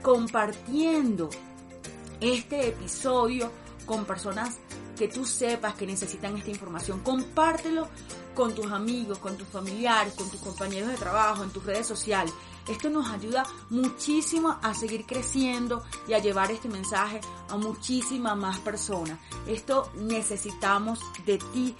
[0.00, 1.28] Compartiendo
[2.22, 3.52] este episodio
[3.84, 4.56] con personas
[4.96, 7.00] que tú sepas que necesitan esta información.
[7.00, 7.86] Compártelo
[8.34, 12.32] con tus amigos, con tus familiares, con tus compañeros de trabajo, en tus redes sociales.
[12.68, 18.58] Esto nos ayuda muchísimo a seguir creciendo y a llevar este mensaje a muchísimas más
[18.58, 19.18] personas.
[19.46, 21.74] Esto necesitamos de ti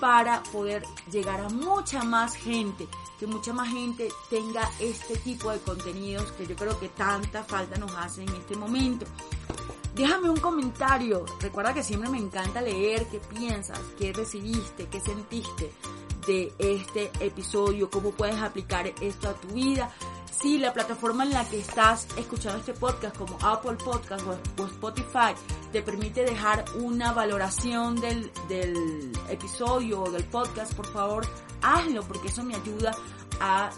[0.00, 2.86] para poder llegar a mucha más gente,
[3.18, 7.76] que mucha más gente tenga este tipo de contenidos que yo creo que tanta falta
[7.78, 9.06] nos hace en este momento.
[9.94, 11.24] Déjame un comentario.
[11.40, 15.72] Recuerda que siempre me encanta leer qué piensas, qué recibiste, qué sentiste
[16.26, 19.90] de este episodio, cómo puedes aplicar esto a tu vida.
[20.30, 24.24] Si la plataforma en la que estás escuchando este podcast, como Apple Podcast
[24.58, 25.34] o Spotify,
[25.72, 31.26] te permite dejar una valoración del, del episodio o del podcast, por favor,
[31.62, 32.92] hazlo porque eso me ayuda
[33.40, 33.70] a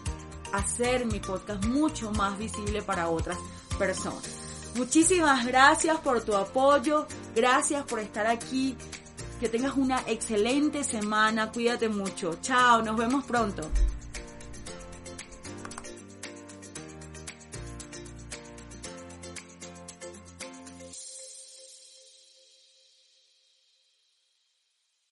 [0.52, 3.38] hacer mi podcast mucho más visible para otras
[3.78, 4.48] personas.
[4.74, 8.76] Muchísimas gracias por tu apoyo, gracias por estar aquí.
[9.40, 12.38] Que tengas una excelente semana, cuídate mucho.
[12.42, 13.62] Chao, nos vemos pronto.